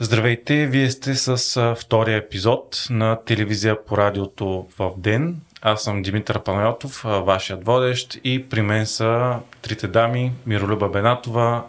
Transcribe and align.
Здравейте, 0.00 0.66
вие 0.66 0.90
сте 0.90 1.14
с 1.14 1.74
втория 1.78 2.16
епизод 2.16 2.86
на 2.90 3.24
телевизия 3.24 3.84
по 3.84 3.96
радиото 3.96 4.66
в 4.78 4.90
ден. 4.96 5.40
Аз 5.62 5.82
съм 5.82 6.02
Димитър 6.02 6.42
Панайотов, 6.42 7.02
вашият 7.04 7.64
водещ 7.64 8.20
и 8.24 8.48
при 8.48 8.62
мен 8.62 8.86
са 8.86 9.36
трите 9.62 9.88
дами 9.88 10.32
Миролюба 10.46 10.88
Бенатова, 10.88 11.64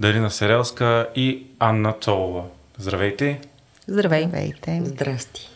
Дарина 0.00 0.30
Серелска 0.30 1.08
и 1.14 1.46
Анна 1.58 1.94
Цолова. 2.00 2.44
Здравейте! 2.78 3.40
Здравейте! 3.88 4.82
Здрасти! 4.84 5.53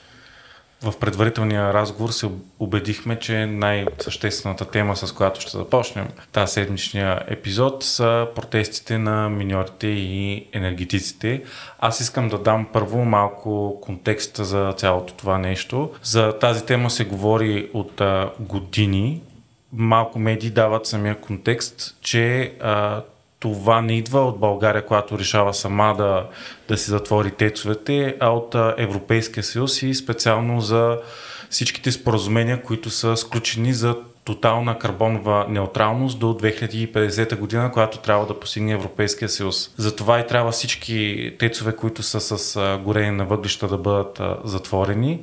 В 0.83 0.99
предварителния 1.01 1.75
разговор 1.75 2.11
се 2.11 2.31
убедихме, 2.59 3.19
че 3.19 3.47
най-съществената 3.47 4.65
тема, 4.65 4.97
с 4.97 5.13
която 5.13 5.41
ще 5.41 5.57
започнем 5.57 6.09
тази 6.33 6.53
седмичния 6.53 7.23
епизод, 7.29 7.85
са 7.85 8.29
протестите 8.35 8.99
на 8.99 9.29
миньорите 9.29 9.87
и 9.87 10.47
енергетиците. 10.53 11.43
Аз 11.79 12.01
искам 12.01 12.29
да 12.29 12.39
дам 12.39 12.67
първо 12.73 13.05
малко 13.05 13.81
контекст 13.81 14.37
за 14.37 14.73
цялото 14.77 15.15
това 15.15 15.39
нещо. 15.39 15.91
За 16.03 16.39
тази 16.39 16.67
тема 16.67 16.91
се 16.91 17.05
говори 17.05 17.71
от 17.75 18.03
години. 18.41 19.23
Малко 19.73 20.19
медии 20.19 20.51
дават 20.51 20.87
самия 20.87 21.21
контекст, 21.21 21.97
че 22.01 22.53
а, 22.61 23.03
това 23.41 23.81
не 23.81 23.93
идва 23.93 24.21
от 24.21 24.39
България, 24.39 24.87
която 24.87 25.19
решава 25.19 25.55
сама 25.55 25.95
да, 25.99 26.27
да 26.69 26.79
си 26.79 26.91
затвори 26.91 27.31
тецовете, 27.31 28.17
а 28.21 28.31
от 28.31 28.55
Европейския 28.79 29.43
съюз 29.43 29.83
и 29.83 29.95
специално 29.95 30.61
за 30.61 30.99
всичките 31.51 31.93
споразумения, 31.93 32.63
които 32.63 32.91
са 32.91 33.17
сключени 33.17 33.73
за 33.73 33.97
тотална 34.25 34.79
карбонова 34.79 35.47
неутралност 35.49 36.19
до 36.19 36.27
2050 36.27 37.39
година, 37.39 37.73
която 37.73 37.99
трябва 37.99 38.27
да 38.27 38.41
постигне 38.41 38.73
Европейския 38.73 39.29
съюз. 39.29 39.75
Затова 39.77 40.21
и 40.21 40.27
трябва 40.27 40.51
всички 40.51 41.33
тецове, 41.39 41.77
които 41.77 42.03
са 42.03 42.21
с 42.21 42.79
горене 42.85 43.11
на 43.11 43.25
въглища 43.25 43.69
да 43.69 43.79
бъдат 43.79 44.21
затворени 44.45 45.21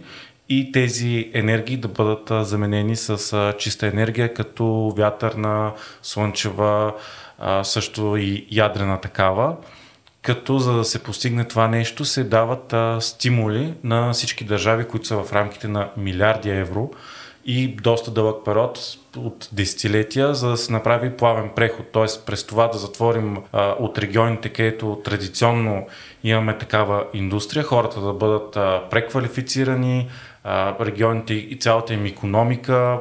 и 0.49 0.71
тези 0.71 1.31
енергии 1.33 1.77
да 1.77 1.88
бъдат 1.88 2.47
заменени 2.47 2.95
с 2.95 3.53
чиста 3.58 3.88
енергия, 3.88 4.33
като 4.33 4.93
вятърна, 4.97 5.71
слънчева, 6.02 6.93
също 7.64 8.17
и 8.17 8.47
ядрена 8.52 9.02
такава. 9.02 9.55
Като 10.25 10.59
за 10.59 10.73
да 10.73 10.83
се 10.83 11.03
постигне 11.03 11.45
това 11.45 11.67
нещо 11.67 12.05
се 12.05 12.23
дават 12.23 12.73
а, 12.73 13.02
стимули 13.02 13.73
на 13.83 14.14
всички 14.14 14.44
държави, 14.44 14.88
които 14.88 15.08
са 15.08 15.23
в 15.23 15.33
рамките 15.33 15.67
на 15.67 15.89
милиарди 15.97 16.50
евро 16.50 16.92
и 17.45 17.67
доста 17.67 18.11
дълъг 18.11 18.45
период 18.45 18.80
от 19.17 19.50
десетилетия, 19.52 20.33
за 20.33 20.50
да 20.50 20.58
се 20.58 20.72
направи 20.72 21.17
плавен 21.17 21.50
преход. 21.55 21.92
Т.е. 21.92 22.05
през 22.25 22.44
това 22.44 22.67
да 22.67 22.77
затворим 22.77 23.38
а, 23.52 23.75
от 23.80 23.97
регионите, 23.97 24.49
където 24.49 25.02
традиционно 25.03 25.88
имаме 26.23 26.58
такава 26.58 27.05
индустрия, 27.14 27.64
хората 27.64 28.02
да 28.02 28.14
бъдат 28.14 28.58
а, 28.58 28.83
преквалифицирани, 28.89 30.09
регионите 30.81 31.33
и 31.33 31.59
цялата 31.59 31.93
им 31.93 32.05
економика. 32.05 32.99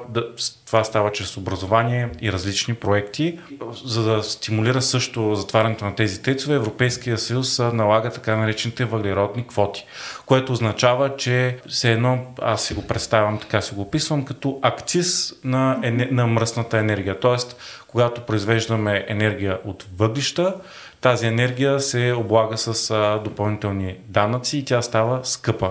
Това 0.67 0.84
става 0.84 1.12
чрез 1.12 1.37
образование 1.37 2.09
и 2.20 2.33
различни 2.33 2.75
проекти. 2.75 3.39
За 3.84 4.03
да 4.03 4.23
стимулира 4.23 4.83
също 4.83 5.34
затварянето 5.34 5.84
на 5.84 5.95
тези 5.95 6.23
тецове, 6.23 6.55
Европейския 6.55 7.19
съюз 7.19 7.59
налага 7.59 8.11
така 8.11 8.36
наречените 8.36 8.84
въглеродни 8.84 9.47
квоти, 9.47 9.86
което 10.27 10.53
означава, 10.53 11.17
че 11.17 11.59
все 11.69 11.92
едно, 11.92 12.19
аз 12.42 12.64
си 12.64 12.75
го 12.75 12.86
представям, 12.86 13.39
така 13.39 13.61
си 13.61 13.75
го 13.75 13.81
описвам, 13.81 14.25
като 14.25 14.58
акциз 14.62 15.34
на, 15.45 15.81
на 16.11 16.27
мръсната 16.27 16.79
енергия. 16.79 17.20
Тоест, 17.20 17.56
когато 17.89 18.20
произвеждаме 18.20 19.05
енергия 19.08 19.58
от 19.64 19.86
въглища, 19.97 20.55
тази 21.01 21.27
енергия 21.27 21.81
се 21.81 22.12
облага 22.12 22.58
с 22.58 23.20
допълнителни 23.25 23.97
данъци 24.08 24.58
и 24.58 24.64
тя 24.64 24.83
става 24.83 25.20
скъпа. 25.23 25.70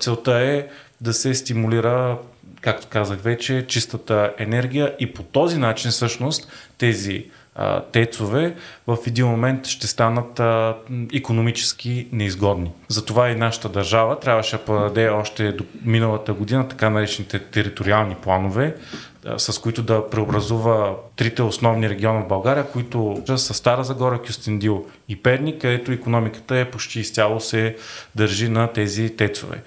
Целта 0.00 0.32
е 0.32 0.66
да 1.00 1.12
се 1.12 1.34
стимулира, 1.34 2.18
както 2.60 2.86
казах 2.90 3.20
вече, 3.20 3.66
чистата 3.66 4.32
енергия 4.38 4.94
и 4.98 5.14
по 5.14 5.22
този 5.22 5.58
начин 5.58 5.90
всъщност 5.90 6.52
тези 6.78 7.26
тецове 7.92 8.54
в 8.86 8.96
един 9.06 9.26
момент 9.26 9.66
ще 9.66 9.86
станат 9.86 10.40
а, 10.40 10.76
економически 11.14 12.08
неизгодни. 12.12 12.72
Затова 12.88 13.30
и 13.30 13.34
нашата 13.34 13.68
държава 13.68 14.20
трябваше 14.20 14.56
да 14.56 14.64
подаде 14.64 15.08
още 15.08 15.52
до 15.52 15.64
миналата 15.84 16.32
година 16.32 16.68
така 16.68 16.90
наречените 16.90 17.38
териториални 17.38 18.14
планове, 18.14 18.76
с 19.36 19.58
които 19.58 19.82
да 19.82 20.10
преобразува 20.10 20.94
трите 21.16 21.42
основни 21.42 21.88
региона 21.88 22.20
в 22.20 22.28
България, 22.28 22.66
които 22.66 23.22
са 23.36 23.54
Стара 23.54 23.84
Загора, 23.84 24.22
Кюстендил 24.22 24.86
и 25.08 25.22
Перник, 25.22 25.60
където 25.60 25.92
економиката 25.92 26.56
е 26.56 26.70
почти 26.70 27.00
изцяло 27.00 27.40
се 27.40 27.76
държи 28.14 28.48
на 28.48 28.72
тези 28.72 29.16
тецове. 29.16 29.62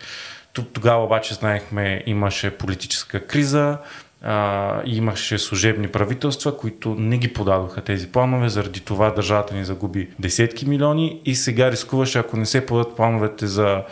Тогава 0.74 1.03
обаче 1.03 1.34
знаехме, 1.34 2.03
имаше 2.06 2.58
политическа 2.58 3.28
криза, 3.28 3.78
а, 4.24 4.81
имаше 4.86 5.40
служебни 5.40 5.88
правителства, 5.88 6.58
които 6.58 6.96
не 6.96 7.18
ги 7.18 7.34
подадоха 7.34 7.81
тези 7.81 8.12
планове, 8.12 8.50
заради 8.50 8.80
това 8.80 9.12
държавата 9.12 9.56
ни 9.56 9.66
загуби 9.66 10.09
десетки 10.19 10.69
милиони 10.69 11.22
и 11.25 11.36
сега 11.36 11.72
рискуваше, 11.72 12.19
ако 12.19 12.38
не 12.38 12.46
се 12.46 12.66
подадат 12.66 12.96
плановете 12.96 13.47
за 13.47 13.84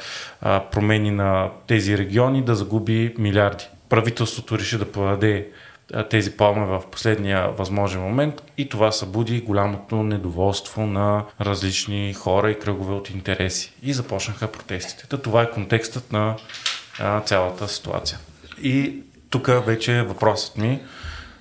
а, 0.42 0.60
промени 0.60 1.12
на 1.12 1.50
тези 1.68 1.98
региони, 1.98 2.46
да 2.46 2.56
загуби 2.56 3.16
милиарди. 3.18 3.68
Правителството 3.92 4.60
реши 4.60 4.78
да 4.78 4.92
подаде 4.92 5.48
тези 6.10 6.32
планове 6.32 6.66
в 6.66 6.84
последния 6.92 7.48
възможен 7.48 8.02
момент 8.02 8.44
и 8.58 8.70
това 8.70 8.92
събуди 8.92 9.42
голямото 9.42 9.96
недоволство 9.96 10.86
на 10.86 11.26
различни 11.42 12.14
хора 12.14 12.52
и 12.52 12.60
кръгове 12.60 12.94
от 12.94 13.10
интереси. 13.10 13.74
И 13.84 13.94
започнаха 13.94 14.48
протестите. 14.48 15.18
Това 15.18 15.42
е 15.42 15.52
контекстът 15.52 16.12
на 16.12 16.36
цялата 17.26 17.68
ситуация. 17.68 18.20
И 18.62 19.04
тук 19.30 19.50
вече 19.66 19.98
е 19.98 20.04
въпросът 20.04 20.58
ми 20.58 20.80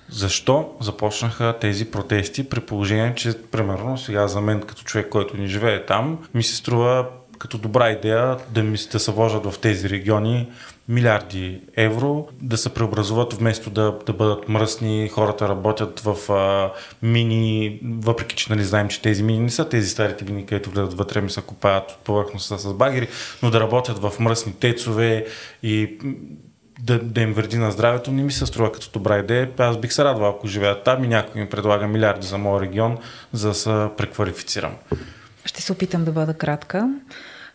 защо 0.09 0.75
започнаха 0.79 1.57
тези 1.61 1.91
протести 1.91 2.49
при 2.49 2.59
положение, 2.59 3.15
че 3.15 3.41
примерно 3.51 3.97
сега 3.97 4.27
за 4.27 4.41
мен 4.41 4.61
като 4.61 4.83
човек, 4.83 5.09
който 5.09 5.37
ни 5.37 5.47
живее 5.47 5.85
там, 5.85 6.27
ми 6.33 6.43
се 6.43 6.55
струва 6.55 7.07
като 7.41 7.57
добра 7.57 7.89
идея 7.89 8.37
да, 8.49 8.63
ми, 8.63 8.77
да 8.91 8.99
се 8.99 9.11
вложат 9.11 9.45
в 9.45 9.59
тези 9.59 9.89
региони 9.89 10.51
милиарди 10.89 11.61
евро, 11.75 12.27
да 12.41 12.57
се 12.57 12.73
преобразуват 12.73 13.33
вместо 13.33 13.69
да, 13.69 13.99
да 14.05 14.13
бъдат 14.13 14.49
мръсни, 14.49 15.09
хората 15.13 15.49
работят 15.49 15.99
в 15.99 16.31
а, 16.31 16.71
мини, 17.01 17.79
въпреки 17.83 18.35
че 18.35 18.53
нали, 18.53 18.63
знаем, 18.63 18.87
че 18.87 19.01
тези 19.01 19.23
мини 19.23 19.39
не 19.39 19.49
са 19.49 19.69
тези 19.69 19.89
старите 19.89 20.25
мини, 20.25 20.45
където 20.45 20.69
влезат 20.69 20.93
вътре 20.93 21.21
ми 21.21 21.29
се 21.29 21.41
копаят 21.41 21.91
от 21.91 21.97
повърхността 21.97 22.57
с 22.57 22.73
багери, 22.73 23.07
но 23.43 23.51
да 23.51 23.59
работят 23.59 23.97
в 23.97 24.13
мръсни 24.19 24.53
тецове 24.53 25.25
и 25.63 25.97
да, 26.79 26.99
да 26.99 27.21
им 27.21 27.33
вреди 27.33 27.57
на 27.57 27.71
здравето, 27.71 28.11
не 28.11 28.23
ми 28.23 28.31
се 28.31 28.45
струва 28.45 28.71
като 28.71 28.89
добра 28.93 29.19
идея. 29.19 29.51
Аз 29.57 29.77
бих 29.77 29.93
се 29.93 30.03
радвал, 30.03 30.29
ако 30.29 30.47
живея 30.47 30.83
там 30.83 31.03
и 31.03 31.07
някой 31.07 31.41
ми 31.41 31.49
предлага 31.49 31.87
милиарди 31.87 32.27
за 32.27 32.37
моя 32.37 32.61
регион, 32.61 32.97
за 33.33 33.47
да 33.47 33.53
се 33.53 33.87
преквалифицирам. 33.97 34.71
Ще 35.45 35.61
се 35.61 35.71
опитам 35.71 36.03
да 36.03 36.11
бъда 36.11 36.33
кратка 36.33 36.89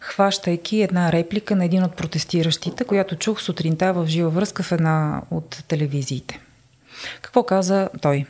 хващайки 0.07 0.83
една 0.83 1.13
реплика 1.13 1.57
на 1.57 1.65
един 1.65 1.85
от 1.85 1.95
протестиращите, 1.95 2.85
която 2.85 3.17
чух 3.17 3.41
сутринта 3.41 3.93
в 3.93 4.07
жива 4.07 4.31
връзка 4.31 4.63
в 4.63 4.73
една 4.73 5.23
от 5.31 5.65
телевизиите. 5.69 6.41
Какво 7.23 7.43
каза 7.43 7.89
той? 8.03 8.27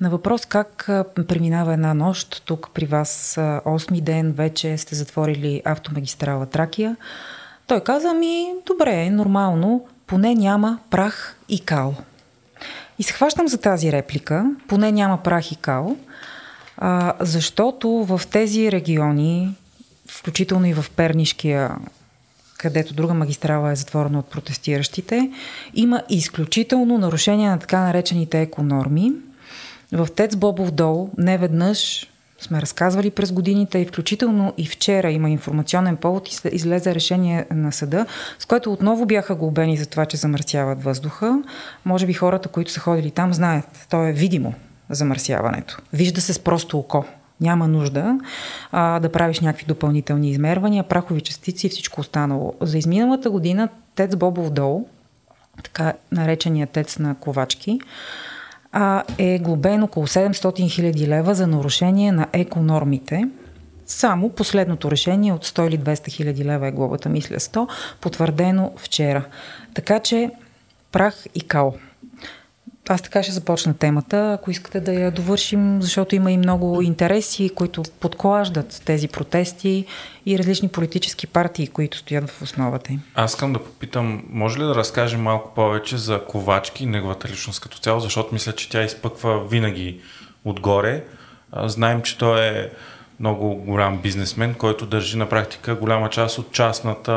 На 0.00 0.10
въпрос 0.10 0.46
как 0.46 0.84
преминава 1.28 1.72
една 1.72 1.94
нощ, 1.94 2.42
тук 2.44 2.70
при 2.74 2.86
вас 2.86 3.34
8 3.38 4.00
ден 4.00 4.32
вече 4.32 4.78
сте 4.78 4.94
затворили 4.94 5.62
автомагистрала 5.64 6.46
Тракия, 6.46 6.96
той 7.66 7.80
каза 7.80 8.14
ми, 8.14 8.46
добре, 8.66 9.10
нормално, 9.10 9.86
поне 10.06 10.34
няма 10.34 10.78
прах 10.90 11.36
и 11.48 11.60
кал. 11.60 11.94
И 12.98 13.02
се 13.02 13.12
хващам 13.12 13.48
за 13.48 13.58
тази 13.58 13.92
реплика, 13.92 14.54
поне 14.68 14.92
няма 14.92 15.22
прах 15.22 15.52
и 15.52 15.56
кал, 15.56 15.96
защото 17.20 17.88
в 17.88 18.20
тези 18.30 18.72
региони, 18.72 19.54
включително 20.18 20.66
и 20.66 20.74
в 20.74 20.84
Пернишкия, 20.96 21.70
където 22.58 22.94
друга 22.94 23.14
магистрала 23.14 23.72
е 23.72 23.76
затворена 23.76 24.18
от 24.18 24.30
протестиращите, 24.30 25.30
има 25.74 26.02
изключително 26.08 26.98
нарушение 26.98 27.50
на 27.50 27.58
така 27.58 27.80
наречените 27.80 28.40
еконорми. 28.40 29.12
В 29.92 30.08
Тец 30.16 30.36
Бобов 30.36 30.70
дол 30.70 31.10
не 31.18 31.38
веднъж 31.38 32.08
сме 32.40 32.60
разказвали 32.62 33.10
през 33.10 33.32
годините 33.32 33.78
и 33.78 33.86
включително 33.86 34.52
и 34.58 34.66
вчера 34.66 35.10
има 35.10 35.30
информационен 35.30 35.96
повод 35.96 36.28
и 36.28 36.48
излезе 36.52 36.94
решение 36.94 37.46
на 37.50 37.72
съда, 37.72 38.06
с 38.38 38.46
което 38.46 38.72
отново 38.72 39.06
бяха 39.06 39.34
глобени 39.34 39.76
за 39.76 39.86
това, 39.86 40.06
че 40.06 40.16
замърсяват 40.16 40.82
въздуха. 40.82 41.42
Може 41.84 42.06
би 42.06 42.12
хората, 42.12 42.48
които 42.48 42.72
са 42.72 42.80
ходили 42.80 43.10
там, 43.10 43.34
знаят. 43.34 43.86
То 43.90 44.06
е 44.06 44.12
видимо 44.12 44.54
замърсяването. 44.90 45.78
Вижда 45.92 46.20
се 46.20 46.32
с 46.32 46.38
просто 46.38 46.78
око. 46.78 47.04
Няма 47.42 47.68
нужда 47.68 48.18
а, 48.72 49.00
да 49.00 49.12
правиш 49.12 49.40
някакви 49.40 49.66
допълнителни 49.66 50.30
измервания, 50.30 50.84
прахови 50.84 51.20
частици 51.20 51.66
и 51.66 51.70
всичко 51.70 52.00
останало. 52.00 52.54
За 52.60 52.78
изминалата 52.78 53.30
година 53.30 53.68
Тец 53.94 54.16
Бобов 54.16 54.50
дол, 54.50 54.86
така 55.64 55.92
наречения 56.12 56.66
Тец 56.66 56.98
на 56.98 57.14
Ковачки, 57.14 57.80
а, 58.72 59.02
е 59.18 59.38
глобен 59.38 59.82
около 59.82 60.06
700 60.06 60.32
000 60.32 61.08
лева 61.08 61.34
за 61.34 61.46
нарушение 61.46 62.12
на 62.12 62.26
еконормите 62.32 63.28
Само 63.86 64.30
последното 64.30 64.90
решение 64.90 65.32
от 65.32 65.46
100 65.46 65.68
или 65.68 65.78
200 65.78 66.08
хиляди 66.10 66.44
лева 66.44 66.68
е 66.68 66.72
глобата, 66.72 67.08
мисля 67.08 67.36
100, 67.36 67.68
потвърдено 68.00 68.72
вчера. 68.76 69.24
Така 69.74 69.98
че 69.98 70.30
прах 70.92 71.24
и 71.34 71.40
као. 71.40 71.72
Аз 72.88 73.02
така 73.02 73.22
ще 73.22 73.32
започна 73.32 73.74
темата, 73.74 74.32
ако 74.38 74.50
искате 74.50 74.80
да 74.80 74.92
я 74.92 75.10
довършим, 75.10 75.82
защото 75.82 76.14
има 76.14 76.32
и 76.32 76.36
много 76.36 76.82
интереси, 76.82 77.50
които 77.54 77.82
подклаждат 78.00 78.82
тези 78.84 79.08
протести 79.08 79.84
и 80.26 80.38
различни 80.38 80.68
политически 80.68 81.26
партии, 81.26 81.66
които 81.66 81.98
стоят 81.98 82.30
в 82.30 82.42
основата 82.42 82.92
им. 82.92 83.02
Аз 83.14 83.30
искам 83.30 83.52
да 83.52 83.58
попитам, 83.58 84.24
може 84.28 84.58
ли 84.58 84.62
да 84.62 84.74
разкажем 84.74 85.22
малко 85.22 85.54
повече 85.54 85.96
за 85.96 86.24
Ковачки 86.24 86.84
и 86.84 86.86
неговата 86.86 87.28
личност 87.28 87.60
като 87.60 87.78
цяло, 87.78 88.00
защото 88.00 88.32
мисля, 88.32 88.52
че 88.52 88.68
тя 88.68 88.82
изпъква 88.82 89.48
винаги 89.48 90.00
отгоре. 90.44 91.04
Знаем, 91.64 92.02
че 92.02 92.18
той 92.18 92.46
е 92.46 92.70
много 93.20 93.54
голям 93.54 93.98
бизнесмен, 93.98 94.54
който 94.54 94.86
държи 94.86 95.16
на 95.16 95.28
практика 95.28 95.74
голяма 95.74 96.10
част 96.10 96.38
от 96.38 96.52
частната 96.52 97.12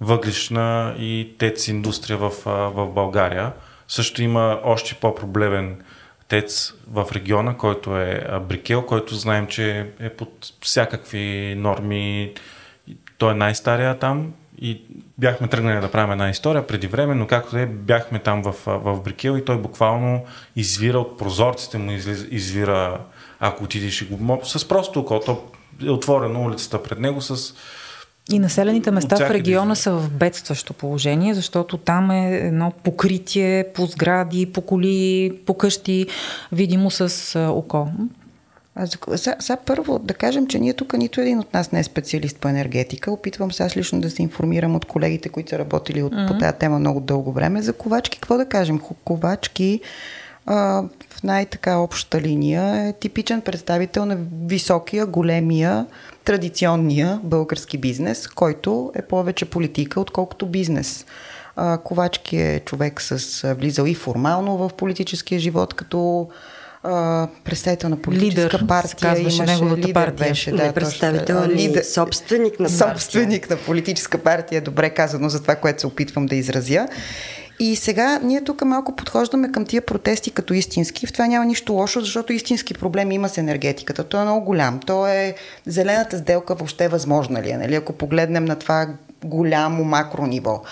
въглишна 0.00 0.94
и 0.98 1.34
тец 1.38 1.68
индустрия 1.68 2.18
в, 2.18 2.32
в 2.46 2.86
България. 2.86 3.52
Също 3.88 4.22
има 4.22 4.60
още 4.64 4.94
по-проблемен 4.94 5.82
тец 6.28 6.74
в 6.90 7.06
региона, 7.12 7.56
който 7.56 7.96
е 7.96 8.26
Брикел, 8.48 8.82
който 8.82 9.14
знаем, 9.14 9.46
че 9.46 9.86
е 10.00 10.10
под 10.10 10.52
всякакви 10.60 11.54
норми. 11.58 12.34
Той 13.18 13.32
е 13.32 13.36
най-стария 13.36 13.98
там 13.98 14.32
и 14.60 14.82
бяхме 15.18 15.48
тръгнали 15.48 15.80
да 15.80 15.90
правим 15.90 16.12
една 16.12 16.30
история 16.30 16.66
преди 16.66 16.86
време, 16.86 17.14
но 17.14 17.26
както 17.26 17.56
е, 17.56 17.66
бяхме 17.66 18.18
там 18.18 18.42
в, 18.42 18.54
в 18.66 19.02
Брикел 19.02 19.36
и 19.36 19.44
той 19.44 19.58
буквално 19.58 20.24
извира 20.56 20.98
от 20.98 21.18
прозорците 21.18 21.78
му, 21.78 21.92
извира, 22.30 23.00
ако 23.40 23.64
отидеш 23.64 24.02
и 24.02 24.04
го... 24.04 24.40
С 24.44 24.68
просто 24.68 25.00
око, 25.00 25.42
е 25.86 25.90
отворено 25.90 26.44
улицата 26.44 26.82
пред 26.82 26.98
него 26.98 27.20
с 27.20 27.54
и 28.32 28.38
населените 28.38 28.90
места 28.90 29.16
в 29.16 29.30
региона 29.30 29.74
са 29.74 29.92
в 29.92 30.10
бедстващо 30.10 30.72
положение, 30.72 31.34
защото 31.34 31.76
там 31.76 32.10
е 32.10 32.36
едно 32.36 32.72
покритие 32.82 33.64
по 33.74 33.86
сгради, 33.86 34.46
по 34.46 34.60
коли, 34.60 35.32
по 35.46 35.54
къщи, 35.54 36.06
видимо 36.52 36.90
с 36.90 37.38
око. 37.50 37.88
Сега 39.16 39.56
първо 39.66 39.98
да 39.98 40.14
кажем, 40.14 40.46
че 40.46 40.58
ние 40.58 40.74
тук 40.74 40.92
нито 40.92 41.20
един 41.20 41.38
от 41.38 41.54
нас 41.54 41.72
не 41.72 41.80
е 41.80 41.84
специалист 41.84 42.36
по 42.36 42.48
енергетика. 42.48 43.12
Опитвам 43.12 43.52
се 43.52 43.62
аз 43.62 43.76
лично 43.76 44.00
да 44.00 44.10
се 44.10 44.22
информирам 44.22 44.76
от 44.76 44.84
колегите, 44.84 45.28
които 45.28 45.50
са 45.50 45.58
работили 45.58 46.02
от, 46.02 46.12
mm-hmm. 46.12 46.28
по 46.28 46.38
тази 46.38 46.58
тема 46.58 46.78
много 46.78 47.00
дълго 47.00 47.32
време. 47.32 47.62
За 47.62 47.72
ковачки, 47.72 48.18
какво 48.18 48.36
да 48.36 48.46
кажем? 48.46 48.80
Ковачки 49.04 49.80
а, 50.50 50.82
в 51.10 51.22
най-така 51.22 51.76
обща 51.76 52.20
линия 52.20 52.88
е 52.88 52.92
типичен 52.92 53.40
представител 53.40 54.06
на 54.06 54.18
високия, 54.46 55.06
големия, 55.06 55.86
традиционния 56.24 57.20
български 57.22 57.78
бизнес, 57.78 58.28
който 58.28 58.92
е 58.94 59.02
повече 59.02 59.44
политика, 59.44 60.00
отколкото 60.00 60.46
бизнес. 60.46 61.06
А, 61.56 61.78
Ковачки 61.78 62.36
е 62.36 62.60
човек 62.64 63.00
с 63.02 63.54
влизал 63.54 63.84
и 63.84 63.94
формално 63.94 64.56
в 64.56 64.70
политическия 64.76 65.40
живот, 65.40 65.74
като 65.74 66.28
а, 66.82 67.28
представител 67.44 67.88
на 67.88 68.02
политическа 68.02 68.58
лидер, 68.58 68.66
партия. 68.66 69.20
Имаше 69.20 69.42
неговата 69.42 69.76
лидер 69.76 69.92
партия. 69.92 70.28
Беше, 70.28 70.50
да, 70.50 70.66
Не 70.66 70.72
представител, 70.72 71.38
ами 71.38 71.54
лидер, 71.54 71.82
собственик 71.82 72.60
на 72.60 72.68
партия. 72.68 72.78
Собственик 72.78 73.50
на 73.50 73.56
политическа 73.56 74.18
партия, 74.18 74.60
добре 74.60 74.90
казано 74.90 75.28
за 75.28 75.42
това, 75.42 75.56
което 75.56 75.80
се 75.80 75.86
опитвам 75.86 76.26
да 76.26 76.36
изразя. 76.36 76.88
И 77.60 77.76
сега 77.76 78.18
ние 78.22 78.44
тук 78.44 78.64
малко 78.64 78.96
подхождаме 78.96 79.52
към 79.52 79.64
тия 79.64 79.82
протести 79.82 80.30
като 80.30 80.54
истински. 80.54 81.06
В 81.06 81.12
това 81.12 81.26
няма 81.26 81.44
нищо 81.44 81.72
лошо, 81.72 82.00
защото 82.00 82.32
истински 82.32 82.74
проблем 82.74 83.12
има 83.12 83.28
с 83.28 83.38
енергетиката. 83.38 84.04
Той 84.04 84.20
е 84.20 84.24
много 84.24 84.44
голям. 84.44 84.80
То 84.80 85.06
е 85.06 85.34
зелената 85.66 86.18
сделка 86.18 86.54
въобще 86.54 86.88
възможна 86.88 87.42
ли 87.42 87.50
е, 87.50 87.56
нали? 87.56 87.74
ако 87.74 87.92
погледнем 87.92 88.44
на 88.44 88.56
това 88.56 88.88
голямо 89.24 89.84
макро 89.84 90.26
ниво 90.26 90.62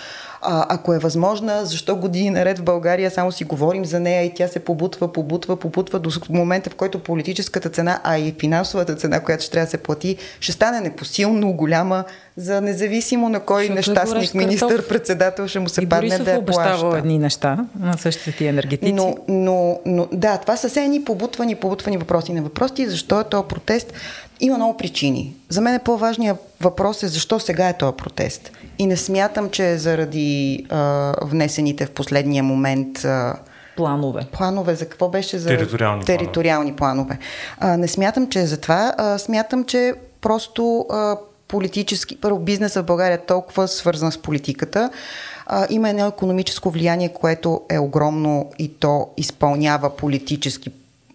а, 0.41 0.65
ако 0.69 0.93
е 0.93 0.99
възможна, 0.99 1.65
защо 1.65 1.95
години 1.95 2.29
наред 2.29 2.59
в 2.59 2.63
България 2.63 3.11
само 3.11 3.31
си 3.31 3.43
говорим 3.43 3.85
за 3.85 3.99
нея 3.99 4.23
и 4.23 4.33
тя 4.33 4.47
се 4.47 4.59
побутва, 4.59 5.13
побутва, 5.13 5.55
побутва 5.55 5.99
до 5.99 6.09
момента, 6.29 6.69
в 6.69 6.75
който 6.75 6.99
политическата 6.99 7.69
цена, 7.69 7.99
а 8.03 8.17
и 8.17 8.35
финансовата 8.39 8.95
цена, 8.95 9.19
която 9.19 9.43
ще 9.43 9.51
трябва 9.51 9.65
да 9.65 9.71
се 9.71 9.77
плати, 9.77 10.17
ще 10.39 10.51
стане 10.51 10.81
непосилно 10.81 11.53
голяма 11.53 12.03
за 12.37 12.61
независимо 12.61 13.29
на 13.29 13.39
кой 13.39 13.67
Защото 13.67 13.99
нещастник 13.99 14.33
министър-председател 14.33 15.47
ще 15.47 15.59
му 15.59 15.69
се 15.69 15.81
и 15.81 15.89
падне 15.89 16.09
Борисов 16.09 16.25
да 16.25 16.31
я 16.31 16.45
плаща. 16.45 16.97
едни 16.97 17.19
неща 17.19 17.65
на 17.79 17.97
същите 17.97 18.31
ти 18.31 18.45
енергетици. 18.45 18.93
Но, 18.93 19.15
но, 19.27 19.79
но 19.85 20.07
да, 20.11 20.37
това 20.37 20.57
са 20.57 20.69
все 20.69 20.83
едни 20.83 21.03
побутвани, 21.03 21.55
побутвани 21.55 21.97
въпроси 21.97 22.33
на 22.33 22.41
въпроси. 22.41 22.89
Защо 22.89 23.19
е 23.19 23.23
този 23.23 23.47
протест? 23.47 23.93
Има 24.39 24.57
много 24.57 24.77
причини. 24.77 25.33
За 25.49 25.61
мен 25.61 25.75
е 25.75 25.79
по-важният 25.79 26.37
въпрос 26.61 27.03
е 27.03 27.07
защо 27.07 27.39
сега 27.39 27.69
е 27.69 27.77
този 27.77 27.97
протест. 27.97 28.51
И 28.79 28.85
не 28.85 28.97
смятам, 28.97 29.49
че 29.49 29.71
е 29.71 29.77
заради 29.77 30.65
а, 30.69 31.13
внесените 31.21 31.85
в 31.85 31.91
последния 31.91 32.43
момент 32.43 33.05
а, 33.05 33.35
планове. 33.77 34.27
Планове 34.31 34.75
за 34.75 34.89
какво 34.89 35.09
беше? 35.09 35.37
За 35.37 35.49
териториални, 35.49 36.05
териториални 36.05 36.75
планове. 36.75 37.07
планове. 37.07 37.25
А, 37.59 37.77
не 37.77 37.87
смятам, 37.87 38.29
че 38.29 38.39
е 38.39 38.45
за 38.45 38.57
това. 38.57 38.93
А, 38.97 39.17
смятам, 39.17 39.63
че 39.63 39.93
просто 40.21 40.85
а, 40.91 41.17
политически, 41.47 42.21
първо 42.21 42.39
бизнесът 42.39 42.83
в 42.83 42.87
България 42.87 43.15
е 43.15 43.25
толкова 43.25 43.67
свързан 43.67 44.11
с 44.11 44.17
политиката. 44.17 44.89
А, 45.45 45.67
има 45.69 45.89
едно 45.89 46.07
економическо 46.07 46.69
влияние, 46.69 47.09
което 47.09 47.61
е 47.69 47.79
огромно 47.79 48.51
и 48.59 48.73
то 48.73 49.09
изпълнява 49.17 49.95
политически 49.95 50.71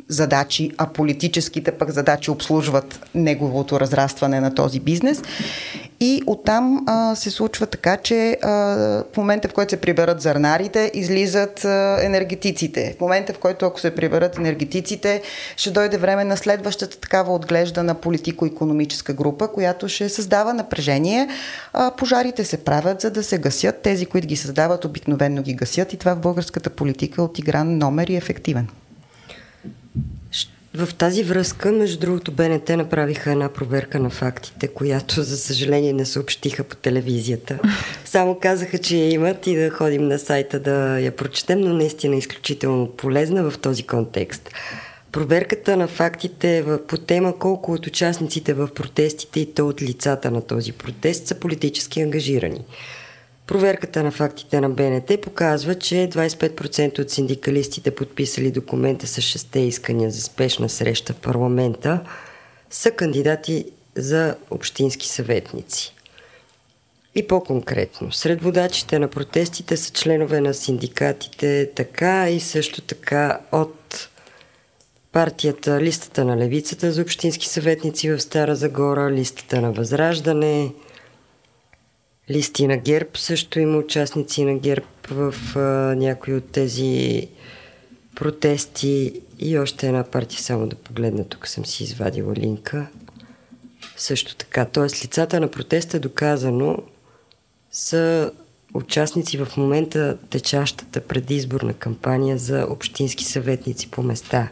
задачи, 0.08 0.70
а 0.78 0.86
политическите 0.86 1.72
пък 1.72 1.90
задачи 1.90 2.30
обслужват 2.30 3.00
неговото 3.14 3.80
разрастване 3.80 4.40
на 4.40 4.54
този 4.54 4.80
бизнес. 4.80 5.22
И 6.00 6.22
оттам 6.26 6.84
а, 6.86 7.14
се 7.14 7.30
случва 7.30 7.66
така, 7.66 7.96
че 7.96 8.38
а, 8.42 8.50
в 9.12 9.16
момента, 9.16 9.48
в 9.48 9.52
който 9.52 9.70
се 9.70 9.80
приберат 9.80 10.20
зърнарите, 10.20 10.90
излизат 10.94 11.64
а, 11.64 11.98
енергетиците. 12.02 12.94
В 12.98 13.00
момента, 13.00 13.32
в 13.32 13.38
който 13.38 13.66
ако 13.66 13.80
се 13.80 13.94
приберат 13.94 14.38
енергетиците, 14.38 15.22
ще 15.56 15.70
дойде 15.70 15.98
време 15.98 16.24
на 16.24 16.36
следващата 16.36 17.00
такава 17.00 17.34
отглеждана 17.34 17.94
политико-економическа 17.94 19.12
група, 19.12 19.48
която 19.48 19.88
ще 19.88 20.08
създава 20.08 20.54
напрежение. 20.54 21.28
А, 21.72 21.90
пожарите 21.90 22.44
се 22.44 22.56
правят, 22.56 23.00
за 23.00 23.10
да 23.10 23.22
се 23.22 23.38
гасят. 23.38 23.82
Тези, 23.82 24.06
които 24.06 24.28
ги 24.28 24.36
създават, 24.36 24.84
обикновенно 24.84 25.42
ги 25.42 25.54
гасят 25.54 25.92
и 25.92 25.96
това 25.96 26.14
в 26.14 26.20
българската 26.20 26.70
политика 26.70 27.22
е 27.22 27.24
отигран 27.24 27.78
номер 27.78 28.08
и 28.08 28.16
ефективен. 28.16 28.68
В 30.74 30.94
тази 30.94 31.22
връзка, 31.22 31.72
между 31.72 31.98
другото, 31.98 32.32
БНТ 32.32 32.68
направиха 32.68 33.32
една 33.32 33.48
проверка 33.48 33.98
на 33.98 34.10
фактите, 34.10 34.68
която, 34.68 35.22
за 35.22 35.36
съжаление, 35.36 35.92
не 35.92 36.06
съобщиха 36.06 36.64
по 36.64 36.76
телевизията. 36.76 37.58
Само 38.04 38.38
казаха, 38.40 38.78
че 38.78 38.96
я 38.96 39.10
имат 39.10 39.46
и 39.46 39.56
да 39.56 39.70
ходим 39.70 40.08
на 40.08 40.18
сайта 40.18 40.60
да 40.60 40.98
я 40.98 41.16
прочетем, 41.16 41.60
но 41.60 41.74
наистина 41.74 42.14
е 42.14 42.18
изключително 42.18 42.90
полезна 42.90 43.50
в 43.50 43.58
този 43.58 43.82
контекст. 43.82 44.50
Проверката 45.12 45.76
на 45.76 45.88
фактите 45.88 46.64
по 46.88 46.98
тема 46.98 47.38
колко 47.38 47.72
от 47.72 47.86
участниците 47.86 48.54
в 48.54 48.68
протестите 48.74 49.40
и 49.40 49.54
то 49.54 49.68
от 49.68 49.82
лицата 49.82 50.30
на 50.30 50.42
този 50.42 50.72
протест 50.72 51.26
са 51.26 51.34
политически 51.34 52.00
ангажирани. 52.00 52.60
Проверката 53.52 54.02
на 54.02 54.10
фактите 54.10 54.60
на 54.60 54.70
БНТ 54.70 55.20
показва, 55.22 55.74
че 55.74 55.94
25% 55.94 56.98
от 56.98 57.10
синдикалистите, 57.10 57.94
подписали 57.94 58.50
документа 58.50 59.06
с 59.06 59.20
шесте 59.20 59.60
искания 59.60 60.10
за 60.10 60.22
спешна 60.22 60.68
среща 60.68 61.12
в 61.12 61.16
парламента, 61.16 62.00
са 62.70 62.90
кандидати 62.90 63.64
за 63.96 64.36
общински 64.50 65.08
съветници. 65.08 65.94
И 67.14 67.26
по-конкретно, 67.26 68.12
сред 68.12 68.42
водачите 68.42 68.98
на 68.98 69.08
протестите 69.08 69.76
са 69.76 69.92
членове 69.92 70.40
на 70.40 70.54
синдикатите, 70.54 71.70
така 71.74 72.30
и 72.30 72.40
също 72.40 72.80
така 72.80 73.38
от 73.52 74.08
партията, 75.12 75.80
листата 75.80 76.24
на 76.24 76.36
левицата 76.36 76.92
за 76.92 77.02
общински 77.02 77.48
съветници 77.48 78.10
в 78.10 78.20
Стара 78.20 78.56
Загора, 78.56 79.10
листата 79.10 79.60
на 79.60 79.72
Възраждане– 79.72 80.72
листи 82.32 82.66
на 82.66 82.76
ГЕРБ. 82.76 83.10
Също 83.14 83.60
има 83.60 83.78
участници 83.78 84.44
на 84.44 84.58
ГЕРБ 84.58 84.86
в 85.10 85.34
а, 85.56 85.60
някои 85.96 86.34
от 86.34 86.52
тези 86.52 87.28
протести 88.14 89.20
и 89.38 89.58
още 89.58 89.86
една 89.86 90.04
партия, 90.04 90.40
само 90.40 90.66
да 90.66 90.76
погледна, 90.76 91.24
тук 91.24 91.48
съм 91.48 91.66
си 91.66 91.84
извадила 91.84 92.34
линка. 92.34 92.86
Също 93.96 94.36
така, 94.36 94.64
т.е. 94.64 94.84
лицата 94.84 95.40
на 95.40 95.48
протеста 95.48 96.00
доказано 96.00 96.78
са 97.72 98.32
участници 98.74 99.38
в 99.38 99.48
момента 99.56 100.18
течащата 100.30 101.00
предизборна 101.00 101.74
кампания 101.74 102.38
за 102.38 102.66
общински 102.70 103.24
съветници 103.24 103.90
по 103.90 104.02
места. 104.02 104.48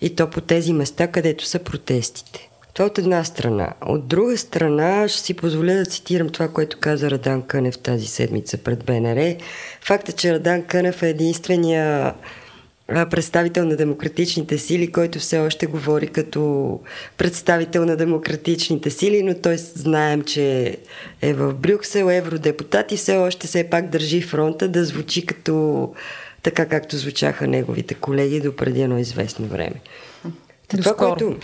И 0.00 0.16
то 0.16 0.30
по 0.30 0.40
тези 0.40 0.72
места, 0.72 1.08
където 1.08 1.46
са 1.46 1.58
протестите. 1.58 2.50
Това 2.74 2.86
от 2.86 2.98
една 2.98 3.24
страна. 3.24 3.72
От 3.86 4.06
друга 4.08 4.38
страна, 4.38 5.08
ще 5.08 5.20
си 5.20 5.34
позволя 5.34 5.74
да 5.74 5.84
цитирам 5.84 6.28
това, 6.28 6.48
което 6.48 6.78
каза 6.80 7.10
Радан 7.10 7.42
Кънев 7.42 7.78
тази 7.78 8.06
седмица 8.06 8.58
пред 8.58 8.84
БНР. 8.84 9.34
Факта, 9.80 10.12
че 10.12 10.32
Радан 10.32 10.62
Кънев 10.62 11.02
е 11.02 11.08
единствения 11.08 12.14
представител 12.86 13.64
на 13.64 13.76
демократичните 13.76 14.58
сили, 14.58 14.92
който 14.92 15.18
все 15.18 15.38
още 15.38 15.66
говори 15.66 16.06
като 16.06 16.80
представител 17.16 17.84
на 17.84 17.96
демократичните 17.96 18.90
сили, 18.90 19.22
но 19.22 19.34
той 19.34 19.56
знаем, 19.58 20.22
че 20.22 20.76
е 21.22 21.34
в 21.34 21.54
Брюксел, 21.54 22.10
евродепутат 22.10 22.92
и 22.92 22.96
все 22.96 23.16
още 23.16 23.46
все 23.46 23.70
пак 23.70 23.88
държи 23.88 24.22
фронта 24.22 24.68
да 24.68 24.84
звучи 24.84 25.26
като 25.26 25.88
така 26.42 26.66
както 26.66 26.96
звучаха 26.96 27.46
неговите 27.46 27.94
колеги 27.94 28.40
до 28.40 28.56
преди 28.56 28.82
едно 28.82 28.98
известно 28.98 29.46
време. 29.46 29.80
Това, 30.68 30.94
което 30.94 31.36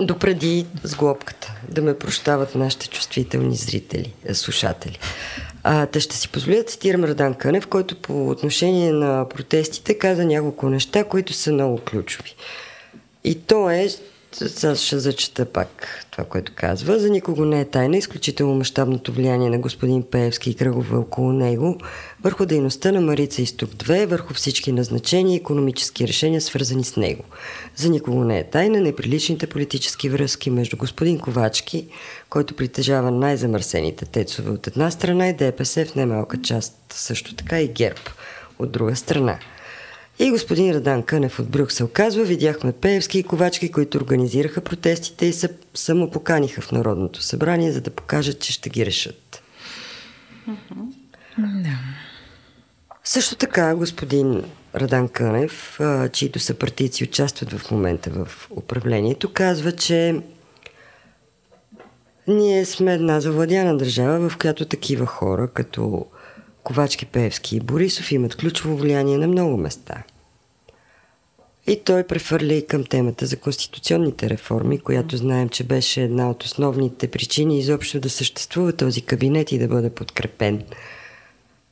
допреди 0.00 0.66
сглобката, 0.82 1.54
да 1.68 1.82
ме 1.82 1.98
прощават 1.98 2.54
нашите 2.54 2.88
чувствителни 2.88 3.56
зрители, 3.56 4.14
е, 4.24 4.34
слушатели. 4.34 4.98
А, 5.62 5.86
те 5.86 6.00
ще 6.00 6.16
си 6.16 6.28
позволя 6.28 6.62
цитирам 6.62 7.04
Радан 7.04 7.34
Кънев, 7.34 7.66
който 7.66 7.96
по 7.96 8.28
отношение 8.28 8.92
на 8.92 9.28
протестите 9.28 9.98
каза 9.98 10.24
няколко 10.24 10.68
неща, 10.68 11.04
които 11.04 11.32
са 11.32 11.52
много 11.52 11.78
ключови. 11.78 12.34
И 13.24 13.34
то 13.34 13.70
е, 13.70 13.88
сега 14.36 14.74
ще 14.74 14.98
зачета 14.98 15.44
пак 15.44 16.04
това, 16.10 16.24
което 16.24 16.52
казва. 16.56 16.98
За 16.98 17.10
никого 17.10 17.44
не 17.44 17.60
е 17.60 17.64
тайна 17.64 17.96
изключително 17.96 18.54
мащабното 18.54 19.12
влияние 19.12 19.50
на 19.50 19.58
господин 19.58 20.02
Пеевски 20.02 20.50
и 20.50 20.54
кръгове 20.54 20.96
около 20.96 21.32
него 21.32 21.78
върху 22.22 22.46
дейността 22.46 22.92
на 22.92 23.00
Марица 23.00 23.42
Изток 23.42 23.70
2, 23.70 24.06
върху 24.06 24.34
всички 24.34 24.72
назначения 24.72 25.34
и 25.34 25.36
економически 25.36 26.08
решения, 26.08 26.40
свързани 26.40 26.84
с 26.84 26.96
него. 26.96 27.24
За 27.76 27.88
никого 27.88 28.24
не 28.24 28.38
е 28.38 28.44
тайна 28.44 28.80
неприличните 28.80 29.46
политически 29.46 30.08
връзки 30.08 30.50
между 30.50 30.76
господин 30.76 31.18
Ковачки, 31.18 31.86
който 32.30 32.56
притежава 32.56 33.10
най-замърсените 33.10 34.04
тецове 34.04 34.50
от 34.50 34.66
една 34.66 34.90
страна 34.90 35.28
и 35.28 35.32
ДПС 35.32 35.84
в 35.84 35.94
немалка 35.94 36.42
част 36.42 36.76
също 36.90 37.34
така 37.34 37.60
и 37.60 37.68
ГЕРБ 37.68 38.00
от 38.58 38.72
друга 38.72 38.96
страна– 38.96 39.38
и 40.18 40.30
господин 40.30 40.74
Радан 40.74 41.02
Кънев 41.02 41.38
от 41.38 41.48
Брюксел 41.48 41.88
казва, 41.92 42.24
видяхме 42.24 42.72
Пеевски 42.72 43.18
и 43.18 43.22
Ковачки, 43.22 43.72
които 43.72 43.98
организираха 43.98 44.60
протестите 44.60 45.26
и 45.26 45.32
се 45.32 45.48
самопоканиха 45.74 46.60
в 46.60 46.72
Народното 46.72 47.22
събрание, 47.22 47.72
за 47.72 47.80
да 47.80 47.90
покажат, 47.90 48.40
че 48.40 48.52
ще 48.52 48.70
ги 48.70 48.86
решат. 48.86 49.42
Да. 51.38 51.78
Също 53.04 53.36
така 53.36 53.74
господин 53.74 54.42
Радан 54.74 55.08
Кънев, 55.08 55.80
чието 56.12 56.38
съпартийци 56.38 57.04
участват 57.04 57.52
в 57.52 57.70
момента 57.70 58.10
в 58.10 58.48
управлението, 58.50 59.32
казва, 59.32 59.72
че 59.72 60.20
ние 62.28 62.64
сме 62.64 62.94
една 62.94 63.20
завладяна 63.20 63.76
държава, 63.76 64.28
в 64.28 64.38
която 64.38 64.64
такива 64.64 65.06
хора, 65.06 65.48
като 65.48 66.06
Ковачки, 66.64 67.06
Певски 67.06 67.56
и 67.56 67.60
Борисов 67.60 68.12
имат 68.12 68.36
ключово 68.36 68.76
влияние 68.76 69.18
на 69.18 69.26
много 69.26 69.56
места. 69.56 70.02
И 71.66 71.80
той 71.84 72.04
прехвърля 72.06 72.54
и 72.54 72.66
към 72.66 72.84
темата 72.84 73.26
за 73.26 73.36
конституционните 73.36 74.30
реформи, 74.30 74.78
която 74.78 75.16
знаем, 75.16 75.48
че 75.48 75.64
беше 75.64 76.02
една 76.02 76.30
от 76.30 76.42
основните 76.42 77.08
причини 77.08 77.58
изобщо 77.58 78.00
да 78.00 78.10
съществува 78.10 78.72
този 78.72 79.02
кабинет 79.02 79.52
и 79.52 79.58
да 79.58 79.68
бъде 79.68 79.90
подкрепен. 79.90 80.62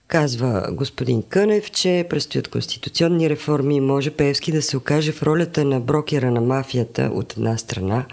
Казва 0.08 0.68
господин 0.72 1.22
Кънев, 1.22 1.70
че 1.70 2.06
предстоят 2.10 2.48
конституционни 2.48 3.30
реформи 3.30 3.76
и 3.76 3.80
може 3.80 4.10
Певски 4.10 4.52
да 4.52 4.62
се 4.62 4.76
окаже 4.76 5.12
в 5.12 5.22
ролята 5.22 5.64
на 5.64 5.80
брокера 5.80 6.30
на 6.30 6.40
мафията 6.40 7.10
от 7.14 7.32
една 7.32 7.58
страна, 7.58 8.06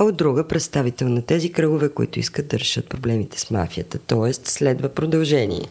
а 0.00 0.04
от 0.04 0.16
друга 0.16 0.48
представител 0.48 1.08
на 1.08 1.22
тези 1.22 1.52
кръгове, 1.52 1.88
които 1.88 2.18
искат 2.18 2.48
да 2.48 2.58
решат 2.58 2.88
проблемите 2.88 3.40
с 3.40 3.50
мафията. 3.50 3.98
Тоест, 3.98 4.46
следва 4.46 4.88
продължение. 4.88 5.66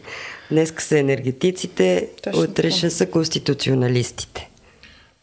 Днес 0.50 0.74
са 0.78 0.98
енергетиците, 0.98 2.08
Точно 2.22 2.42
утре 2.42 2.70
ще 2.70 2.90
са 2.90 3.06
конституционалистите. 3.06 4.50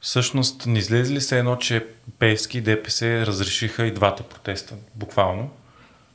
Всъщност, 0.01 0.65
не 0.65 0.79
излезе 0.79 1.13
ли 1.13 1.21
се 1.21 1.39
едно, 1.39 1.55
че 1.55 1.85
Певски 2.19 2.57
и 2.57 2.61
ДПС 2.61 3.25
разрешиха 3.25 3.85
и 3.85 3.91
двата 3.91 4.23
протеста, 4.23 4.75
буквално? 4.95 5.49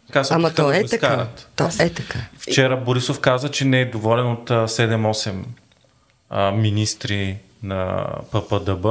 Така 0.07 0.23
Ама 0.31 0.55
то 0.55 0.73
е 0.73 0.85
така. 0.85 1.29
То 1.57 1.69
е 1.81 1.91
така. 1.91 2.19
Вчера 2.39 2.77
Борисов 2.77 3.21
каза, 3.21 3.51
че 3.51 3.65
не 3.65 3.81
е 3.81 3.91
доволен 3.91 4.27
от 4.27 4.51
7-8 4.51 6.55
министри 6.55 7.37
на 7.63 8.07
ППДБ, 8.33 8.87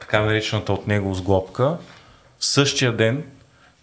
така 0.00 0.20
наречената 0.20 0.72
от 0.72 0.86
него 0.86 1.14
сглобка. 1.14 1.76
В 2.38 2.44
същия 2.44 2.96
ден 2.96 3.24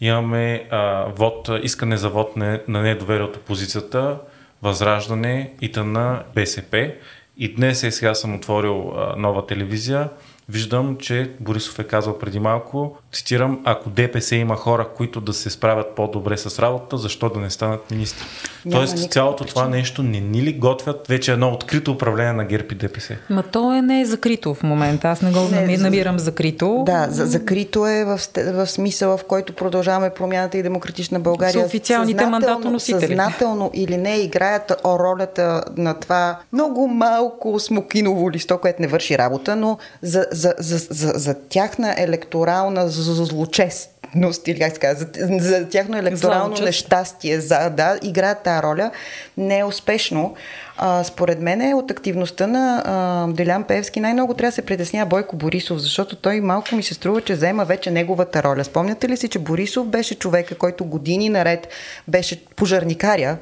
имаме 0.01 0.67
а, 0.71 1.05
вод, 1.15 1.49
искане 1.63 1.97
за 1.97 2.09
вод 2.09 2.35
на, 2.35 2.59
на 2.67 2.81
недоверие 2.81 3.25
от 3.25 3.35
опозицията 3.35 4.17
Възраждане 4.61 5.53
и 5.61 5.71
на 5.75 6.23
БСП. 6.35 6.93
И 7.37 7.55
днес 7.55 7.83
е 7.83 7.91
сега 7.91 8.15
съм 8.15 8.35
отворил 8.35 8.93
а, 8.95 9.15
нова 9.17 9.47
телевизия. 9.47 10.09
Виждам, 10.49 10.97
че 10.97 11.31
Борисов 11.39 11.79
е 11.79 11.83
казал 11.83 12.19
преди 12.19 12.39
малко, 12.39 12.97
цитирам, 13.13 13.59
ако 13.63 13.89
ДПС 13.89 14.35
има 14.35 14.55
хора, 14.55 14.87
които 14.97 15.21
да 15.21 15.33
се 15.33 15.49
справят 15.49 15.95
по-добре 15.95 16.37
с 16.37 16.59
работа, 16.59 16.97
защо 16.97 17.29
да 17.29 17.39
не 17.39 17.49
станат 17.49 17.91
министри? 17.91 18.25
Няма 18.65 18.85
Тоест 18.85 19.11
цялото 19.11 19.43
причина. 19.43 19.63
това 19.63 19.67
нещо 19.67 20.03
не 20.03 20.19
ни 20.19 20.41
ли 20.41 20.53
готвят 20.53 21.07
вече 21.07 21.31
едно 21.31 21.49
открито 21.49 21.91
управление 21.91 22.33
на 22.33 22.45
ГЕРБ 22.45 22.67
и 22.71 22.75
ДПС? 22.75 23.17
Ма 23.29 23.43
то 23.43 23.73
е 23.73 23.81
не 23.81 24.01
е 24.01 24.05
закрито 24.05 24.53
в 24.53 24.63
момента. 24.63 25.07
Аз 25.07 25.21
не 25.21 25.31
го 25.31 25.39
не, 25.51 25.77
намирам 25.77 26.19
закрито. 26.19 26.83
Да, 26.85 27.07
за, 27.09 27.25
закрито 27.25 27.87
е 27.87 28.05
в, 28.05 28.19
в 28.35 28.67
смисъла, 28.67 29.17
в 29.17 29.23
който 29.23 29.53
продължаваме 29.53 30.09
промяната 30.09 30.57
и 30.57 30.63
демократична 30.63 31.19
България. 31.19 31.63
С 31.63 31.65
официалните 31.65 32.25
мандатоносители. 32.25 32.99
Съзнателно 32.99 33.71
или 33.73 33.97
не 33.97 34.17
играят 34.17 34.71
ролята 34.85 35.63
на 35.77 35.93
това 35.93 36.39
много 36.53 36.87
малко 36.87 37.59
смокиново 37.59 38.31
листо, 38.31 38.57
което 38.57 38.81
не 38.81 38.87
върши 38.87 39.17
работа, 39.17 39.55
но 39.55 39.77
за, 40.01 40.25
за, 40.31 40.53
за, 40.57 40.77
за, 40.77 41.13
за 41.15 41.35
тяхна 41.49 41.95
електорална 41.97 42.87
злочестност 43.01 44.47
или 44.47 44.59
как 44.59 44.73
се 44.73 44.79
казва, 44.79 45.07
за, 45.17 45.27
за 45.39 45.69
тяхно 45.69 45.97
електорално 45.97 46.55
Злочест. 46.55 46.65
нещастие, 46.65 47.39
за 47.39 47.69
да 47.69 47.99
играят 48.03 48.43
тази 48.43 48.63
роля 48.63 48.91
не 49.37 49.59
е 49.59 49.65
успешно. 49.65 50.35
А, 50.77 51.03
според 51.03 51.41
мен 51.41 51.61
е 51.61 51.73
от 51.73 51.91
активността 51.91 52.47
на 52.47 52.83
а, 52.85 53.27
Делян 53.33 53.63
Певски 53.63 53.99
най-много 53.99 54.33
трябва 54.33 54.49
да 54.49 54.55
се 54.55 54.61
притеснява 54.61 55.05
Бойко 55.05 55.35
Борисов, 55.35 55.79
защото 55.79 56.15
той 56.15 56.41
малко 56.41 56.75
ми 56.75 56.83
се 56.83 56.93
струва, 56.93 57.21
че 57.21 57.33
взема 57.33 57.65
вече 57.65 57.91
неговата 57.91 58.43
роля. 58.43 58.63
Спомняте 58.63 59.09
ли 59.09 59.17
си, 59.17 59.27
че 59.27 59.39
Борисов 59.39 59.87
беше 59.87 60.15
човека, 60.15 60.55
който 60.55 60.85
години 60.85 61.29
наред 61.29 61.67
беше 62.07 62.45
пожарникаря, 62.45 63.37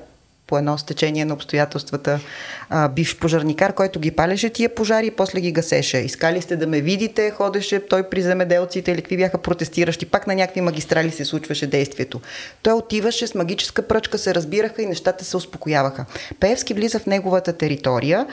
по 0.50 0.58
едно 0.58 0.78
стечение 0.78 1.26
на 1.26 1.34
обстоятелствата 1.34 2.20
а, 2.70 2.88
бивш 2.88 3.18
пожарникар, 3.18 3.74
който 3.74 4.00
ги 4.00 4.12
палеше 4.12 4.50
тия 4.50 4.76
пожари 4.76 5.08
и 5.08 5.12
после 5.12 5.42
ги 5.42 5.52
гасеше. 5.52 5.98
Искали 5.98 6.42
сте 6.42 6.56
да 6.56 6.68
ме 6.68 6.82
видите, 6.82 7.32
ходеше 7.32 7.88
той 7.88 8.10
при 8.10 8.22
земеделците 8.22 8.92
или 8.92 9.02
какви 9.02 9.18
бяха 9.18 9.38
протестиращи, 9.38 10.06
пак 10.06 10.28
на 10.28 10.36
някакви 10.36 10.62
магистрали 10.62 11.12
се 11.12 11.26
случваше 11.26 11.68
действието. 11.68 12.22
Той 12.64 12.74
отиваше 12.74 13.28
с 13.28 13.36
магическа 13.36 13.82
пръчка, 13.82 14.18
се 14.18 14.36
разбираха 14.36 14.82
и 14.82 14.86
нещата 14.86 15.26
се 15.26 15.38
успокояваха. 15.38 16.06
Пеевски 16.40 16.74
влиза 16.74 17.00
в 17.00 17.06
неговата 17.06 17.54
територия, 17.54 18.26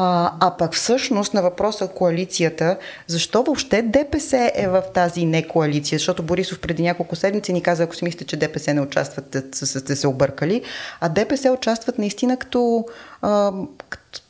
а, 0.00 0.32
а 0.40 0.56
пък 0.56 0.74
всъщност 0.74 1.34
на 1.34 1.42
въпроса 1.42 1.88
коалицията, 1.88 2.78
защо 3.06 3.42
въобще 3.42 3.82
ДПС 3.82 4.50
е 4.54 4.68
в 4.68 4.82
тази 4.94 5.26
не 5.26 5.48
коалиция? 5.48 5.98
Защото 5.98 6.22
Борисов 6.22 6.58
преди 6.60 6.82
няколко 6.82 7.16
седмици 7.16 7.52
ни 7.52 7.62
каза, 7.62 7.82
ако 7.82 7.96
си 7.96 8.04
мислите, 8.04 8.24
че 8.24 8.36
ДПС 8.36 8.74
не 8.74 8.80
участват, 8.80 9.36
сте 9.52 9.96
се 9.96 10.06
объркали. 10.06 10.62
А 11.00 11.08
ДПС 11.08 11.50
участват 11.50 11.98
наистина 11.98 12.36
като, 12.36 12.84
а, 13.22 13.52
като 13.88 14.20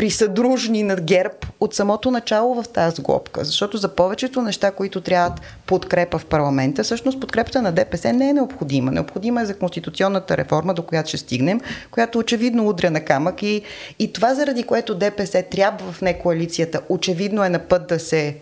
присъдружни 0.00 0.82
на 0.82 0.96
ГЕРБ 0.96 1.34
от 1.60 1.74
самото 1.74 2.10
начало 2.10 2.62
в 2.62 2.68
тази 2.68 3.02
глобка. 3.02 3.44
Защото 3.44 3.76
за 3.76 3.88
повечето 3.88 4.42
неща, 4.42 4.70
които 4.70 5.00
трябват 5.00 5.40
подкрепа 5.66 6.18
в 6.18 6.26
парламента, 6.26 6.84
всъщност 6.84 7.20
подкрепата 7.20 7.62
на 7.62 7.72
ДПС 7.72 8.12
не 8.12 8.28
е 8.28 8.32
необходима. 8.32 8.92
Необходима 8.92 9.42
е 9.42 9.46
за 9.46 9.58
конституционната 9.58 10.36
реформа, 10.36 10.74
до 10.74 10.82
която 10.82 11.08
ще 11.08 11.16
стигнем, 11.16 11.60
която 11.90 12.18
очевидно 12.18 12.68
удря 12.68 12.90
на 12.90 13.00
камък 13.00 13.42
и, 13.42 13.62
и 13.98 14.12
това 14.12 14.34
заради 14.34 14.62
което 14.62 14.94
ДПС 14.94 15.42
трябва 15.50 15.92
в 15.92 16.00
не 16.00 16.18
коалицията, 16.18 16.80
очевидно 16.88 17.44
е 17.44 17.48
на 17.48 17.58
път 17.58 17.88
да 17.88 17.98
се 17.98 18.36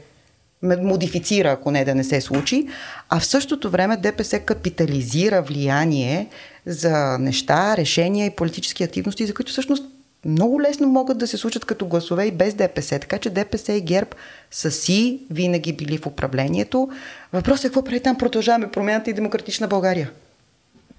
модифицира, 0.63 1.51
ако 1.51 1.71
не 1.71 1.85
да 1.85 1.95
не 1.95 2.05
се 2.05 2.21
случи, 2.21 2.69
а 3.09 3.21
в 3.21 3.27
същото 3.27 3.71
време 3.71 3.97
ДПС 3.97 4.41
капитализира 4.41 5.43
влияние 5.43 6.29
за 6.67 7.19
неща, 7.19 7.77
решения 7.77 8.27
и 8.27 8.37
политически 8.37 8.85
активности, 8.85 9.27
за 9.27 9.35
които 9.35 9.53
всъщност 9.53 9.85
много 10.25 10.63
лесно 10.63 10.89
могат 10.89 11.19
да 11.19 11.27
се 11.27 11.37
случат 11.37 11.65
като 11.65 11.87
гласове 11.87 12.25
и 12.25 12.33
без 12.33 12.55
ДПС. 12.55 12.99
Така 12.99 13.19
че 13.19 13.31
ДПС 13.31 13.73
и 13.73 13.81
ГЕРБ 13.81 14.11
са 14.51 14.71
си 14.71 15.21
винаги 15.31 15.73
били 15.73 15.99
в 15.99 16.07
управлението. 16.07 16.89
Въпросът 17.33 17.65
е 17.65 17.69
какво 17.69 17.85
прави 17.85 18.01
там 18.01 18.19
продължаваме 18.19 18.71
промяната 18.71 19.11
и 19.11 19.15
демократична 19.15 19.69
България. 19.69 20.11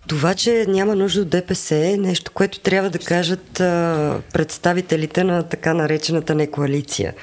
Това, 0.08 0.34
че 0.34 0.66
няма 0.68 0.96
нужда 0.96 1.22
от 1.22 1.30
ДПС 1.30 1.76
е 1.76 1.98
нещо, 1.98 2.32
което 2.32 2.60
трябва 2.60 2.90
да 2.90 3.00
кажат 3.00 3.60
а, 3.60 4.22
представителите 4.34 5.24
на 5.24 5.44
така 5.44 5.74
наречената 5.74 6.36
не 6.36 6.48
коалиция. 6.48 7.14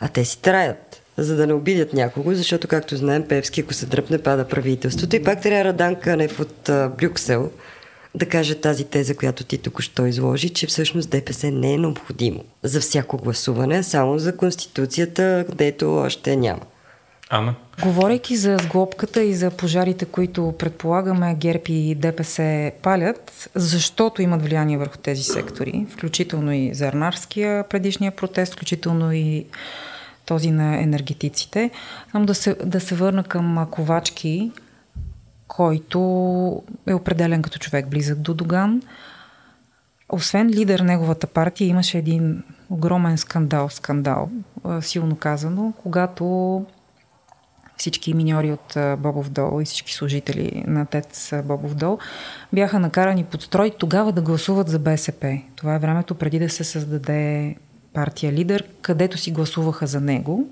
А 0.00 0.08
те 0.08 0.24
си 0.24 0.38
траят, 0.42 1.02
за 1.16 1.36
да 1.36 1.46
не 1.46 1.52
обидят 1.52 1.92
някого, 1.92 2.34
защото, 2.34 2.68
както 2.68 2.96
знаем, 2.96 3.28
Певски, 3.28 3.60
ако 3.60 3.74
се 3.74 3.86
дръпне, 3.86 4.18
пада 4.18 4.48
правителството. 4.48 5.16
И 5.16 5.22
пак 5.22 5.42
трябва 5.42 5.64
Радан 5.64 5.94
Канев 5.94 6.40
от 6.40 6.68
а, 6.68 6.88
Брюксел 6.98 7.50
да 8.14 8.26
кажа 8.26 8.60
тази 8.60 8.84
теза, 8.84 9.16
която 9.16 9.44
ти 9.44 9.58
тук 9.58 9.80
що 9.82 10.06
изложи, 10.06 10.48
че 10.48 10.66
всъщност 10.66 11.10
ДПС 11.10 11.50
не 11.50 11.74
е 11.74 11.78
необходимо 11.78 12.44
за 12.62 12.80
всяко 12.80 13.16
гласуване, 13.16 13.82
само 13.82 14.18
за 14.18 14.36
Конституцията, 14.36 15.44
където 15.48 15.96
още 15.96 16.36
няма. 16.36 16.60
Ана? 17.30 17.54
Говорейки 17.82 18.36
за 18.36 18.56
сглобката 18.62 19.22
и 19.22 19.34
за 19.34 19.50
пожарите, 19.50 20.04
които 20.04 20.54
предполагаме 20.58 21.34
ГЕРБ 21.34 21.62
и 21.68 21.94
ДПС 21.94 22.72
палят, 22.82 23.50
защото 23.54 24.22
имат 24.22 24.42
влияние 24.42 24.78
върху 24.78 24.98
тези 24.98 25.22
сектори, 25.22 25.86
включително 25.90 26.52
и 26.52 26.74
за 26.74 26.86
Арнарския 26.86 27.68
предишния 27.68 28.12
протест, 28.12 28.52
включително 28.52 29.12
и 29.12 29.46
този 30.26 30.50
на 30.50 30.82
енергетиците. 30.82 31.70
Само 32.12 32.26
да 32.26 32.34
се, 32.34 32.54
да 32.64 32.80
се 32.80 32.94
върна 32.94 33.24
към 33.24 33.66
Ковачки, 33.70 34.50
който 35.56 36.62
е 36.86 36.94
определен 36.94 37.42
като 37.42 37.58
човек 37.58 37.88
близък 37.88 38.18
до 38.18 38.34
Доган. 38.34 38.82
Освен 40.08 40.48
лидер 40.48 40.80
неговата 40.80 41.26
партия, 41.26 41.68
имаше 41.68 41.98
един 41.98 42.42
огромен 42.70 43.18
скандал, 43.18 43.68
скандал, 43.68 44.30
силно 44.80 45.16
казано, 45.16 45.72
когато 45.82 46.64
всички 47.76 48.14
миньори 48.14 48.52
от 48.52 48.76
Бобов 48.98 49.30
дол 49.30 49.62
и 49.62 49.64
всички 49.64 49.94
служители 49.94 50.64
на 50.66 50.86
ТЕЦ 50.86 51.32
Бобов 51.44 51.74
дол 51.74 51.98
бяха 52.52 52.78
накарани 52.80 53.24
под 53.24 53.42
строй 53.42 53.70
тогава 53.78 54.12
да 54.12 54.22
гласуват 54.22 54.68
за 54.68 54.78
БСП. 54.78 55.40
Това 55.56 55.74
е 55.74 55.78
времето 55.78 56.14
преди 56.14 56.38
да 56.38 56.48
се 56.48 56.64
създаде 56.64 57.56
партия 57.92 58.32
лидер, 58.32 58.64
където 58.82 59.18
си 59.18 59.30
гласуваха 59.30 59.86
за 59.86 60.00
него, 60.00 60.48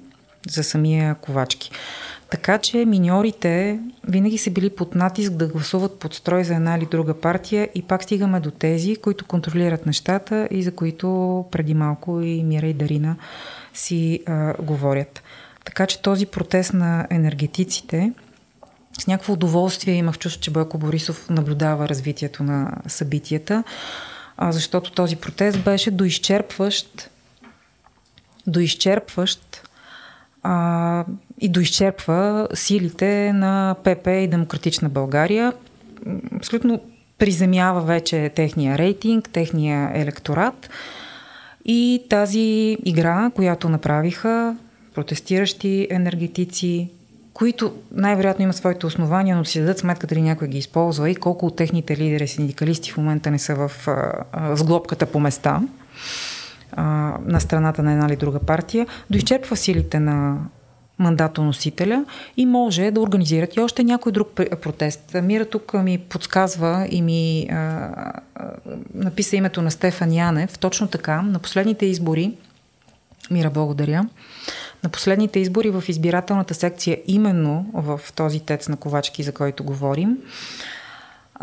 за 0.48 0.64
самия 0.64 1.14
Ковачки. 1.14 1.70
Така 2.30 2.58
че 2.58 2.84
миньорите 2.84 3.80
винаги 4.08 4.38
са 4.38 4.50
били 4.50 4.70
под 4.70 4.94
натиск 4.94 5.32
да 5.32 5.48
гласуват 5.48 5.98
под 5.98 6.14
строй 6.14 6.44
за 6.44 6.54
една 6.54 6.76
или 6.76 6.86
друга 6.86 7.20
партия 7.20 7.68
и 7.74 7.82
пак 7.82 8.02
стигаме 8.02 8.40
до 8.40 8.50
тези, 8.50 8.96
които 8.96 9.26
контролират 9.26 9.86
нещата 9.86 10.48
и 10.50 10.62
за 10.62 10.72
които 10.72 11.44
преди 11.50 11.74
малко 11.74 12.20
и 12.20 12.44
Мира 12.44 12.66
и 12.66 12.74
Дарина 12.74 13.16
си 13.74 14.20
а, 14.26 14.54
говорят. 14.62 15.22
Така 15.64 15.86
че 15.86 16.02
този 16.02 16.26
протест 16.26 16.72
на 16.72 17.06
енергетиците 17.10 18.12
с 19.00 19.06
някакво 19.06 19.32
удоволствие 19.32 19.94
имах 19.94 20.18
чувство, 20.18 20.42
че 20.42 20.50
Бойко 20.50 20.78
Борисов 20.78 21.30
наблюдава 21.30 21.88
развитието 21.88 22.42
на 22.42 22.72
събитията, 22.86 23.64
а, 24.36 24.52
защото 24.52 24.92
този 24.92 25.16
протест 25.16 25.64
беше 25.64 25.90
доизчерпващ 25.90 27.10
доизчерпващ 28.46 29.68
а, 30.42 31.04
и 31.40 31.48
доизчерпва 31.48 32.48
силите 32.54 33.32
на 33.32 33.76
ПП 33.84 34.06
и 34.06 34.28
Демократична 34.28 34.88
България. 34.88 35.52
Абсолютно 36.36 36.80
приземява 37.18 37.80
вече 37.80 38.32
техния 38.34 38.78
рейтинг, 38.78 39.28
техния 39.32 39.90
електорат 39.94 40.70
и 41.64 42.02
тази 42.10 42.76
игра, 42.84 43.30
която 43.34 43.68
направиха 43.68 44.56
протестиращи 44.94 45.88
енергетици, 45.90 46.90
които 47.34 47.74
най-вероятно 47.92 48.42
имат 48.42 48.56
своите 48.56 48.86
основания, 48.86 49.36
но 49.36 49.44
си 49.44 49.60
дадат 49.60 49.78
сметка 49.78 50.06
дали 50.06 50.22
някой 50.22 50.48
ги 50.48 50.58
използва 50.58 51.10
и 51.10 51.14
колко 51.14 51.46
от 51.46 51.56
техните 51.56 51.96
лидери 51.96 52.28
синдикалисти 52.28 52.90
в 52.90 52.96
момента 52.96 53.30
не 53.30 53.38
са 53.38 53.54
в 53.54 53.88
а, 53.88 54.56
сглобката 54.56 55.06
по 55.06 55.20
места 55.20 55.60
на 56.76 57.40
страната 57.40 57.82
на 57.82 57.92
една 57.92 58.06
или 58.06 58.16
друга 58.16 58.40
партия, 58.40 58.86
доизчерпва 59.10 59.56
силите 59.56 60.00
на 60.00 60.38
мандатоносителя 60.98 62.04
и 62.36 62.46
може 62.46 62.90
да 62.90 63.00
организират 63.00 63.56
и 63.56 63.60
още 63.60 63.84
някой 63.84 64.12
друг 64.12 64.28
протест. 64.62 65.16
Мира 65.22 65.44
тук 65.44 65.74
ми 65.74 65.98
подсказва 65.98 66.86
и 66.90 67.02
ми 67.02 67.48
а, 67.50 67.54
а, 67.54 68.50
написа 68.94 69.36
името 69.36 69.62
на 69.62 69.70
Стефан 69.70 70.12
Янев. 70.12 70.58
Точно 70.58 70.88
така, 70.88 71.22
на 71.22 71.38
последните 71.38 71.86
избори, 71.86 72.34
Мира, 73.30 73.50
благодаря, 73.50 74.04
на 74.82 74.90
последните 74.90 75.40
избори 75.40 75.70
в 75.70 75.84
избирателната 75.88 76.54
секция, 76.54 76.98
именно 77.06 77.66
в 77.72 78.00
този 78.14 78.40
тец 78.40 78.68
на 78.68 78.76
Ковачки, 78.76 79.22
за 79.22 79.32
който 79.32 79.64
говорим, 79.64 80.18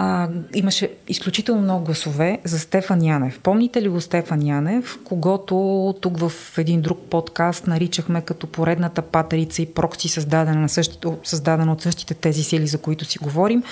а, 0.02 0.30
имаше 0.54 0.92
изключително 1.08 1.62
много 1.62 1.86
гласове 1.86 2.40
за 2.44 2.60
Стефан 2.60 3.04
Янев. 3.04 3.40
Помните 3.40 3.82
ли 3.82 3.90
го 3.90 4.02
Стефан 4.02 4.46
Янев, 4.46 5.00
когато 5.04 5.56
тук 6.02 6.20
в 6.20 6.32
един 6.58 6.82
друг 6.82 7.00
подкаст 7.10 7.68
наричахме 7.68 8.22
като 8.22 8.48
поредната 8.48 9.02
патерица 9.02 9.62
и 9.62 9.74
прокси, 9.74 10.08
създадена, 10.08 10.60
на 10.60 10.70
същите, 10.70 11.08
създадена 11.24 11.72
от 11.72 11.82
същите 11.82 12.14
тези 12.14 12.44
сили, 12.44 12.68
за 12.68 12.78
които 12.78 13.06
си 13.06 13.18
говорим? 13.20 13.64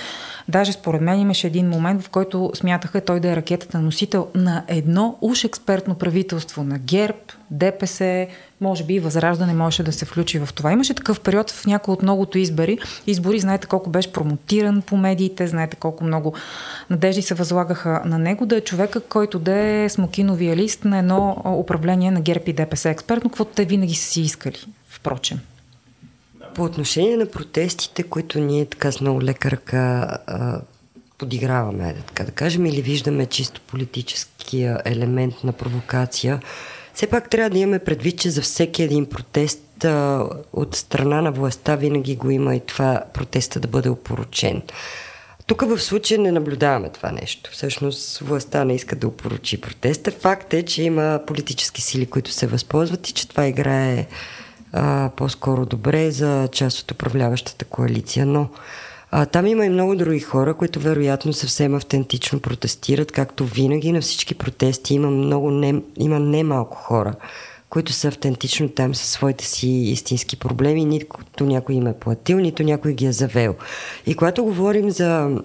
Даже 0.48 0.72
според 0.72 1.00
мен 1.00 1.20
имаше 1.20 1.46
един 1.46 1.68
момент, 1.68 2.02
в 2.02 2.10
който 2.10 2.50
смятаха 2.54 3.00
той 3.00 3.20
да 3.20 3.32
е 3.32 3.36
ракетата 3.36 3.78
носител 3.78 4.28
на 4.34 4.64
едно 4.68 5.18
уж 5.20 5.44
експертно 5.44 5.94
правителство 5.94 6.64
на 6.64 6.78
ГЕРБ, 6.78 7.18
ДПС, 7.50 8.26
може 8.60 8.84
би 8.84 8.94
и 8.94 9.00
Възраждане 9.00 9.54
можеше 9.54 9.82
да 9.82 9.92
се 9.92 10.04
включи 10.04 10.38
в 10.38 10.48
това. 10.54 10.72
Имаше 10.72 10.94
такъв 10.94 11.20
период 11.20 11.50
в 11.50 11.66
някои 11.66 11.94
от 11.94 12.02
многото 12.02 12.38
избори. 12.38 12.78
Избори, 13.06 13.38
знаете 13.38 13.66
колко 13.66 13.90
беше 13.90 14.12
промотиран 14.12 14.82
по 14.82 14.96
медиите, 14.96 15.46
знаете 15.46 15.76
колко 15.76 16.04
много 16.04 16.34
надежди 16.90 17.22
се 17.22 17.34
възлагаха 17.34 18.02
на 18.04 18.18
него, 18.18 18.46
да 18.46 18.56
е 18.56 18.60
човека, 18.60 19.00
който 19.00 19.38
да 19.38 19.54
е 19.54 19.88
смокиновия 19.88 20.56
лист 20.56 20.84
на 20.84 20.98
едно 20.98 21.42
управление 21.58 22.10
на 22.10 22.20
ГЕРБ 22.20 22.44
и 22.46 22.52
ДПС 22.52 22.90
експертно, 22.90 23.30
каквото 23.30 23.50
те 23.54 23.64
винаги 23.64 23.94
са 23.94 24.10
си 24.10 24.20
искали, 24.20 24.58
впрочем. 24.88 25.40
По 26.54 26.64
отношение 26.64 27.16
на 27.16 27.26
протестите, 27.26 28.02
които 28.02 28.40
ние 28.40 28.66
така 28.66 28.92
с 28.92 29.00
много 29.00 29.22
лека 29.22 29.50
ръка 29.50 30.18
а, 30.26 30.60
подиграваме, 31.18 31.94
така 32.06 32.24
да 32.24 32.30
кажем, 32.30 32.66
или 32.66 32.82
виждаме 32.82 33.26
чисто 33.26 33.60
политическия 33.60 34.80
елемент 34.84 35.44
на 35.44 35.52
провокация, 35.52 36.40
все 36.98 37.06
пак 37.06 37.30
трябва 37.30 37.50
да 37.50 37.58
имаме 37.58 37.78
предвид, 37.78 38.18
че 38.18 38.30
за 38.30 38.42
всеки 38.42 38.82
един 38.82 39.06
протест 39.06 39.84
а, 39.84 40.26
от 40.52 40.76
страна 40.76 41.22
на 41.22 41.32
властта 41.32 41.76
винаги 41.76 42.16
го 42.16 42.30
има 42.30 42.56
и 42.56 42.60
това 42.60 43.02
протеста 43.14 43.60
да 43.60 43.68
бъде 43.68 43.88
опоручен. 43.88 44.62
Тук 45.46 45.62
в 45.62 45.80
случая 45.80 46.20
не 46.20 46.32
наблюдаваме 46.32 46.88
това 46.88 47.12
нещо. 47.12 47.50
Всъщност 47.52 48.18
властта 48.18 48.64
не 48.64 48.74
иска 48.74 48.96
да 48.96 49.08
опоручи 49.08 49.60
протеста. 49.60 50.10
Факт 50.10 50.54
е, 50.54 50.62
че 50.62 50.82
има 50.82 51.20
политически 51.26 51.82
сили, 51.82 52.06
които 52.06 52.30
се 52.30 52.46
възползват 52.46 53.08
и 53.08 53.12
че 53.12 53.28
това 53.28 53.46
играе 53.46 54.06
а, 54.72 55.10
по-скоро 55.16 55.66
добре 55.66 56.10
за 56.10 56.48
част 56.52 56.80
от 56.80 56.90
управляващата 56.90 57.64
коалиция. 57.64 58.26
Но 58.26 58.48
а, 59.10 59.26
там 59.26 59.46
има 59.46 59.66
и 59.66 59.68
много 59.68 59.96
други 59.96 60.20
хора, 60.20 60.54
които 60.54 60.80
вероятно 60.80 61.32
съвсем 61.32 61.74
автентично 61.74 62.40
протестират, 62.40 63.12
както 63.12 63.44
винаги 63.44 63.92
на 63.92 64.00
всички 64.00 64.34
протести 64.34 64.94
има 64.94 65.10
много 65.10 65.50
не, 65.50 65.82
има 65.98 66.18
немалко 66.18 66.76
хора, 66.76 67.14
които 67.70 67.92
са 67.92 68.08
автентично 68.08 68.68
там 68.68 68.94
със 68.94 69.08
своите 69.08 69.44
си 69.44 69.68
истински 69.68 70.36
проблеми, 70.36 70.84
нито 70.84 71.44
някой 71.44 71.74
им 71.74 71.86
е 71.86 71.98
платил, 71.98 72.38
нито 72.38 72.62
някой 72.62 72.92
ги 72.92 73.06
е 73.06 73.12
завел. 73.12 73.54
И 74.06 74.14
когато 74.14 74.44
говорим 74.44 74.90
за 74.90 75.38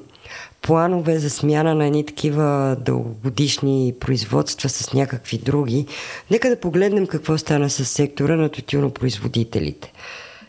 планове 0.61 1.19
за 1.19 1.29
смяна 1.29 1.75
на 1.75 1.85
едни 1.85 2.05
такива 2.05 2.77
дългогодишни 2.79 3.93
производства 3.99 4.69
с 4.69 4.93
някакви 4.93 5.37
други, 5.37 5.85
нека 6.31 6.49
да 6.49 6.59
погледнем 6.59 7.07
какво 7.07 7.37
стана 7.37 7.69
с 7.69 7.85
сектора 7.85 8.35
на 8.35 8.49
тютюнопроизводителите. 8.49 9.93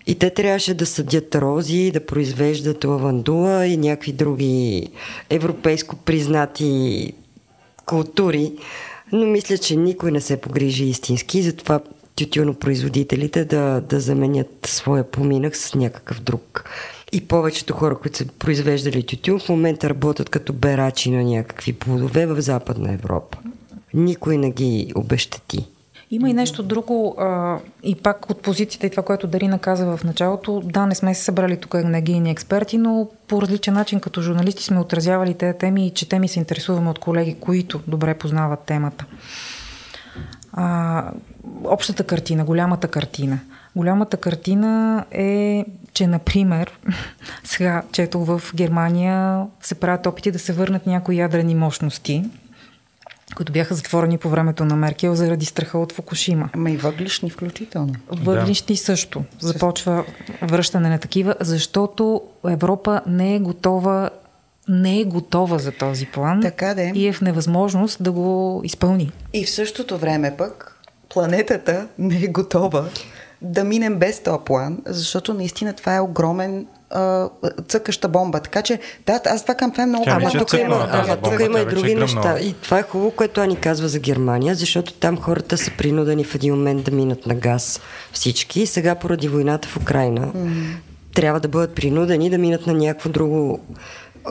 И 0.06 0.14
те 0.14 0.30
трябваше 0.30 0.74
да 0.74 0.86
съдят 0.86 1.34
рози, 1.34 1.90
да 1.90 2.06
произвеждат 2.06 2.84
лавандула 2.84 3.66
и 3.66 3.76
някакви 3.76 4.12
други 4.12 4.88
европейско 5.30 5.96
признати 5.96 7.12
култури. 7.86 8.52
Но 9.12 9.26
мисля, 9.26 9.58
че 9.58 9.76
никой 9.76 10.12
не 10.12 10.20
се 10.20 10.36
погрижи 10.36 10.84
истински, 10.84 11.42
затова 11.42 11.80
тютюнопроизводителите 12.16 13.44
да, 13.44 13.80
да 13.80 14.00
заменят 14.00 14.66
своя 14.66 15.10
поминък 15.10 15.56
с 15.56 15.74
някакъв 15.74 16.20
друг. 16.20 16.64
И 17.12 17.20
повечето 17.20 17.74
хора, 17.74 17.98
които 17.98 18.18
са 18.18 18.26
произвеждали 18.26 19.06
тютюн, 19.06 19.38
в 19.38 19.48
момента 19.48 19.90
работят 19.90 20.28
като 20.28 20.52
берачи 20.52 21.10
на 21.10 21.24
някакви 21.24 21.72
плодове 21.72 22.26
в 22.26 22.40
Западна 22.40 22.92
Европа. 22.92 23.38
Никой 23.94 24.38
не 24.38 24.50
ги 24.50 24.92
обещати. 24.94 25.66
Има 26.10 26.30
и 26.30 26.32
нещо 26.32 26.62
друго, 26.62 27.14
а, 27.18 27.58
и 27.82 27.94
пак 27.94 28.30
от 28.30 28.42
позицията 28.42 28.86
и 28.86 28.90
това, 28.90 29.02
което 29.02 29.26
Дарина 29.26 29.58
каза 29.58 29.96
в 29.96 30.04
началото. 30.04 30.62
Да, 30.64 30.86
не 30.86 30.94
сме 30.94 31.14
се 31.14 31.24
събрали 31.24 31.56
тук 31.56 31.74
енергийни 31.74 32.30
експерти, 32.30 32.78
но 32.78 33.08
по 33.28 33.42
различен 33.42 33.74
начин 33.74 34.00
като 34.00 34.22
журналисти 34.22 34.64
сме 34.64 34.80
отразявали 34.80 35.34
тези 35.34 35.58
теми 35.58 35.86
и 35.86 35.90
че 35.90 36.08
теми 36.08 36.28
се 36.28 36.38
интересуваме 36.38 36.90
от 36.90 36.98
колеги, 36.98 37.36
които 37.40 37.80
добре 37.86 38.14
познават 38.14 38.60
темата. 38.60 39.06
А, 40.52 41.10
общата 41.64 42.04
картина, 42.04 42.44
голямата 42.44 42.88
картина. 42.88 43.40
Голямата 43.76 44.16
картина 44.16 45.04
е, 45.10 45.64
че, 45.92 46.06
например, 46.06 46.78
сега, 47.44 47.82
чето 47.92 48.24
в 48.24 48.42
Германия 48.54 49.46
се 49.60 49.74
правят 49.74 50.06
опити 50.06 50.30
да 50.30 50.38
се 50.38 50.52
върнат 50.52 50.86
някои 50.86 51.16
ядрени 51.16 51.54
мощности, 51.54 52.24
които 53.36 53.52
бяха 53.52 53.74
затворени 53.74 54.18
по 54.18 54.28
времето 54.28 54.64
на 54.64 54.76
Меркел 54.76 55.14
заради 55.14 55.46
страха 55.46 55.78
от 55.78 55.92
Фукушима. 55.92 56.50
Ама 56.52 56.70
и 56.70 56.76
въглишни 56.76 57.30
включително. 57.30 57.94
Въглишни 58.08 58.74
да. 58.74 58.80
също. 58.80 59.24
Започва 59.40 60.04
връщане 60.42 60.88
на 60.88 60.98
такива, 60.98 61.34
защото 61.40 62.22
Европа 62.48 63.00
не 63.06 63.34
е 63.34 63.38
готова 63.38 64.10
не 64.68 65.00
е 65.00 65.04
готова 65.04 65.58
за 65.58 65.72
този 65.72 66.06
план 66.06 66.42
така 66.42 66.74
де. 66.74 66.92
и 66.94 67.06
е 67.06 67.12
в 67.12 67.20
невъзможност 67.20 68.02
да 68.02 68.12
го 68.12 68.60
изпълни. 68.64 69.12
И 69.32 69.44
в 69.44 69.50
същото 69.50 69.98
време 69.98 70.34
пък 70.38 70.80
планетата 71.08 71.88
не 71.98 72.24
е 72.24 72.28
готова 72.28 72.84
да 73.42 73.64
минем 73.64 73.98
без 73.98 74.22
този 74.22 74.38
план, 74.44 74.78
защото 74.86 75.34
наистина 75.34 75.72
това 75.72 75.96
е 75.96 76.00
огромен 76.00 76.66
а, 76.94 77.28
цъкаща 77.68 78.08
бомба. 78.08 78.40
Така 78.40 78.62
че, 78.62 78.78
да, 79.06 79.20
аз 79.26 79.42
това 79.42 79.54
към 79.54 79.70
това 79.70 79.82
е 79.82 79.86
много... 79.86 80.04
Ама 80.08 80.30
тук 80.30 80.52
има, 80.52 80.88
ама 80.90 81.16
тук 81.16 81.40
има 81.40 81.60
и 81.60 81.64
други 81.64 81.94
неща. 81.94 82.38
И 82.40 82.54
това 82.62 82.78
е 82.78 82.82
хубаво, 82.82 83.10
което 83.10 83.40
Ани 83.40 83.56
казва 83.56 83.88
за 83.88 83.98
Германия, 83.98 84.54
защото 84.54 84.92
там 84.92 85.16
хората 85.16 85.58
са 85.58 85.70
принудени 85.78 86.24
в 86.24 86.34
един 86.34 86.54
момент 86.54 86.84
да 86.84 86.90
минат 86.90 87.26
на 87.26 87.34
газ 87.34 87.80
всички. 88.12 88.60
И 88.60 88.66
сега 88.66 88.94
поради 88.94 89.28
войната 89.28 89.68
в 89.68 89.76
Украина 89.76 90.26
mm. 90.26 90.50
трябва 91.14 91.40
да 91.40 91.48
бъдат 91.48 91.74
принудени 91.74 92.30
да 92.30 92.38
минат 92.38 92.66
на 92.66 92.74
някакво 92.74 93.08
друго 93.10 93.60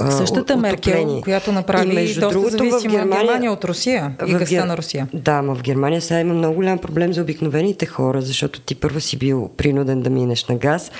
Същата 0.10 0.58
Меркел, 0.58 1.22
която 1.24 1.52
направи 1.52 1.92
и 1.92 1.94
между 1.94 2.22
доста 2.22 2.58
другото, 2.58 2.80
в 2.80 2.88
Германия, 2.88 3.24
Германия 3.24 3.52
от 3.52 3.66
Русия 3.66 4.16
и 4.28 4.34
газта 4.34 4.56
Гер... 4.56 4.64
на 4.64 4.78
Русия. 4.78 5.08
Да, 5.14 5.42
но 5.42 5.56
в 5.56 5.62
Германия 5.62 6.02
сега 6.02 6.20
има 6.20 6.34
много 6.34 6.56
голям 6.56 6.78
проблем 6.78 7.14
за 7.14 7.22
обикновените 7.22 7.86
хора, 7.86 8.22
защото 8.22 8.62
ти 8.62 8.76
първо 8.76 9.00
си 9.00 9.18
бил 9.18 9.50
принуден 9.58 10.02
да 10.02 10.10
минеш 10.10 10.46
на 10.46 10.56
газ, 10.56 10.92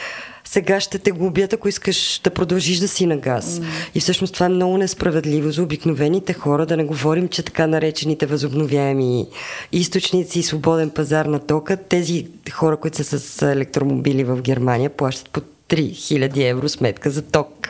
сега 0.46 0.80
ще 0.80 1.00
те 1.00 1.12
губят, 1.12 1.54
ако 1.54 1.68
искаш 1.68 2.22
да 2.24 2.30
продължиш 2.30 2.80
да 2.80 2.88
си 2.88 3.06
на 3.06 3.18
газ. 3.18 3.60
Mm. 3.60 3.64
И 3.96 4.00
всъщност 4.00 4.34
това 4.34 4.46
е 4.46 4.50
много 4.50 4.78
несправедливо 4.78 5.52
за 5.52 5.64
обикновените 5.64 6.34
хора, 6.34 6.66
да 6.66 6.78
не 6.78 6.84
говорим, 6.84 7.28
че 7.28 7.44
така 7.44 7.68
наречените 7.68 8.26
възобновяеми 8.26 9.28
източници 9.72 10.40
и 10.40 10.44
свободен 10.44 10.90
пазар 10.90 11.26
на 11.26 11.40
тока, 11.40 11.78
тези 11.78 12.28
хора, 12.52 12.78
които 12.78 13.04
са 13.04 13.20
с 13.20 13.42
електромобили 13.52 14.24
в 14.24 14.42
Германия, 14.42 14.90
плащат 14.90 15.30
по 15.30 15.42
3000 15.70 16.50
евро 16.50 16.70
сметка 16.70 17.10
за 17.10 17.22
ток. 17.22 17.70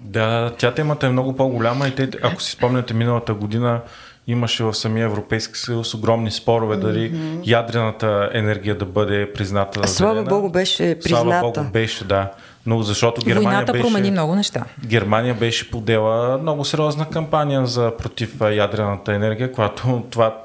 Да, 0.00 0.52
тя 0.58 0.74
темата 0.74 1.06
е 1.06 1.10
много 1.10 1.36
по-голяма 1.36 1.88
и 1.88 1.94
те, 1.94 2.10
ако 2.22 2.42
си 2.42 2.50
спомняте 2.50 2.94
миналата 2.94 3.34
година, 3.34 3.80
имаше 4.26 4.64
в 4.64 4.74
самия 4.74 5.04
Европейски 5.04 5.58
съюз 5.58 5.94
огромни 5.94 6.30
спорове 6.30 6.76
дали 6.76 7.12
mm-hmm. 7.12 7.40
ядрената 7.44 8.30
енергия 8.32 8.78
да 8.78 8.84
бъде 8.84 9.32
призната. 9.32 9.88
Слава 9.88 10.14
зелена. 10.14 10.28
Богу 10.28 10.50
беше 10.50 10.98
призната. 11.02 11.24
Слава 11.24 11.52
Богу 11.52 11.70
беше, 11.70 12.04
да. 12.04 12.30
Но 12.66 12.82
защото 12.82 13.20
Германия 13.24 13.50
Войната 13.50 13.72
беше, 13.72 13.84
промени 13.84 14.10
много 14.10 14.34
неща. 14.34 14.64
Германия 14.86 15.34
беше 15.34 15.70
подела 15.70 16.38
много 16.38 16.64
сериозна 16.64 17.10
кампания 17.10 17.66
за 17.66 17.92
против 17.98 18.40
ядрената 18.40 19.14
енергия, 19.14 19.52
която 19.52 20.02
това 20.10 20.36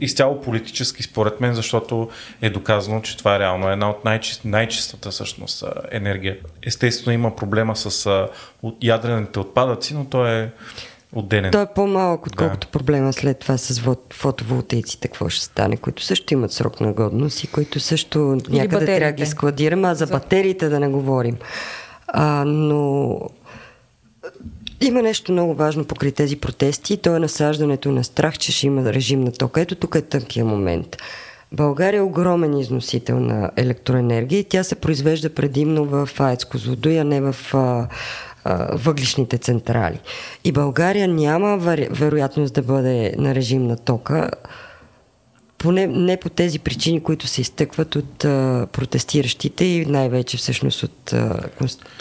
изцяло 0.00 0.40
политически 0.40 1.02
според 1.02 1.40
мен, 1.40 1.54
защото 1.54 2.08
е 2.42 2.50
доказано, 2.50 3.00
че 3.00 3.16
това 3.16 3.36
е 3.36 3.38
реално 3.38 3.70
една 3.70 3.90
от 3.90 4.04
най-чист, 4.04 4.44
най-чистата 4.44 5.10
всъщност 5.10 5.64
енергия. 5.90 6.36
Естествено 6.62 7.14
има 7.14 7.36
проблема 7.36 7.76
с 7.76 8.26
ядрените 8.82 9.38
отпадъци, 9.38 9.94
но 9.94 10.04
то 10.04 10.26
е 10.26 10.52
отделен. 11.12 11.50
Той 11.50 11.62
е 11.62 11.66
по-малък, 11.74 12.26
отколкото 12.26 12.66
да. 12.66 12.70
проблема 12.70 13.12
след 13.12 13.38
това 13.38 13.58
с 13.58 13.96
фотоволтейците, 14.12 15.08
какво 15.08 15.28
ще 15.28 15.44
стане, 15.44 15.76
които 15.76 16.02
също 16.02 16.34
имат 16.34 16.52
срок 16.52 16.80
на 16.80 16.92
годност 16.92 17.44
и 17.44 17.46
които 17.46 17.80
също 17.80 18.18
Или 18.18 18.56
някъде 18.56 18.68
батериите. 18.68 18.98
трябва 18.98 19.12
да 19.12 19.16
ги 19.16 19.26
складираме, 19.26 19.88
а 19.88 19.94
за, 19.94 20.06
за 20.06 20.12
батериите 20.12 20.68
да 20.68 20.80
не 20.80 20.88
говорим. 20.88 21.36
А, 22.08 22.44
но 22.44 23.20
има 24.80 25.02
нещо 25.02 25.32
много 25.32 25.54
важно 25.54 25.84
покри 25.84 26.12
тези 26.12 26.36
протести, 26.36 26.96
то 26.96 27.16
е 27.16 27.18
насаждането 27.18 27.92
на 27.92 28.04
страх, 28.04 28.38
че 28.38 28.52
ще 28.52 28.66
има 28.66 28.92
режим 28.92 29.20
на 29.20 29.32
тока. 29.32 29.60
Ето 29.60 29.74
тук 29.74 29.94
е 29.94 30.02
тънкия 30.02 30.44
момент. 30.44 30.96
България 31.52 31.98
е 31.98 32.02
огромен 32.02 32.58
износител 32.58 33.20
на 33.20 33.50
електроенергия 33.56 34.40
и 34.40 34.44
тя 34.44 34.64
се 34.64 34.74
произвежда 34.74 35.30
предимно 35.30 35.84
в 35.84 36.08
АЕЦ 36.18 36.44
Козлодуй, 36.44 37.00
а 37.00 37.04
не 37.04 37.20
в 37.20 37.36
а, 37.54 37.88
въглишните 38.72 39.38
централи. 39.38 40.00
И 40.44 40.52
България 40.52 41.08
няма 41.08 41.56
вероятност 41.90 42.54
да 42.54 42.62
бъде 42.62 43.14
на 43.18 43.34
режим 43.34 43.66
на 43.66 43.76
тока, 43.76 44.30
поне 45.60 45.86
не 45.86 46.16
по 46.16 46.28
тези 46.28 46.58
причини, 46.58 47.02
които 47.02 47.26
се 47.26 47.40
изтъкват 47.40 47.96
от 47.96 48.24
а, 48.24 48.66
протестиращите 48.72 49.64
и 49.64 49.86
най-вече 49.86 50.36
всъщност 50.36 50.82
от 50.82 51.12
а, 51.12 51.40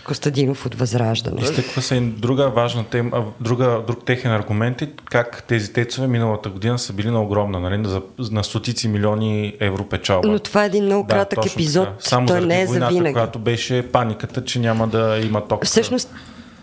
Костадинов 0.05 0.65
от 0.65 0.75
Възраждане. 0.75 1.41
Изтъква 1.41 1.81
се 1.81 1.95
и 1.95 2.01
друга 2.01 2.49
важна 2.49 2.83
тема, 2.83 3.25
друга, 3.41 3.83
друг 3.87 4.05
техен 4.05 4.31
аргумент 4.31 4.81
е 4.81 4.91
как 5.05 5.43
тези 5.47 5.73
тецове 5.73 6.07
миналата 6.07 6.49
година 6.49 6.79
са 6.79 6.93
били 6.93 7.09
на 7.09 7.21
огромна, 7.21 7.59
нали, 7.59 7.77
на, 7.77 8.01
на 8.31 8.43
стотици 8.43 8.87
милиони 8.87 9.55
евро 9.59 9.85
печалба. 9.85 10.27
Но 10.27 10.39
това 10.39 10.63
е 10.63 10.65
един 10.65 10.85
много 10.85 11.07
да, 11.07 11.13
кратък 11.15 11.45
епизод, 11.45 11.87
така. 11.87 11.97
Само 11.99 12.27
той 12.27 12.41
не 12.41 12.61
е 12.61 12.65
войната, 12.65 12.93
за 12.93 12.97
винаги. 12.97 13.13
когато 13.13 13.39
беше 13.39 13.91
паниката, 13.91 14.45
че 14.45 14.59
няма 14.59 14.87
да 14.87 15.21
има 15.23 15.47
ток. 15.47 15.65
Всъщност 15.65 16.13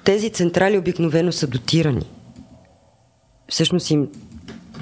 тези 0.05 0.31
централи 0.31 0.79
обикновено 0.79 1.33
са 1.33 1.47
дотирани. 1.47 2.07
Всъщност 3.49 3.91
им 3.91 4.09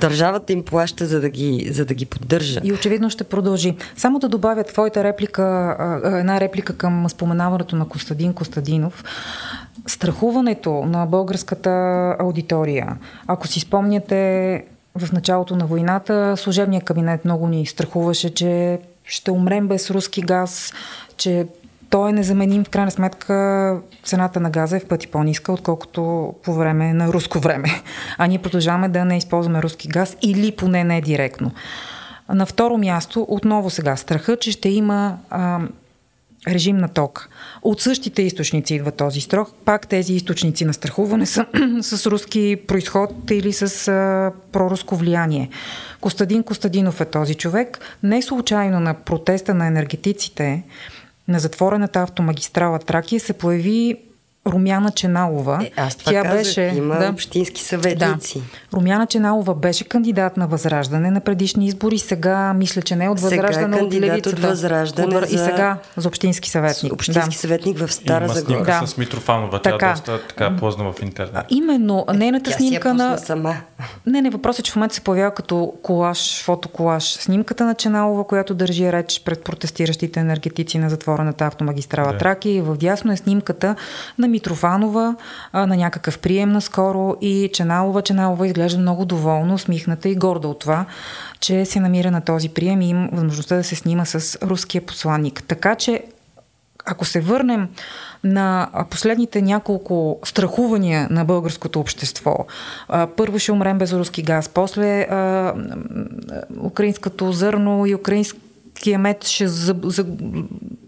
държавата 0.00 0.52
им 0.52 0.62
плаща, 0.62 1.06
за 1.06 1.20
да, 1.20 1.28
ги, 1.28 1.68
за 1.72 1.84
да 1.84 1.94
ги 1.94 2.06
поддържа. 2.06 2.60
И 2.64 2.72
очевидно 2.72 3.10
ще 3.10 3.24
продължи. 3.24 3.76
Само 3.96 4.18
да 4.18 4.28
добавя 4.28 4.64
твоята 4.64 5.04
реплика, 5.04 5.76
една 6.04 6.40
реплика 6.40 6.76
към 6.76 7.08
споменаването 7.08 7.76
на 7.76 7.88
Костадин 7.88 8.32
Костадинов. 8.32 9.04
Страхуването 9.86 10.72
на 10.72 11.06
българската 11.06 11.70
аудитория. 12.18 12.96
Ако 13.26 13.46
си 13.46 13.60
спомняте, 13.60 14.64
в 14.98 15.12
началото 15.12 15.56
на 15.56 15.66
войната 15.66 16.36
служебният 16.36 16.84
кабинет 16.84 17.24
много 17.24 17.48
ни 17.48 17.66
страхуваше, 17.66 18.34
че 18.34 18.78
ще 19.04 19.30
умрем 19.30 19.68
без 19.68 19.90
руски 19.90 20.22
газ, 20.22 20.72
че 21.16 21.46
той 21.94 22.10
е 22.10 22.12
незаменим. 22.12 22.64
В 22.64 22.68
крайна 22.68 22.90
сметка 22.90 23.76
цената 24.04 24.40
на 24.40 24.50
газа 24.50 24.76
е 24.76 24.80
в 24.80 24.86
пъти 24.86 25.06
по-ниска, 25.06 25.52
отколкото 25.52 26.34
по 26.44 26.54
време 26.54 26.92
на 26.92 27.08
руско 27.08 27.38
време. 27.38 27.68
А 28.18 28.26
ние 28.26 28.38
продължаваме 28.38 28.88
да 28.88 29.04
не 29.04 29.16
използваме 29.16 29.62
руски 29.62 29.88
газ 29.88 30.16
или 30.22 30.52
поне 30.52 30.84
не 30.84 31.00
директно. 31.00 31.50
На 32.28 32.46
второ 32.46 32.78
място, 32.78 33.26
отново 33.28 33.70
сега, 33.70 33.96
страха, 33.96 34.36
че 34.36 34.52
ще 34.52 34.68
има 34.68 35.18
а, 35.30 35.60
режим 36.48 36.76
на 36.76 36.88
ток. 36.88 37.28
От 37.62 37.80
същите 37.80 38.22
източници 38.22 38.74
идва 38.74 38.90
този 38.90 39.20
строк. 39.20 39.48
Пак 39.64 39.88
тези 39.88 40.12
източници 40.12 40.64
на 40.64 40.74
страхуване 40.74 41.26
са 41.26 41.46
с 41.80 42.06
руски 42.06 42.56
происход 42.68 43.30
или 43.30 43.52
с 43.52 43.88
а, 43.88 44.32
проруско 44.52 44.96
влияние. 44.96 45.48
Костадин 46.00 46.42
Костадинов 46.42 47.00
е 47.00 47.04
този 47.04 47.34
човек. 47.34 47.78
Не 48.02 48.22
случайно 48.22 48.80
на 48.80 48.94
протеста 48.94 49.54
на 49.54 49.66
енергетиците 49.66 50.62
на 51.28 51.38
затворената 51.38 52.00
автомагистрала 52.00 52.78
Тракия 52.78 53.20
се 53.20 53.32
появи 53.32 53.96
Румяна 54.46 54.90
Ченалова. 54.90 55.58
Е, 55.62 55.70
аз 55.76 55.96
това 55.96 56.12
Тя 56.12 56.22
казах, 56.22 56.38
беше, 56.38 56.72
има 56.76 56.94
да, 56.94 57.08
общински 57.08 57.62
съветници. 57.62 58.38
Да. 58.38 58.76
Румяна 58.76 59.06
Ченалова 59.06 59.54
беше 59.54 59.84
кандидат 59.84 60.36
на 60.36 60.46
Възраждане 60.46 61.10
на 61.10 61.20
предишни 61.20 61.66
избори. 61.66 61.98
Сега 61.98 62.54
мисля, 62.54 62.82
че 62.82 62.96
не 62.96 63.08
от 63.08 63.20
Възраждане, 63.20 63.52
сега 63.52 63.76
е 63.76 63.78
кандидат 63.78 64.26
от, 64.26 64.32
от 64.32 64.38
Възраждане. 64.38 65.16
От, 65.16 65.28
за... 65.28 65.34
И 65.34 65.38
сега 65.38 65.78
за 65.96 66.08
общински 66.08 66.50
съветник. 66.50 66.92
Общински 66.92 67.30
да. 67.30 67.38
съветник 67.38 67.78
в 67.78 67.92
Стара 67.92 68.28
Загора. 68.28 68.64
Да. 68.64 68.86
с 68.86 68.96
Митрофанова. 68.96 69.62
Тя 69.62 69.70
така. 69.70 69.86
е 69.86 69.92
доста 69.92 70.26
така 70.28 70.56
позна 70.56 70.92
в 70.92 71.02
интернет. 71.02 71.46
Именно, 71.50 72.04
нейната 72.14 72.50
Тя 72.50 72.56
снимка 72.56 72.90
си 72.90 72.96
на... 72.96 73.18
сама. 73.18 73.56
Не, 74.06 74.22
не, 74.22 74.30
въпросът 74.30 74.60
е, 74.60 74.62
че 74.62 74.72
в 74.72 74.76
момента 74.76 74.94
се 74.94 75.00
появява 75.00 75.34
като 75.34 75.72
колаж, 75.82 76.42
фотоколаж. 76.42 77.04
Снимката 77.04 77.64
на 77.64 77.74
Ченалова, 77.74 78.26
която 78.26 78.54
държи 78.54 78.92
реч 78.92 79.22
пред 79.24 79.44
протестиращите 79.44 80.20
енергетици 80.20 80.78
на 80.78 80.90
затворената 80.90 81.44
автомагистрала 81.46 82.12
да. 82.12 82.18
Траки. 82.18 82.50
И 82.50 82.60
в 82.60 82.76
дясно 82.76 83.12
е 83.12 83.16
снимката 83.16 83.76
на 84.18 84.28
Митрофанова 84.34 85.16
а, 85.52 85.66
на 85.66 85.76
някакъв 85.76 86.18
прием 86.18 86.52
наскоро 86.52 87.16
и 87.20 87.50
Ченалова. 87.52 88.02
Ченалова 88.02 88.46
изглежда 88.46 88.78
много 88.78 89.04
доволно, 89.04 89.54
усмихната 89.54 90.08
и 90.08 90.14
горда 90.14 90.48
от 90.48 90.58
това, 90.58 90.86
че 91.40 91.64
се 91.64 91.80
намира 91.80 92.10
на 92.10 92.20
този 92.20 92.48
прием 92.48 92.82
и 92.82 92.88
има 92.88 93.08
възможността 93.12 93.56
да 93.56 93.64
се 93.64 93.76
снима 93.76 94.04
с 94.04 94.38
руския 94.42 94.82
посланник. 94.82 95.42
Така 95.48 95.74
че, 95.74 96.02
ако 96.86 97.04
се 97.04 97.20
върнем 97.20 97.68
на 98.24 98.68
последните 98.90 99.42
няколко 99.42 100.18
страхувания 100.24 101.08
на 101.10 101.24
българското 101.24 101.80
общество. 101.80 102.36
Първо 103.16 103.38
ще 103.38 103.52
умрем 103.52 103.78
без 103.78 103.92
руски 103.92 104.22
газ, 104.22 104.48
после 104.48 105.00
а, 105.00 105.54
украинското 106.62 107.32
зърно 107.32 107.86
и 107.86 107.94
украински 107.94 108.40
мед 108.98 109.24
ще 109.24 109.48
за, 109.48 109.76
за, 109.82 110.06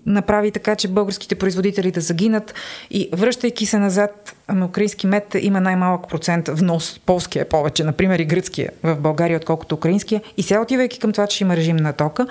направи 0.07 0.51
така, 0.51 0.77
че 0.77 0.89
българските 0.89 1.35
производители 1.35 1.91
да 1.91 2.01
загинат 2.01 2.55
и 2.91 3.09
връщайки 3.13 3.67
се 3.67 3.79
назад, 3.79 4.37
ами 4.49 4.65
украински 4.65 5.07
мед 5.07 5.37
има 5.41 5.61
най-малък 5.61 6.09
процент 6.09 6.49
внос, 6.49 7.01
полския 7.07 7.43
е 7.43 7.49
повече, 7.49 7.85
например 7.85 8.19
и 8.19 8.25
гръцкия 8.25 8.71
в 8.83 8.97
България, 8.97 9.37
отколкото 9.37 9.75
украинския. 9.75 10.23
И 10.37 10.43
сега 10.43 10.61
отивайки 10.61 10.99
към 10.99 11.13
това, 11.13 11.27
че 11.27 11.45
има 11.45 11.57
режим 11.57 11.77
на 11.77 11.93
тока, 11.93 12.27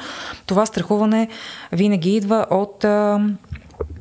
това 0.45 0.65
страхуване 0.65 1.27
винаги 1.71 2.15
идва 2.15 2.45
от 2.49 2.83
а, 2.83 3.19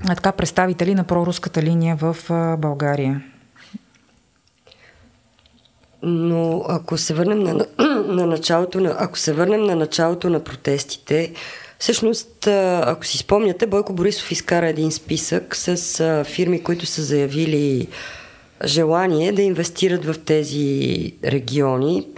така 0.06 0.32
представители 0.32 0.94
на 0.94 1.04
проруската 1.04 1.62
линия 1.62 1.96
в 1.96 2.16
а, 2.30 2.56
България. 2.56 3.22
Но 6.06 6.64
ако 6.68 6.98
се 6.98 7.14
върнем 7.14 7.42
на, 7.42 7.66
на 8.06 8.26
началото 8.26 8.80
на, 8.80 8.96
ако 8.98 9.18
се 9.18 9.32
върнем 9.32 9.64
на 9.64 9.76
началото 9.76 10.30
на 10.30 10.40
протестите, 10.40 11.32
всъщност, 11.78 12.46
ако 12.82 13.06
си 13.06 13.18
спомняте, 13.18 13.66
Бойко 13.66 13.92
Борисов 13.92 14.30
изкара 14.32 14.68
един 14.68 14.92
списък 14.92 15.56
с 15.56 16.24
фирми, 16.24 16.62
които 16.62 16.86
са 16.86 17.02
заявили 17.02 17.88
желание 18.64 19.32
да 19.32 19.42
инвестират 19.42 20.04
в 20.04 20.14
тези 20.24 21.12
региони, 21.24 22.08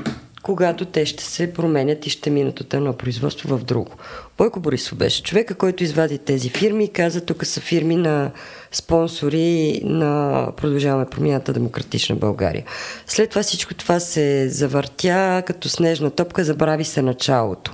когато 0.46 0.85
те 0.85 1.06
ще 1.06 1.24
се 1.24 1.52
променят 1.52 2.06
и 2.06 2.11
ще 2.11 2.30
минат 2.30 2.61
от 2.61 2.74
едно 2.74 2.92
производство 2.92 3.56
в 3.56 3.64
друго. 3.64 3.92
Бойко 4.38 4.61
Борисов 4.61 4.98
беше 4.98 5.22
човека, 5.22 5.54
който 5.54 5.85
извади 5.85 6.18
тези 6.18 6.48
фирми 6.48 6.85
и 6.85 6.88
каза, 6.88 7.20
тук 7.20 7.46
са 7.46 7.61
фирми 7.61 7.96
на 7.96 8.30
спонсори 8.72 9.80
на 9.85 10.42
Продължаваме 10.56 11.06
промяната 11.11 11.52
Демократична 11.52 12.16
България. 12.16 12.64
След 13.06 13.30
това 13.30 13.42
всичко 13.42 13.74
това 13.74 14.00
се 14.00 14.48
завъртя 14.48 15.42
като 15.46 15.68
снежна 15.68 16.11
топка, 16.11 16.44
забрави 16.44 16.85
се 16.85 17.02
началото. 17.02 17.72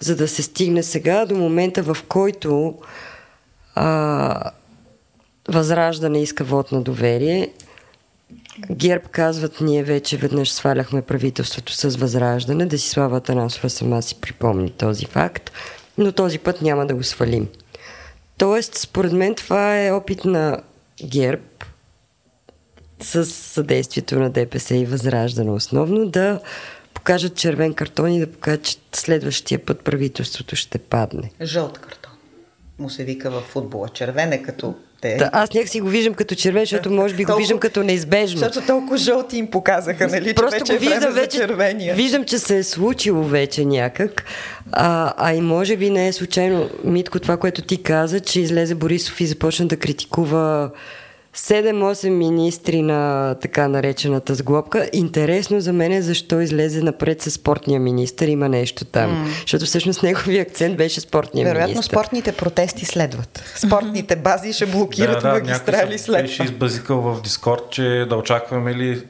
За 0.00 0.16
да 0.16 0.28
се 0.28 0.42
стигне 0.42 0.82
сега 0.82 1.26
до 1.26 1.34
момента, 1.34 1.82
в 1.82 1.96
който 2.08 2.74
а, 3.74 4.50
Възраждане 5.48 6.22
иска 6.22 6.44
вод 6.44 6.72
на 6.72 6.82
доверие. 6.82 7.50
ГЕРБ 8.70 9.04
казват, 9.10 9.60
ние 9.60 9.82
вече 9.82 10.16
веднъж 10.16 10.52
сваляхме 10.52 11.02
правителството 11.02 11.72
с 11.72 11.96
Възраждане. 11.96 12.66
Да 12.66 12.78
си 12.78 12.88
слава 12.88 13.16
Атанасова 13.16 13.70
сама 13.70 14.02
си 14.02 14.14
припомни 14.20 14.70
този 14.70 15.06
факт, 15.06 15.50
но 15.98 16.12
този 16.12 16.38
път 16.38 16.62
няма 16.62 16.86
да 16.86 16.94
го 16.94 17.02
свалим. 17.02 17.48
Тоест, 18.38 18.74
според 18.74 19.12
мен 19.12 19.34
това 19.34 19.84
е 19.84 19.92
опит 19.92 20.24
на 20.24 20.60
ГЕРБ 21.04 21.42
с 23.02 23.26
съдействието 23.26 24.18
на 24.18 24.30
ДПС 24.30 24.76
и 24.76 24.86
Възраждане 24.86 25.50
основно 25.50 26.06
да 26.06 26.40
покажат 26.94 27.36
червен 27.36 27.74
картон 27.74 28.12
и 28.12 28.20
да 28.20 28.32
покажат, 28.32 28.62
че 28.62 28.76
следващия 28.92 29.64
път 29.64 29.84
правителството 29.84 30.56
ще 30.56 30.78
падне. 30.78 31.30
Жълт 31.42 31.78
картон. 31.78 32.12
Му 32.78 32.90
се 32.90 33.04
вика 33.04 33.30
в 33.30 33.40
футбола. 33.40 33.88
Червен 33.88 34.32
е 34.32 34.42
като 34.42 34.74
те. 35.00 35.16
Да, 35.16 35.30
аз 35.32 35.54
някак 35.54 35.68
си 35.68 35.80
го 35.80 35.88
виждам 35.88 36.14
като 36.14 36.34
червен, 36.34 36.62
защото 36.62 36.90
може 36.90 37.14
би 37.14 37.24
го 37.24 37.36
виждам 37.36 37.58
като 37.58 37.82
неизбежно. 37.82 38.38
Защото 38.38 38.66
толкова 38.66 38.96
жълти 38.96 39.36
им 39.36 39.50
показаха, 39.50 40.08
нали? 40.08 40.34
Просто 40.34 40.64
че 40.64 40.72
го 40.72 40.78
виждам 40.78 41.12
вече, 41.12 41.46
вече 41.46 41.92
виждам, 41.94 42.24
че 42.24 42.38
се 42.38 42.58
е 42.58 42.62
случило 42.62 43.24
вече 43.24 43.64
някак. 43.64 44.24
А, 44.72 45.14
а 45.16 45.34
и 45.34 45.40
може 45.40 45.76
би 45.76 45.90
не 45.90 46.08
е 46.08 46.12
случайно, 46.12 46.70
Митко, 46.84 47.20
това, 47.20 47.36
което 47.36 47.62
ти 47.62 47.82
каза, 47.82 48.20
че 48.20 48.40
излезе 48.40 48.74
Борисов 48.74 49.20
и 49.20 49.26
започна 49.26 49.66
да 49.66 49.76
критикува 49.76 50.70
7-8 51.36 52.08
министри 52.08 52.82
на 52.82 53.34
така 53.40 53.68
наречената 53.68 54.34
сглобка. 54.34 54.90
Интересно 54.92 55.60
за 55.60 55.72
мен 55.72 55.92
е 55.92 56.02
защо 56.02 56.40
излезе 56.40 56.82
напред 56.82 57.22
с 57.22 57.30
спортния 57.30 57.80
министр. 57.80 58.24
Има 58.24 58.48
нещо 58.48 58.84
там. 58.84 59.10
Mm. 59.10 59.40
Защото 59.40 59.64
всъщност 59.64 60.02
неговия 60.02 60.42
акцент 60.42 60.76
беше 60.76 61.00
спортния 61.00 61.44
Вероятно, 61.44 61.68
министр. 61.68 61.90
Вероятно 61.90 62.08
спортните 62.08 62.32
протести 62.32 62.84
следват. 62.84 63.42
Спортните 63.56 64.16
бази 64.16 64.52
ще 64.52 64.66
блокират 64.66 65.22
да, 65.22 65.28
да, 65.28 65.34
магистрали 65.34 65.98
след 65.98 66.22
беше 66.22 66.42
избазикал 66.42 67.00
в 67.00 67.22
Дискорд, 67.22 67.70
че 67.70 68.06
да 68.08 68.16
очакваме 68.16 68.74
ли 68.74 69.02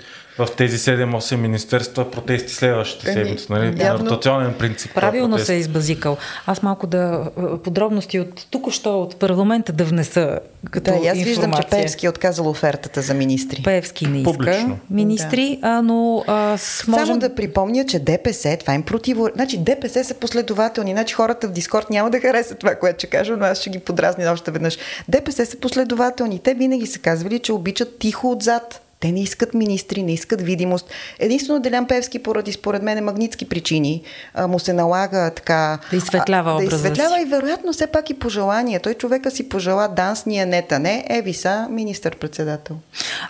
в 0.46 0.48
тези 0.57 0.79
7-8 0.79 1.37
министерства 1.37 2.11
протести 2.11 2.55
следващите 2.55 3.12
седмици, 3.12 3.46
нали? 3.50 3.83
Явно, 3.83 4.07
ротационен 4.07 4.55
принцип. 4.59 4.94
Правилно 4.94 5.38
се 5.38 5.55
е 5.55 5.59
избазикал. 5.59 6.16
Аз 6.46 6.62
малко 6.62 6.87
да 6.87 7.31
подробности 7.64 8.20
от 8.20 8.46
тук-що 8.50 9.03
от 9.03 9.16
парламента 9.16 9.72
да 9.72 9.85
внеса 9.85 10.38
като 10.70 10.85
Да, 10.85 10.90
аз 10.90 10.96
информация. 10.96 11.24
виждам, 11.24 11.53
че 11.53 11.68
Певски 11.70 12.07
е 12.07 12.09
отказал 12.09 12.48
офертата 12.48 13.03
за 13.03 13.14
министри. 13.14 13.62
Певски 13.62 14.07
не 14.07 14.18
иска 14.18 14.33
Публично. 14.33 14.79
министри, 14.90 15.59
да. 15.62 15.68
а, 15.68 15.83
но 15.83 16.24
а, 16.26 16.59
с, 16.59 16.87
можем... 16.87 17.07
Само 17.07 17.18
да 17.18 17.35
припомня, 17.35 17.85
че 17.87 17.98
ДПС, 17.98 18.57
това 18.61 18.74
им 18.74 18.83
противо... 18.83 19.29
Значи 19.35 19.59
ДПС 19.59 20.05
са 20.05 20.14
последователни, 20.14 20.92
значи 20.92 21.14
хората 21.14 21.48
в 21.48 21.50
Дискорд 21.50 21.90
няма 21.90 22.11
да 22.11 22.20
харесат 22.20 22.59
това, 22.59 22.74
което 22.74 22.98
ще 22.98 23.07
кажа, 23.07 23.37
но 23.37 23.44
аз 23.44 23.61
ще 23.61 23.70
ги 23.70 23.79
подразня 23.79 24.33
още 24.33 24.50
веднъж. 24.50 24.79
ДПС 25.09 25.46
са 25.46 25.57
последователни. 25.57 26.38
Те 26.38 26.55
винаги 26.55 26.87
са 26.87 26.98
казвали, 26.98 27.38
че 27.38 27.53
обичат 27.53 27.98
тихо 27.98 28.33
отзад 28.33 28.81
те 29.01 29.13
не 29.13 29.23
искат 29.23 29.55
министри, 29.55 30.03
не 30.03 30.13
искат 30.13 30.43
видимост. 30.43 30.91
Единствено 31.19 31.61
Делян 31.61 31.87
Певски, 31.87 32.19
поради 32.19 32.53
според 32.53 32.83
мен 32.83 33.05
магнитски 33.05 33.49
причини, 33.49 34.03
а, 34.35 34.47
му 34.47 34.59
се 34.59 34.73
налага 34.73 35.33
така... 35.37 35.79
Да 35.91 35.97
изсветлява 35.97 36.53
а, 36.53 36.57
Да 36.57 36.65
изсветлява 36.65 37.17
си. 37.17 37.23
и 37.23 37.25
вероятно 37.25 37.73
все 37.73 37.87
пак 37.87 38.11
и 38.11 38.19
пожелание. 38.19 38.79
Той 38.79 38.95
човека 38.95 39.31
си 39.31 39.49
пожела 39.49 39.89
данс, 39.89 40.27
ние 40.27 40.47
нета 40.47 40.79
не, 40.79 41.07
еви 41.11 41.35
са, 41.35 41.67
министър-председател. 41.71 42.77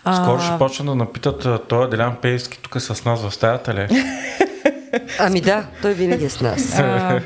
А... 0.04 0.24
Скоро 0.24 0.40
ще 0.40 0.58
почна 0.58 0.84
да 0.84 0.94
напитат 0.94 1.68
той 1.68 1.90
Делян 1.90 2.16
Певски 2.22 2.58
тук 2.62 2.74
е 2.74 2.80
с 2.80 3.04
нас 3.04 3.22
в 3.22 3.34
стаята 3.34 3.74
ли? 3.74 3.88
Ами 5.18 5.40
да, 5.40 5.66
той 5.82 5.94
винаги 5.94 6.24
е 6.24 6.30
с 6.30 6.40
нас. 6.40 6.78
А... 6.78 7.20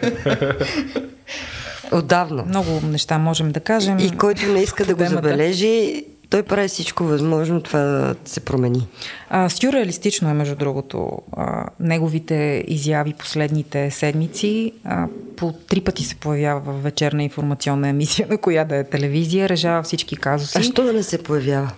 Отдавна. 1.93 2.43
Много 2.43 2.81
неща 2.87 3.19
можем 3.19 3.53
да 3.53 3.61
кажем. 3.61 3.99
И 3.99 4.17
който 4.17 4.47
не 4.47 4.63
иска 4.63 4.85
да 4.85 4.95
го 4.95 5.05
забележи, 5.05 6.05
той 6.31 6.43
прави 6.43 6.69
всичко 6.69 7.05
възможно 7.05 7.61
това 7.61 7.79
да 7.81 8.15
се 8.25 8.41
промени. 8.41 8.87
А, 9.29 9.49
сюрреалистично 9.49 10.31
е, 10.31 10.35
между 10.35 10.57
другото, 10.57 11.19
а, 11.37 11.67
неговите 11.81 12.65
изяви 12.69 13.15
последните 13.19 13.91
седмици. 13.91 14.73
А, 14.85 15.07
по 15.37 15.53
три 15.53 15.81
пъти 15.81 16.05
се 16.05 16.15
появява 16.15 16.61
в 16.61 16.83
вечерна 16.83 17.23
информационна 17.23 17.89
емисия, 17.89 18.29
на 18.31 18.39
коя 18.39 18.65
да 18.65 18.77
е 18.77 18.85
телевизия, 18.85 19.49
решава 19.49 19.83
всички 19.83 20.17
казуси. 20.17 20.59
А 20.59 20.63
що 20.63 20.85
да 20.85 20.93
не 20.93 21.03
се 21.03 21.23
появява? 21.23 21.71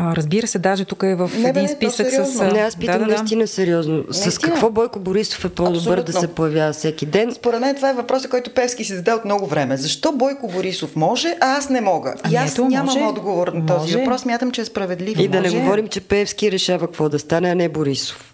А, 0.00 0.16
разбира 0.16 0.46
се, 0.46 0.58
даже 0.58 0.84
тук 0.84 1.02
е 1.02 1.14
в 1.14 1.30
не, 1.38 1.48
един 1.48 1.62
не, 1.62 1.68
списък 1.68 2.06
с... 2.10 2.40
Не, 2.52 2.60
аз 2.60 2.76
питам 2.76 2.98
да, 2.98 3.04
да, 3.04 3.06
наистина 3.06 3.46
сериозно. 3.46 3.94
Наистина. 3.94 4.32
С 4.32 4.38
какво 4.38 4.70
Бойко 4.70 5.00
Борисов 5.00 5.44
е 5.44 5.48
по-добър 5.48 5.76
Абсолютно. 5.76 6.04
да 6.04 6.12
се 6.12 6.26
появява 6.26 6.72
всеки 6.72 7.06
ден? 7.06 7.34
Според 7.34 7.60
мен 7.60 7.74
това 7.76 7.90
е 7.90 7.94
въпросът, 7.94 8.30
който 8.30 8.50
Певски 8.50 8.84
се 8.84 8.96
зададе 8.96 9.16
от 9.16 9.24
много 9.24 9.46
време. 9.46 9.76
Защо 9.76 10.12
Бойко 10.12 10.48
Борисов 10.48 10.96
може, 10.96 11.36
а 11.40 11.56
аз 11.56 11.68
не 11.70 11.80
мога? 11.80 12.14
И 12.30 12.36
аз 12.36 12.52
ето, 12.52 12.68
нямам 12.68 12.86
може, 12.86 13.00
отговор 13.00 13.48
на 13.48 13.66
този 13.66 13.80
може. 13.80 13.98
въпрос. 13.98 14.24
Мятам, 14.24 14.50
че 14.50 14.60
е 14.60 14.64
справедлив. 14.64 15.18
И 15.18 15.28
да 15.28 15.40
може. 15.40 15.56
не 15.56 15.62
говорим, 15.62 15.88
че 15.88 16.00
Певски 16.00 16.52
решава 16.52 16.86
какво 16.86 17.08
да 17.08 17.18
стане, 17.18 17.50
а 17.50 17.54
не 17.54 17.68
Борисов. 17.68 18.29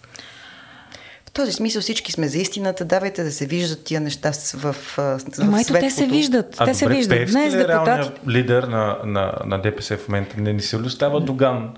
В 1.37 1.39
този 1.39 1.51
смисъл 1.51 1.81
всички 1.81 2.11
сме 2.11 2.27
за 2.27 2.37
истината. 2.37 2.85
Давайте 2.85 3.23
да 3.23 3.31
се 3.31 3.45
виждат 3.45 3.83
тия 3.83 4.01
неща 4.01 4.31
в, 4.31 4.73
в, 4.73 4.73
в 4.97 5.59
ето 5.61 5.73
те 5.73 5.89
се 5.89 6.05
виждат. 6.05 6.55
А 6.57 6.65
те 6.65 6.71
добре, 6.71 6.73
се 6.73 6.87
виждат. 6.87 7.17
Певски 7.17 7.31
Днес 7.31 7.53
е 7.53 7.57
депутати... 7.57 8.09
лидер 8.27 8.63
на, 8.63 8.97
на, 9.05 9.33
на 9.45 9.61
ДПС 9.61 9.97
в 9.97 10.07
момента? 10.07 10.41
Не 10.41 10.53
ни 10.53 10.61
се 10.61 10.79
ли 10.79 10.89
става 10.89 11.21
Доган? 11.21 11.73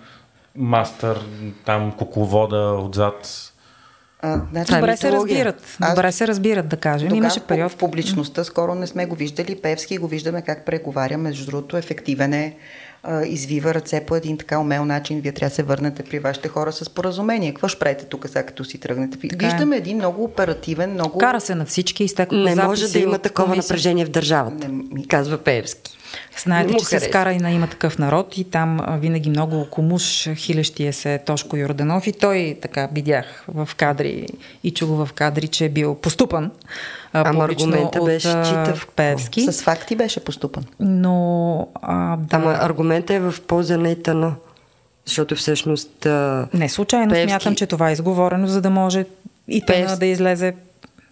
мастър, 0.55 1.19
там 1.65 1.91
кукловода 1.91 2.57
отзад. 2.57 3.53
А, 4.21 4.41
значи, 4.51 4.73
Добре 4.73 4.97
се 4.97 5.11
разбират. 5.11 5.77
Аз... 5.79 5.95
Добре 5.95 6.11
се 6.11 6.27
разбират, 6.27 6.67
да 6.67 6.77
кажем. 6.77 7.15
Имаше 7.15 7.39
период. 7.39 7.71
В 7.71 7.75
публичността 7.75 8.43
скоро 8.43 8.75
не 8.75 8.87
сме 8.87 9.05
го 9.05 9.15
виждали. 9.15 9.61
Певски 9.61 9.97
го 9.97 10.07
виждаме 10.07 10.41
как 10.41 10.65
преговаря. 10.65 11.17
Между 11.17 11.45
другото, 11.45 11.77
ефективен 11.77 12.33
е 12.33 12.57
извива 13.25 13.73
ръце 13.73 14.05
по 14.05 14.15
един 14.15 14.37
така 14.37 14.59
умел 14.59 14.85
начин. 14.85 15.21
Вие 15.21 15.31
трябва 15.31 15.49
да 15.49 15.55
се 15.55 15.63
върнете 15.63 16.03
при 16.03 16.19
вашите 16.19 16.47
хора 16.47 16.71
с 16.71 16.89
поразумение. 16.89 17.53
Какво 17.53 17.67
ще 17.67 17.79
правите 17.79 18.05
тук, 18.05 18.27
сега 18.27 18.45
като 18.45 18.63
си 18.63 18.77
тръгнете? 18.77 19.27
Така 19.27 19.45
е. 19.45 19.49
Виждаме 19.49 19.75
е. 19.75 19.79
един 19.79 19.97
много 19.97 20.23
оперативен, 20.23 20.91
много... 20.91 21.17
Кара 21.17 21.41
се 21.41 21.55
на 21.55 21.65
всички, 21.65 22.03
изтеква 22.03 22.37
Не 22.37 22.55
може 22.55 22.87
да 22.87 22.99
има 22.99 23.19
такова 23.19 23.55
напрежение 23.55 24.05
в 24.05 24.09
държавата, 24.09 24.67
не... 24.69 25.07
казва 25.07 25.37
Певски. 25.37 25.97
Знаете, 26.43 26.73
че 26.73 26.85
се 26.85 26.99
скара 26.99 27.33
и 27.33 27.37
на 27.37 27.51
има 27.51 27.67
такъв 27.67 27.97
народ 27.97 28.37
и 28.37 28.43
там 28.43 28.79
винаги 28.89 29.29
много 29.29 29.67
комуш 29.69 30.29
хилещия 30.35 30.93
се 30.93 31.17
Тошко 31.17 31.57
Йорданов 31.57 32.07
и 32.07 32.11
той 32.11 32.57
така 32.61 32.89
видях 32.93 33.45
в 33.47 33.69
кадри 33.77 34.27
и 34.63 34.71
чу 34.71 34.87
го 34.87 35.05
в 35.05 35.13
кадри, 35.13 35.47
че 35.47 35.65
е 35.65 35.69
бил 35.69 35.95
поступан 35.95 36.51
Ама 37.13 37.45
аргумента 37.45 37.99
от, 37.99 38.05
беше 38.05 38.41
читав. 38.45 38.87
Певски. 38.95 39.41
С 39.41 39.63
факти 39.63 39.95
беше 39.95 40.23
поступан. 40.23 40.63
Но... 40.79 41.67
А, 41.81 42.17
да. 42.17 42.37
Ама 42.37 42.57
аргумента 42.61 43.13
е 43.13 43.19
в 43.19 43.35
полза 43.47 43.77
на 43.77 43.89
Итано. 43.89 44.33
Защото 45.05 45.35
всъщност... 45.35 46.05
А, 46.05 46.47
Не 46.53 46.69
случайно 46.69 47.09
Певски... 47.11 47.29
смятам, 47.29 47.55
че 47.55 47.67
това 47.67 47.89
е 47.89 47.93
изговорено, 47.93 48.47
за 48.47 48.61
да 48.61 48.69
може 48.69 49.05
и 49.47 49.65
Пев... 49.65 49.97
да 49.97 50.05
излезе 50.05 50.53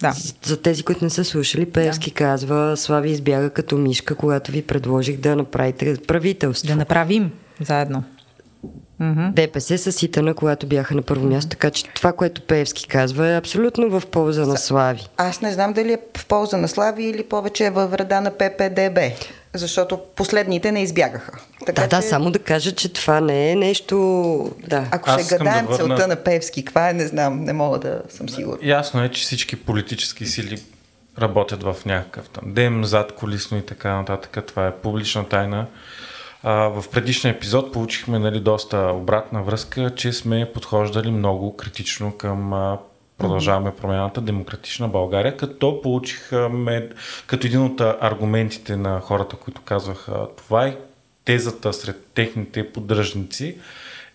да. 0.02 0.14
За 0.44 0.62
тези, 0.62 0.84
които 0.84 1.04
не 1.04 1.10
са 1.10 1.26
слушали, 1.26 1.66
Певски 1.66 2.10
да. 2.10 2.16
казва, 2.16 2.78
Слави 2.78 3.10
избяга 3.10 3.50
като 3.50 3.78
мишка, 3.78 4.16
когато 4.16 4.52
ви 4.52 4.62
предложих 4.62 5.18
да 5.18 5.36
направите 5.36 5.98
правителство. 6.08 6.68
Да 6.68 6.76
направим 6.76 7.32
заедно. 7.62 8.04
Mm-hmm. 9.02 9.32
ДПС 9.32 9.78
с 9.92 10.04
Итана, 10.04 10.34
когато 10.34 10.68
бяха 10.68 10.96
на 10.96 11.02
първо 11.02 11.28
място, 11.28 11.50
така 11.50 11.72
че 11.72 11.84
това, 11.84 12.14
което 12.14 12.42
Певски 12.42 12.88
казва 12.88 13.28
е 13.28 13.38
абсолютно 13.38 14.00
в 14.00 14.08
полза 14.08 14.46
на 14.46 14.58
Слави. 14.58 15.08
Аз 15.18 15.42
не 15.42 15.54
знам 15.54 15.74
дали 15.74 15.94
е 15.94 16.00
в 16.18 16.26
полза 16.26 16.58
на 16.58 16.68
Слави 16.68 17.04
или 17.04 17.24
повече 17.24 17.66
е 17.66 17.70
във 17.70 17.92
вреда 17.92 18.22
на 18.22 18.32
ППДБ, 18.32 19.00
защото 19.54 20.00
последните 20.16 20.72
не 20.72 20.82
избягаха. 20.82 21.32
Така, 21.66 21.82
да, 21.82 21.88
че... 21.88 21.96
да, 21.96 22.02
само 22.02 22.32
да 22.32 22.40
кажа, 22.40 22.72
че 22.72 22.94
това 22.94 23.22
не 23.22 23.52
е 23.52 23.56
нещо... 23.56 24.56
Да. 24.68 24.88
Ако 24.92 25.10
Аз 25.10 25.26
ще 25.26 25.38
гадаем 25.38 25.66
да 25.66 25.72
върна... 25.72 25.96
целта 25.96 26.08
на 26.08 26.16
Певски, 26.16 26.66
каква 26.66 26.90
е, 26.90 26.94
не 26.94 27.08
знам, 27.08 27.44
не 27.44 27.54
мога 27.54 27.80
да 27.80 28.02
съм 28.10 28.30
сигурен. 28.30 28.60
Ясно 28.64 29.04
е, 29.04 29.10
че 29.10 29.22
всички 29.22 29.56
политически 29.56 30.26
сили 30.26 30.62
работят 31.20 31.64
в 31.64 31.76
някакъв 31.86 32.30
там 32.30 32.44
дем, 32.54 32.86
зад 32.86 33.12
колисно 33.12 33.58
и 33.58 33.62
така 33.62 33.96
нататък. 33.96 34.46
Това 34.48 34.68
е 34.68 34.72
публична 34.72 35.30
тайна. 35.30 35.66
В 36.44 36.84
предишния 36.92 37.34
епизод 37.34 37.74
получихме 37.74 38.20
нали, 38.20 38.40
доста 38.40 38.78
обратна 38.78 39.44
връзка, 39.44 39.96
че 39.96 40.14
сме 40.14 40.52
подхождали 40.54 41.12
много 41.12 41.58
критично 41.58 42.18
към 42.18 42.78
Продължаваме 43.18 43.76
промяната 43.76 44.22
Демократична 44.22 44.88
България, 44.88 45.38
като 45.38 45.82
получихме 45.82 46.90
като 47.28 47.48
един 47.48 47.62
от 47.62 47.82
аргументите 47.82 48.76
на 48.76 49.00
хората, 49.00 49.36
които 49.36 49.62
казваха 49.62 50.28
това 50.38 50.68
и 50.68 50.78
тезата 51.26 51.74
сред 51.74 52.08
техните 52.14 52.72
поддръжници 52.72 53.58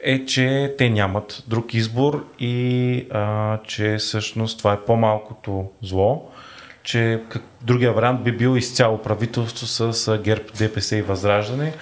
е, 0.00 0.24
че 0.24 0.74
те 0.78 0.90
нямат 0.90 1.42
друг 1.48 1.74
избор 1.74 2.26
и 2.38 3.06
а, 3.11 3.58
че 3.62 3.96
всъщност 3.96 4.58
това 4.58 4.72
е 4.72 4.80
по-малкото 4.80 5.70
зло, 5.82 6.30
че 6.82 7.22
как, 7.28 7.42
другия 7.62 7.92
вариант 7.92 8.22
би 8.22 8.32
бил 8.32 8.56
изцяло 8.56 9.02
правителство 9.02 9.66
с 9.66 10.18
ГЕРБ, 10.18 10.44
ДПС 10.58 10.96
и 10.96 11.02
Възраждане, 11.02 11.72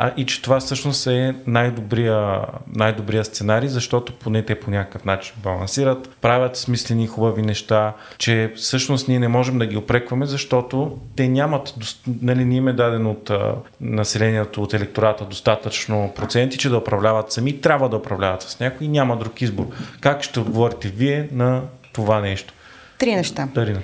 а, 0.00 0.12
и 0.16 0.26
че 0.26 0.42
това 0.42 0.60
всъщност 0.60 1.06
е 1.06 1.34
най-добрия, 1.46 2.40
най-добрия 2.74 3.24
сценарий, 3.24 3.68
защото 3.68 4.12
поне 4.12 4.42
те 4.42 4.60
по 4.60 4.70
някакъв 4.70 5.04
начин 5.04 5.34
балансират, 5.42 6.08
правят 6.20 6.56
смислени 6.56 7.06
хубави 7.06 7.42
неща, 7.42 7.92
че 8.18 8.52
всъщност 8.56 9.08
ние 9.08 9.18
не 9.18 9.28
можем 9.28 9.58
да 9.58 9.66
ги 9.66 9.76
опрекваме, 9.76 10.26
защото 10.26 10.98
те 11.16 11.28
нямат, 11.28 11.74
нали, 12.22 12.44
не 12.44 12.56
им 12.56 12.68
е 12.68 12.72
даден 12.72 13.06
от 13.06 13.30
а, 13.30 13.54
населението, 13.80 14.62
от 14.62 14.74
електората 14.74 15.24
достатъчно 15.24 16.12
проценти, 16.16 16.58
че 16.58 16.68
да 16.68 16.78
управляват 16.78 17.32
сами, 17.32 17.60
трябва 17.60 17.88
да 17.88 17.96
управляват 17.96 18.42
с 18.42 18.60
някой 18.60 18.86
и 18.86 18.90
няма 18.90 19.16
друг 19.16 19.42
избор. 19.42 19.66
Как 20.00 20.22
ще 20.22 20.40
отговорите 20.40 20.88
вие 20.88 21.28
на 21.32 21.62
това 21.92 22.20
нещо? 22.20 22.54
Три 22.98 23.14
неща. 23.14 23.48
Дарина. 23.54 23.80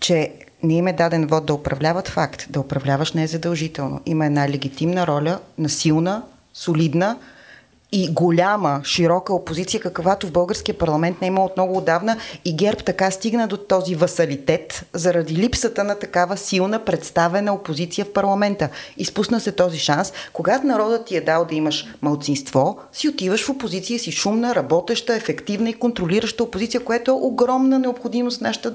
Че 0.00 0.32
не 0.62 0.74
им 0.74 0.86
е 0.86 0.92
даден 0.92 1.26
вод 1.26 1.46
да 1.46 1.54
управляват 1.54 2.08
факт. 2.08 2.46
Да 2.50 2.60
управляваш 2.60 3.12
не 3.12 3.22
е 3.22 3.26
задължително. 3.26 4.00
Има 4.06 4.26
една 4.26 4.48
легитимна 4.48 5.06
роля 5.06 5.38
на 5.58 5.68
силна, 5.68 6.22
солидна 6.54 7.16
и 7.92 8.08
голяма, 8.12 8.80
широка 8.84 9.34
опозиция, 9.34 9.80
каквато 9.80 10.26
в 10.26 10.32
българския 10.32 10.78
парламент 10.78 11.20
не 11.20 11.26
е 11.26 11.28
имало 11.28 11.46
от 11.46 11.56
много 11.56 11.76
отдавна 11.76 12.16
и 12.44 12.56
ГЕРБ 12.56 12.82
така 12.82 13.10
стигна 13.10 13.48
до 13.48 13.56
този 13.56 13.94
васалитет 13.94 14.86
заради 14.92 15.36
липсата 15.36 15.84
на 15.84 15.98
такава 15.98 16.36
силна 16.36 16.84
представена 16.84 17.54
опозиция 17.54 18.04
в 18.04 18.12
парламента. 18.12 18.68
Изпусна 18.96 19.40
се 19.40 19.52
този 19.52 19.78
шанс. 19.78 20.12
Когато 20.32 20.66
народът 20.66 21.06
ти 21.06 21.16
е 21.16 21.20
дал 21.20 21.44
да 21.44 21.54
имаш 21.54 21.86
малцинство, 22.02 22.78
си 22.92 23.08
отиваш 23.08 23.46
в 23.46 23.50
опозиция, 23.50 23.98
си 23.98 24.12
шумна, 24.12 24.54
работеща, 24.54 25.14
ефективна 25.14 25.70
и 25.70 25.74
контролираща 25.74 26.44
опозиция, 26.44 26.84
което 26.84 27.10
е 27.10 27.14
огромна 27.14 27.78
необходимост 27.78 28.38
в 28.38 28.40
нашата 28.40 28.74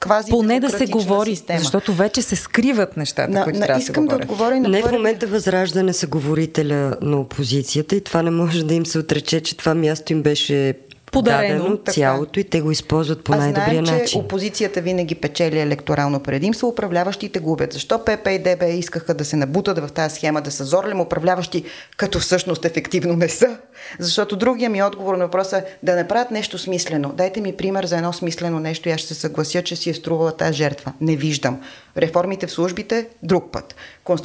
квази 0.00 0.30
Поне 0.30 0.60
да 0.60 0.70
се 0.70 0.86
говори, 0.86 1.36
система. 1.36 1.58
защото 1.58 1.92
вече 1.92 2.22
се 2.22 2.36
скриват 2.36 2.96
нещата, 2.96 3.32
на, 3.32 3.44
които 3.44 3.58
на, 3.58 3.66
трябва 3.66 3.80
искам 3.80 4.06
да 4.06 4.10
се 4.10 4.18
да 4.18 4.24
отговоря 4.24 4.60
на 4.60 4.68
Не 4.68 4.82
в 4.82 4.92
момента 4.92 5.26
възраждане 5.26 5.92
са 5.92 6.06
говорителя 6.06 6.96
на 7.02 7.20
опозицията 7.20 7.96
и 7.96 8.00
това 8.00 8.22
не 8.22 8.30
може 8.30 8.64
да 8.64 8.74
им 8.74 8.86
се 8.86 8.98
отрече, 8.98 9.40
че 9.40 9.56
това 9.56 9.74
място 9.74 10.12
им 10.12 10.22
беше 10.22 10.74
подарено 11.16 11.64
дадено, 11.64 11.78
цялото 11.92 12.40
и 12.40 12.44
те 12.44 12.60
го 12.60 12.70
използват 12.70 13.24
по 13.24 13.32
а 13.32 13.36
най-добрия 13.36 13.82
начин. 13.82 14.06
че 14.06 14.18
опозицията 14.18 14.80
винаги 14.80 15.14
печели 15.14 15.60
електорално 15.60 16.20
предимство, 16.20 16.68
управляващите 16.68 17.38
губят. 17.38 17.72
Защо 17.72 17.98
ПП 17.98 18.28
и 18.30 18.38
ДБ 18.38 18.62
искаха 18.62 19.14
да 19.14 19.24
се 19.24 19.36
набутат 19.36 19.78
в 19.78 19.88
тази 19.88 20.14
схема, 20.14 20.42
да 20.42 20.50
са 20.50 20.64
зорлем 20.64 21.00
управляващи, 21.00 21.64
като 21.96 22.18
всъщност 22.18 22.64
ефективно 22.64 23.16
не 23.16 23.28
са? 23.28 23.56
Защото 23.98 24.36
другия 24.36 24.70
ми 24.70 24.82
отговор 24.82 25.16
на 25.16 25.24
въпроса 25.24 25.56
е 25.58 25.64
да 25.82 25.96
направят 25.96 26.30
нещо 26.30 26.58
смислено. 26.58 27.12
Дайте 27.16 27.40
ми 27.40 27.56
пример 27.56 27.86
за 27.86 27.96
едно 27.96 28.12
смислено 28.12 28.60
нещо 28.60 28.88
и 28.88 28.92
аз 28.92 29.00
ще 29.00 29.14
се 29.14 29.20
съглася, 29.20 29.62
че 29.62 29.76
си 29.76 29.90
е 29.90 29.94
струвала 29.94 30.36
тази 30.36 30.56
жертва. 30.56 30.92
Не 31.00 31.16
виждам. 31.16 31.60
Реформите 31.98 32.46
в 32.46 32.50
службите 32.50 33.08
друг 33.22 33.52
път. 33.52 33.74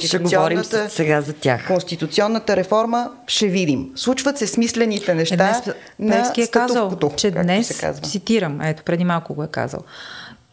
Ще 0.00 0.18
говорим 0.18 0.64
сега 0.88 1.20
за 1.20 1.32
тях. 1.32 1.66
Конституционната 1.66 2.56
реформа 2.56 3.10
ще 3.26 3.46
видим. 3.46 3.90
Случват 3.96 4.38
се 4.38 4.46
смислените 4.46 5.14
неща. 5.14 5.34
Е, 5.34 5.72
днес, 5.98 6.36
на 6.36 6.44
е 6.44 6.46
казал, 6.46 6.98
че 7.16 7.30
днес, 7.30 7.82
цитирам, 8.02 8.60
ето 8.60 8.82
преди 8.82 9.04
малко 9.04 9.34
го 9.34 9.42
е 9.42 9.48
казал, 9.48 9.80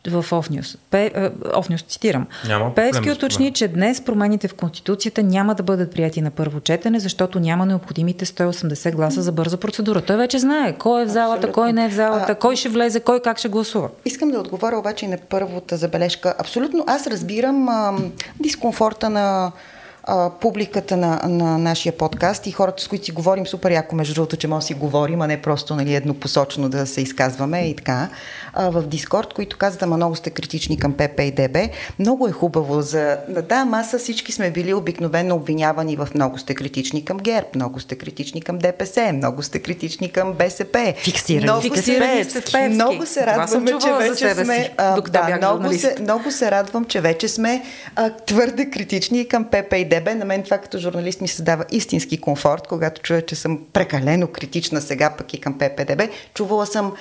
в 0.07 0.25
Офнюс. 0.31 0.77
Пе, 0.91 1.11
Офнюс 1.55 1.81
цитирам. 1.81 2.27
Няма 2.47 2.75
Пески 2.75 3.11
уточни, 3.11 3.53
че 3.53 3.67
днес 3.67 4.01
промените 4.01 4.47
в 4.47 4.53
Конституцията 4.53 5.23
няма 5.23 5.55
да 5.55 5.63
бъдат 5.63 5.91
прияти 5.91 6.21
на 6.21 6.31
първо 6.31 6.59
четене, 6.59 6.99
защото 6.99 7.39
няма 7.39 7.65
необходимите 7.65 8.25
180 8.25 8.95
гласа 8.95 9.21
за 9.21 9.31
бърза 9.31 9.57
процедура. 9.57 10.01
Той 10.01 10.17
вече 10.17 10.39
знае 10.39 10.77
кой 10.77 11.01
е 11.01 11.05
в 11.05 11.09
залата, 11.09 11.37
Абсолютно. 11.37 11.53
кой 11.53 11.73
не 11.73 11.85
е 11.85 11.89
в 11.89 11.93
залата, 11.93 12.31
а, 12.31 12.35
кой 12.35 12.55
ще 12.55 12.69
влезе, 12.69 12.99
кой 12.99 13.19
как 13.19 13.37
ще 13.37 13.47
гласува. 13.47 13.89
Искам 14.05 14.31
да 14.31 14.39
отговоря 14.39 14.77
обаче 14.77 15.05
и 15.05 15.09
на 15.09 15.17
първата 15.29 15.77
забележка. 15.77 16.33
Абсолютно 16.39 16.83
аз 16.87 17.07
разбирам 17.07 17.69
а, 17.69 17.97
дискомфорта 18.39 19.09
на 19.09 19.51
а, 20.09 20.29
публиката 20.29 20.97
на, 20.97 21.21
на 21.27 21.57
нашия 21.57 21.97
подкаст 21.97 22.47
и 22.47 22.51
хората, 22.51 22.83
с 22.83 22.87
които 22.87 23.05
си 23.05 23.11
говорим, 23.11 23.47
супер 23.47 23.71
яко, 23.71 23.95
между 23.95 24.13
другото, 24.13 24.37
че 24.37 24.47
може 24.47 24.63
да 24.63 24.67
си 24.67 24.73
говорим, 24.73 25.21
а 25.21 25.27
не 25.27 25.41
просто 25.41 25.75
нали, 25.75 25.95
еднопосочно 25.95 26.69
да 26.69 26.87
се 26.87 27.01
изказваме 27.01 27.59
и 27.59 27.75
така. 27.75 28.09
А, 28.53 28.69
в 28.69 28.81
Дискорд, 28.81 29.33
които 29.33 29.57
казват, 29.57 29.83
ама 29.83 29.97
много 29.97 30.15
сте 30.15 30.29
критични 30.29 30.77
към 30.77 30.93
ПП 30.93 31.19
и 31.19 31.31
ДБ, 31.31 31.57
много 31.99 32.27
е 32.27 32.31
хубаво 32.31 32.81
за... 32.81 33.17
На 33.27 33.41
тази 33.41 33.69
маса 33.69 33.99
всички 33.99 34.31
сме 34.31 34.51
били 34.51 34.73
обикновено 34.73 35.35
обвинявани 35.35 35.95
в 35.95 36.07
много 36.15 36.37
сте 36.37 36.55
критични 36.55 37.05
към 37.05 37.17
ГЕРБ, 37.17 37.47
много 37.55 37.79
сте 37.79 37.95
критични 37.95 38.41
към 38.41 38.57
ДПС, 38.57 39.13
много 39.13 39.43
сте 39.43 39.59
критични 39.59 40.11
към 40.11 40.33
БСП. 40.33 40.93
Фиксирани, 40.97 41.43
много 41.43 41.61
Фиксирани 41.61 42.23
се, 42.23 42.41
сте 42.41 42.69
много 42.69 43.05
се 43.05 43.25
радваме, 43.25 43.71
че 43.81 43.93
вече 43.93 44.35
сме... 44.35 44.73
А, 44.77 45.01
да, 45.01 45.37
много 45.37 45.73
се, 45.73 45.95
много 46.01 46.31
се 46.31 46.51
радвам, 46.51 46.85
че 46.85 47.01
вече 47.01 47.27
сме 47.27 47.63
а, 47.95 48.09
твърде 48.09 48.69
критични 48.69 49.27
към 49.27 49.45
ПП 49.45 49.73
и 49.73 49.85
ДБ. 49.85 49.98
На 50.05 50.25
мен 50.25 50.43
това 50.43 50.57
като 50.57 50.77
журналист 50.77 51.21
ми 51.21 51.27
създава 51.27 51.65
истински 51.71 52.21
комфорт, 52.21 52.67
когато 52.67 53.01
чуя, 53.01 53.21
че 53.21 53.35
съм 53.35 53.59
прекалено 53.73 54.27
критична 54.27 54.81
сега 54.81 55.15
пък 55.17 55.33
и 55.33 55.41
към 55.41 55.57
ППДБ. 55.57 56.01
Чувала 56.33 56.65
съм 56.65 56.93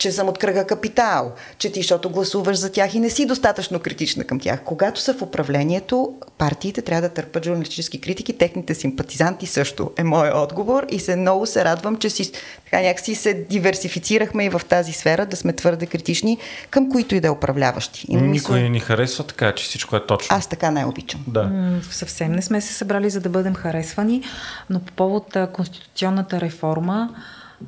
че 0.00 0.12
съм 0.12 0.28
от 0.28 0.38
кръга 0.38 0.66
капитал, 0.66 1.32
че 1.58 1.72
ти, 1.72 1.80
защото 1.80 2.10
гласуваш 2.10 2.56
за 2.56 2.72
тях 2.72 2.94
и 2.94 3.00
не 3.00 3.10
си 3.10 3.26
достатъчно 3.26 3.78
критична 3.78 4.24
към 4.24 4.40
тях. 4.40 4.60
Когато 4.64 5.00
са 5.00 5.14
в 5.14 5.22
управлението, 5.22 6.14
партиите 6.38 6.82
трябва 6.82 7.02
да 7.02 7.14
търпат 7.14 7.44
журналистически 7.44 8.00
критики, 8.00 8.38
техните 8.38 8.74
симпатизанти 8.74 9.46
също 9.46 9.90
е 9.96 10.04
моят 10.04 10.34
отговор 10.34 10.86
и 10.90 11.00
се 11.00 11.16
много 11.16 11.46
се 11.46 11.64
радвам, 11.64 11.96
че 11.96 12.10
си, 12.10 12.32
така 12.64 12.82
някакси 12.82 13.14
се 13.14 13.34
диверсифицирахме 13.34 14.44
и 14.44 14.48
в 14.48 14.60
тази 14.68 14.92
сфера, 14.92 15.26
да 15.26 15.36
сме 15.36 15.52
твърде 15.52 15.86
критични 15.86 16.38
към 16.70 16.90
които 16.90 17.14
и 17.14 17.20
да 17.20 17.28
е 17.28 17.30
управляващи. 17.30 18.06
И 18.08 18.16
Никой 18.16 18.28
мисля... 18.28 18.54
не 18.54 18.68
ни 18.68 18.80
харесва 18.80 19.24
така, 19.24 19.54
че 19.54 19.64
всичко 19.64 19.96
е 19.96 20.06
точно. 20.06 20.36
Аз 20.36 20.46
така 20.46 20.70
не 20.70 20.84
обичам. 20.84 21.24
Да. 21.26 21.42
М- 21.42 21.80
съвсем 21.90 22.32
не 22.32 22.42
сме 22.42 22.60
се 22.60 22.72
събрали 22.72 23.10
за 23.10 23.20
да 23.20 23.28
бъдем 23.28 23.54
харесвани, 23.54 24.22
но 24.70 24.80
по 24.80 24.92
повод 24.92 25.36
конституционната 25.52 26.40
реформа, 26.40 27.14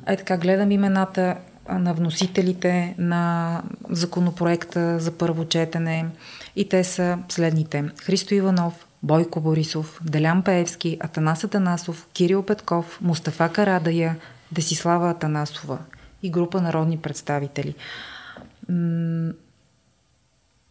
е 0.07 0.17
така, 0.17 0.37
гледам 0.37 0.71
имената 0.71 1.35
на 1.69 1.93
вносителите 1.93 2.95
на 2.97 3.61
законопроекта 3.89 4.99
за 4.99 5.11
първо 5.11 5.45
четене 5.45 6.05
и 6.55 6.69
те 6.69 6.83
са 6.83 7.17
следните. 7.29 7.83
Христо 8.01 8.33
Иванов, 8.33 8.87
Бойко 9.03 9.41
Борисов, 9.41 9.99
Делян 10.03 10.43
Пеевски, 10.43 10.97
Атанас 10.99 11.43
Атанасов, 11.43 12.07
Кирил 12.13 12.43
Петков, 12.43 12.99
Мустафа 13.01 13.49
Карадая, 13.49 14.15
Десислава 14.51 15.09
Атанасова 15.09 15.77
и 16.23 16.29
група 16.29 16.61
народни 16.61 16.97
представители. 16.97 17.75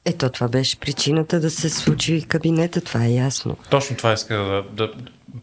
Ето, 0.05 0.31
това 0.31 0.49
беше 0.49 0.81
причината 0.81 1.41
да 1.41 1.51
се 1.51 1.71
случи 1.71 2.23
кабинета, 2.29 2.81
това 2.81 3.05
е 3.05 3.13
ясно. 3.13 3.57
Точно 3.71 3.97
това 3.97 4.13
иска 4.13 4.37
да, 4.37 4.65
да 4.73 4.93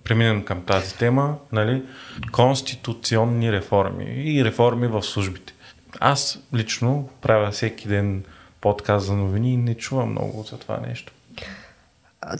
преминем 0.03 0.43
към 0.43 0.61
тази 0.61 0.95
тема, 0.95 1.35
нали? 1.51 1.83
Конституционни 2.31 3.51
реформи 3.51 4.05
и 4.05 4.45
реформи 4.45 4.87
в 4.87 5.03
службите. 5.03 5.53
Аз 5.99 6.39
лично 6.55 7.09
правя 7.21 7.51
всеки 7.51 7.87
ден 7.87 8.23
подкаст 8.61 9.05
за 9.05 9.13
новини 9.13 9.53
и 9.53 9.57
не 9.57 9.75
чувам 9.75 10.11
много 10.11 10.45
за 10.51 10.57
това 10.57 10.79
нещо. 10.87 11.13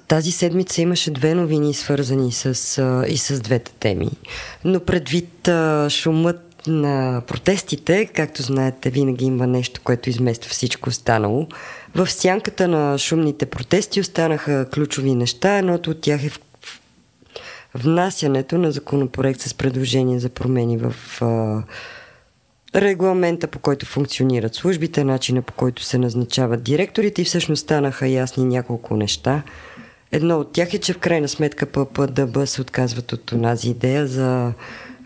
Тази 0.07 0.31
седмица 0.31 0.81
имаше 0.81 1.11
две 1.11 1.33
новини, 1.33 1.73
свързани 1.73 2.31
с, 2.31 2.45
и 3.07 3.17
с 3.17 3.41
двете 3.41 3.71
теми. 3.71 4.09
Но 4.63 4.79
предвид 4.79 5.49
шумът 5.89 6.67
на 6.67 7.21
протестите, 7.27 8.05
както 8.05 8.41
знаете, 8.41 8.89
винаги 8.89 9.25
има 9.25 9.47
нещо, 9.47 9.81
което 9.83 10.09
измества 10.09 10.49
всичко 10.49 10.89
останало. 10.89 11.47
В 11.95 12.09
сянката 12.09 12.67
на 12.67 12.97
шумните 12.97 13.45
протести 13.45 13.99
останаха 13.99 14.69
ключови 14.73 15.15
неща. 15.15 15.57
Едното 15.57 15.91
от 15.91 16.01
тях 16.01 16.25
е 16.25 16.29
в 16.29 16.39
внасянето 17.73 18.57
на 18.57 18.71
законопроект 18.71 19.41
с 19.41 19.53
предложение 19.53 20.19
за 20.19 20.29
промени 20.29 20.77
в 20.77 20.95
а, 21.21 21.63
регламента, 22.75 23.47
по 23.47 23.59
който 23.59 23.85
функционират 23.85 24.55
службите, 24.55 25.03
начина 25.03 25.41
по 25.41 25.53
който 25.53 25.83
се 25.83 25.97
назначават 25.97 26.63
директорите 26.63 27.21
и 27.21 27.25
всъщност 27.25 27.63
станаха 27.63 28.07
ясни 28.07 28.45
няколко 28.45 28.95
неща. 28.95 29.43
Едно 30.11 30.39
от 30.39 30.53
тях 30.53 30.73
е, 30.73 30.79
че 30.79 30.93
в 30.93 30.99
крайна 30.99 31.27
сметка 31.27 31.65
ППДБ 31.65 32.45
се 32.45 32.61
отказват 32.61 33.13
от 33.13 33.33
тази 33.41 33.69
идея 33.69 34.07
за 34.07 34.53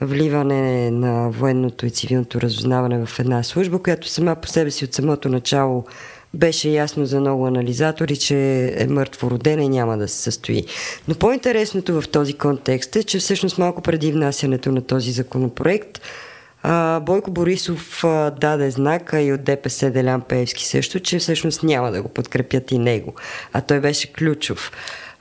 вливане 0.02 0.92
на 0.92 1.30
военното 1.30 1.86
и 1.86 1.90
цивилното 1.90 2.42
разузнаване 2.42 3.06
в 3.06 3.20
една 3.20 3.44
служба, 3.44 3.80
която 3.80 4.10
сама 4.10 4.36
по 4.36 4.48
себе 4.48 4.72
си 4.72 4.86
от 4.86 4.94
самото 4.94 5.30
начало 5.30 5.86
беше 6.34 6.70
ясно 6.70 7.06
за 7.06 7.20
много 7.20 7.48
анализатори, 7.48 8.18
че 8.18 8.66
е 8.78 8.88
мъртво 8.88 9.30
родена 9.30 9.64
и 9.64 9.70
няма 9.70 9.98
да 9.98 10.08
се 10.08 10.22
състои. 10.22 10.66
Но 11.08 11.16
по-интересното 11.16 12.02
в 12.02 12.08
този 12.08 12.34
контекст 12.34 12.96
е, 12.96 13.04
че 13.04 13.20
всъщност 13.20 13.58
малко 13.58 13.82
преди 13.82 14.12
внасянето 14.12 14.72
на 14.72 14.82
този 14.82 15.12
законопроект, 15.12 16.02
Бойко 17.02 17.32
Борисов 17.32 18.04
даде 18.42 18.72
знака 18.72 19.22
и 19.22 19.34
от 19.34 19.44
ДПС 19.44 19.90
Делян 19.90 20.22
Пеевски 20.22 20.66
също, 20.66 21.00
че 21.00 21.20
всъщност 21.20 21.64
няма 21.64 21.92
да 21.92 22.02
го 22.02 22.10
подкрепят 22.10 22.72
и 22.72 22.78
него. 22.78 23.14
А 23.54 23.62
той 23.62 23.80
беше 23.80 24.14
ключов. 24.14 24.72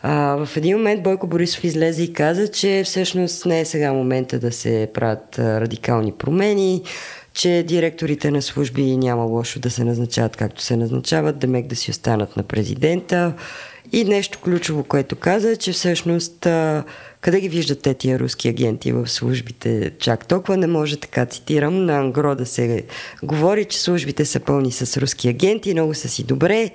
В 0.05 0.49
един 0.57 0.77
момент 0.77 1.03
Бойко 1.03 1.27
Борисов 1.27 1.65
излезе 1.65 2.03
и 2.03 2.13
каза, 2.13 2.49
че 2.49 2.83
всъщност 2.85 3.47
не 3.47 3.61
е 3.61 3.65
сега 3.65 3.93
момента 3.93 4.39
да 4.39 4.53
се 4.53 4.91
правят 4.95 5.39
радикални 5.39 6.13
промени, 6.13 6.83
че 7.33 7.65
директорите 7.69 8.31
на 8.31 8.43
служби 8.43 8.97
няма 8.97 9.25
лошо 9.25 9.61
да 9.61 9.71
се 9.71 9.85
назначават 9.85 10.37
както 10.37 10.63
се 10.63 10.77
назначават, 10.77 11.39
да 11.39 11.47
мек 11.47 11.67
да 11.67 11.77
си 11.77 11.91
останат 11.91 12.37
на 12.37 12.43
президента. 12.43 13.35
И 13.93 14.05
нещо 14.05 14.39
ключово, 14.39 14.85
което 14.85 15.17
каза, 15.17 15.57
че 15.57 15.73
всъщност 15.73 16.47
а, 16.47 16.85
къде 17.21 17.41
ги 17.41 17.49
виждат 17.49 17.83
те 17.83 17.95
тия 17.95 18.19
руски 18.19 18.49
агенти 18.49 18.93
в 18.93 19.09
службите? 19.09 19.93
Чак 19.99 20.27
толкова 20.27 20.57
не 20.57 20.67
може 20.67 20.97
така, 20.97 21.27
цитирам, 21.27 21.85
на 21.85 21.99
Ангро 21.99 22.35
да 22.35 22.47
се 22.47 22.85
говори, 23.23 23.65
че 23.65 23.81
службите 23.81 24.25
са 24.25 24.41
пълни 24.41 24.73
с 24.73 24.97
руски 24.97 25.29
агенти, 25.29 25.73
много 25.73 25.95
са 25.95 26.09
си 26.09 26.25
добре. 26.25 26.71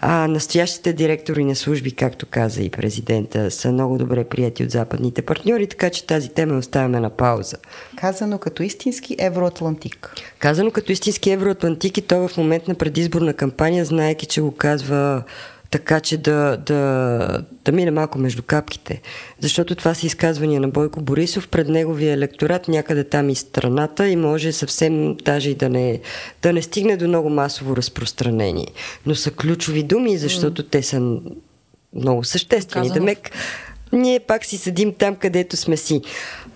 А 0.00 0.28
настоящите 0.28 0.92
директори 0.92 1.44
на 1.44 1.56
служби, 1.56 1.92
както 1.92 2.26
каза 2.26 2.62
и 2.62 2.70
президента, 2.70 3.50
са 3.50 3.72
много 3.72 3.98
добре 3.98 4.24
прияти 4.24 4.64
от 4.64 4.70
западните 4.70 5.22
партньори, 5.22 5.66
така 5.66 5.90
че 5.90 6.06
тази 6.06 6.28
тема 6.28 6.58
оставяме 6.58 7.00
на 7.00 7.10
пауза. 7.10 7.56
Казано 7.96 8.38
като 8.38 8.62
истински 8.62 9.16
евроатлантик. 9.18 10.14
Казано 10.38 10.70
като 10.70 10.92
истински 10.92 11.30
евроатлантик 11.30 11.98
и 11.98 12.02
то 12.02 12.28
в 12.28 12.36
момент 12.36 12.68
на 12.68 12.74
предизборна 12.74 13.34
кампания, 13.34 13.84
знаеки, 13.84 14.26
че 14.26 14.40
го 14.40 14.52
казва 14.52 15.22
така 15.70 16.00
че 16.00 16.16
да, 16.16 16.56
да, 16.56 17.42
да 17.64 17.72
мине 17.72 17.90
малко 17.90 18.18
между 18.18 18.42
капките. 18.42 19.00
Защото 19.40 19.74
това 19.74 19.94
са 19.94 20.06
изказвания 20.06 20.60
на 20.60 20.68
Бойко 20.68 21.00
Борисов 21.00 21.48
пред 21.48 21.68
неговия 21.68 22.12
електорат 22.12 22.68
някъде 22.68 23.04
там 23.04 23.28
и 23.28 23.34
страната 23.34 24.08
и 24.08 24.16
може 24.16 24.52
съвсем 24.52 25.16
даже 25.16 25.50
и 25.50 25.54
да 25.54 25.68
не, 25.68 26.00
да 26.42 26.52
не 26.52 26.62
стигне 26.62 26.96
до 26.96 27.08
много 27.08 27.30
масово 27.30 27.76
разпространение. 27.76 28.68
Но 29.06 29.14
са 29.14 29.30
ключови 29.30 29.82
думи, 29.82 30.18
защото 30.18 30.62
те 30.62 30.82
са 30.82 31.18
много 31.94 32.24
съществени. 32.24 32.88
Казано. 32.88 33.06
Демек, 33.06 33.30
ние 33.92 34.20
пак 34.20 34.44
си 34.44 34.58
седим 34.58 34.94
там, 34.94 35.16
където 35.16 35.56
сме 35.56 35.76
си. 35.76 36.00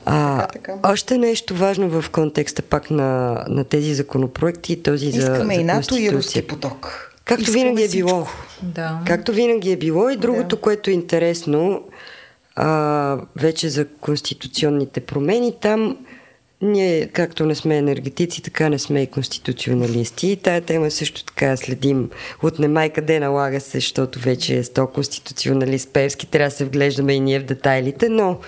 А, 0.04 0.46
така, 0.46 0.52
така. 0.52 0.92
Още 0.92 1.18
нещо 1.18 1.54
важно 1.54 2.00
в 2.00 2.10
контекста 2.10 2.62
пак 2.62 2.90
на, 2.90 3.44
на 3.48 3.64
тези 3.64 3.94
законопроекти, 3.94 4.82
този 4.82 5.06
Искаме 5.06 5.26
за 5.26 5.32
Искаме 5.32 5.54
и 5.54 5.64
НАТО 5.64 5.96
и 5.96 6.12
руски 6.12 6.46
поток. 6.46 7.13
Както 7.24 7.42
Искаме 7.42 7.64
винаги 7.64 7.82
е 7.82 7.88
всичко. 7.88 8.06
било. 8.06 8.26
Да. 8.62 9.00
Както 9.06 9.32
винаги 9.32 9.72
е 9.72 9.76
било. 9.76 10.10
И 10.10 10.16
другото, 10.16 10.56
да. 10.56 10.62
което 10.62 10.90
е 10.90 10.92
интересно, 10.92 11.82
а, 12.56 13.18
вече 13.36 13.68
за 13.68 13.88
конституционните 13.88 15.00
промени, 15.00 15.54
там 15.60 15.96
ние, 16.62 17.06
както 17.06 17.46
не 17.46 17.54
сме 17.54 17.76
енергетици, 17.76 18.42
така 18.42 18.68
не 18.68 18.78
сме 18.78 19.02
и 19.02 19.06
конституционалисти. 19.06 20.28
И 20.28 20.36
тая 20.36 20.60
тема 20.60 20.90
също 20.90 21.24
така 21.24 21.56
следим 21.56 22.10
от 22.42 22.58
немай 22.58 22.90
къде 22.90 23.20
налага 23.20 23.60
се, 23.60 23.70
защото 23.70 24.18
вече 24.18 24.58
е 24.58 24.62
100 24.64 24.92
конституционалист 24.92 25.92
Певски, 25.92 26.26
трябва 26.26 26.50
да 26.50 26.56
се 26.56 26.64
вглеждаме 26.64 27.12
и 27.12 27.20
ние 27.20 27.40
в 27.40 27.44
детайлите, 27.44 28.08
но 28.08 28.38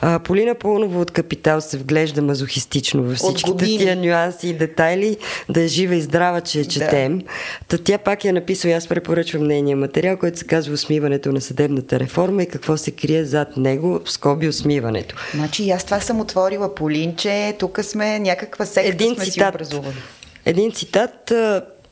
а, 0.00 0.18
Полина 0.18 0.54
Пълнова 0.54 1.00
от 1.00 1.10
Капитал 1.10 1.60
се 1.60 1.78
вглежда 1.78 2.22
мазохистично 2.22 3.02
във 3.02 3.16
всичките 3.16 3.64
тия 3.64 3.96
нюанси 3.96 4.48
и 4.48 4.52
детайли, 4.52 5.16
да 5.48 5.62
е 5.62 5.66
жива 5.66 5.94
и 5.94 6.00
здрава, 6.00 6.40
че 6.40 6.58
я 6.58 6.64
четем. 6.64 7.18
Да. 7.18 7.24
Та 7.68 7.78
тя 7.78 7.98
пак 7.98 8.24
я 8.24 8.32
написала, 8.32 8.74
аз 8.74 8.88
препоръчвам 8.88 9.44
нейния 9.44 9.76
материал, 9.76 10.16
който 10.16 10.38
се 10.38 10.44
казва 10.44 10.74
Осмиването 10.74 11.32
на 11.32 11.40
съдебната 11.40 12.00
реформа 12.00 12.42
и 12.42 12.46
какво 12.46 12.76
се 12.76 12.90
крие 12.90 13.24
зад 13.24 13.56
него, 13.56 14.00
в 14.04 14.12
скоби 14.12 14.48
осмиването. 14.48 15.14
Значи 15.34 15.70
аз 15.70 15.84
това 15.84 16.00
съм 16.00 16.20
отворила 16.20 16.74
Полинче, 16.74 17.51
тук 17.58 17.78
сме 17.82 18.18
някаква 18.18 18.66
секта 18.66 18.88
Един 18.88 19.14
сме 19.14 19.24
цитат, 19.24 19.34
си 19.34 19.48
образували. 19.48 19.96
Един 20.44 20.72
цитат, 20.72 21.32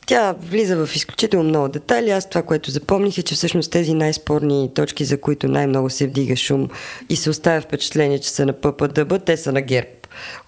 тя 0.07 0.35
влиза 0.41 0.87
в 0.87 0.97
изключително 0.97 1.49
много 1.49 1.69
детайли. 1.69 2.11
Аз 2.11 2.29
това, 2.29 2.43
което 2.43 2.71
запомних 2.71 3.19
е, 3.19 3.23
че 3.23 3.35
всъщност 3.35 3.71
тези 3.71 3.95
най-спорни 3.95 4.71
точки, 4.75 5.05
за 5.05 5.21
които 5.21 5.49
най-много 5.49 5.91
се 5.91 6.07
вдига 6.07 6.37
шум 6.37 6.69
и 7.09 7.17
се 7.17 7.31
оставя 7.31 7.61
впечатление, 7.61 8.19
че 8.19 8.31
са 8.31 8.47
на 8.47 8.53
ППДБ, 8.53 9.25
те 9.25 9.37
са 9.37 9.53
на 9.53 9.63
ГЕРБ. 9.63 9.89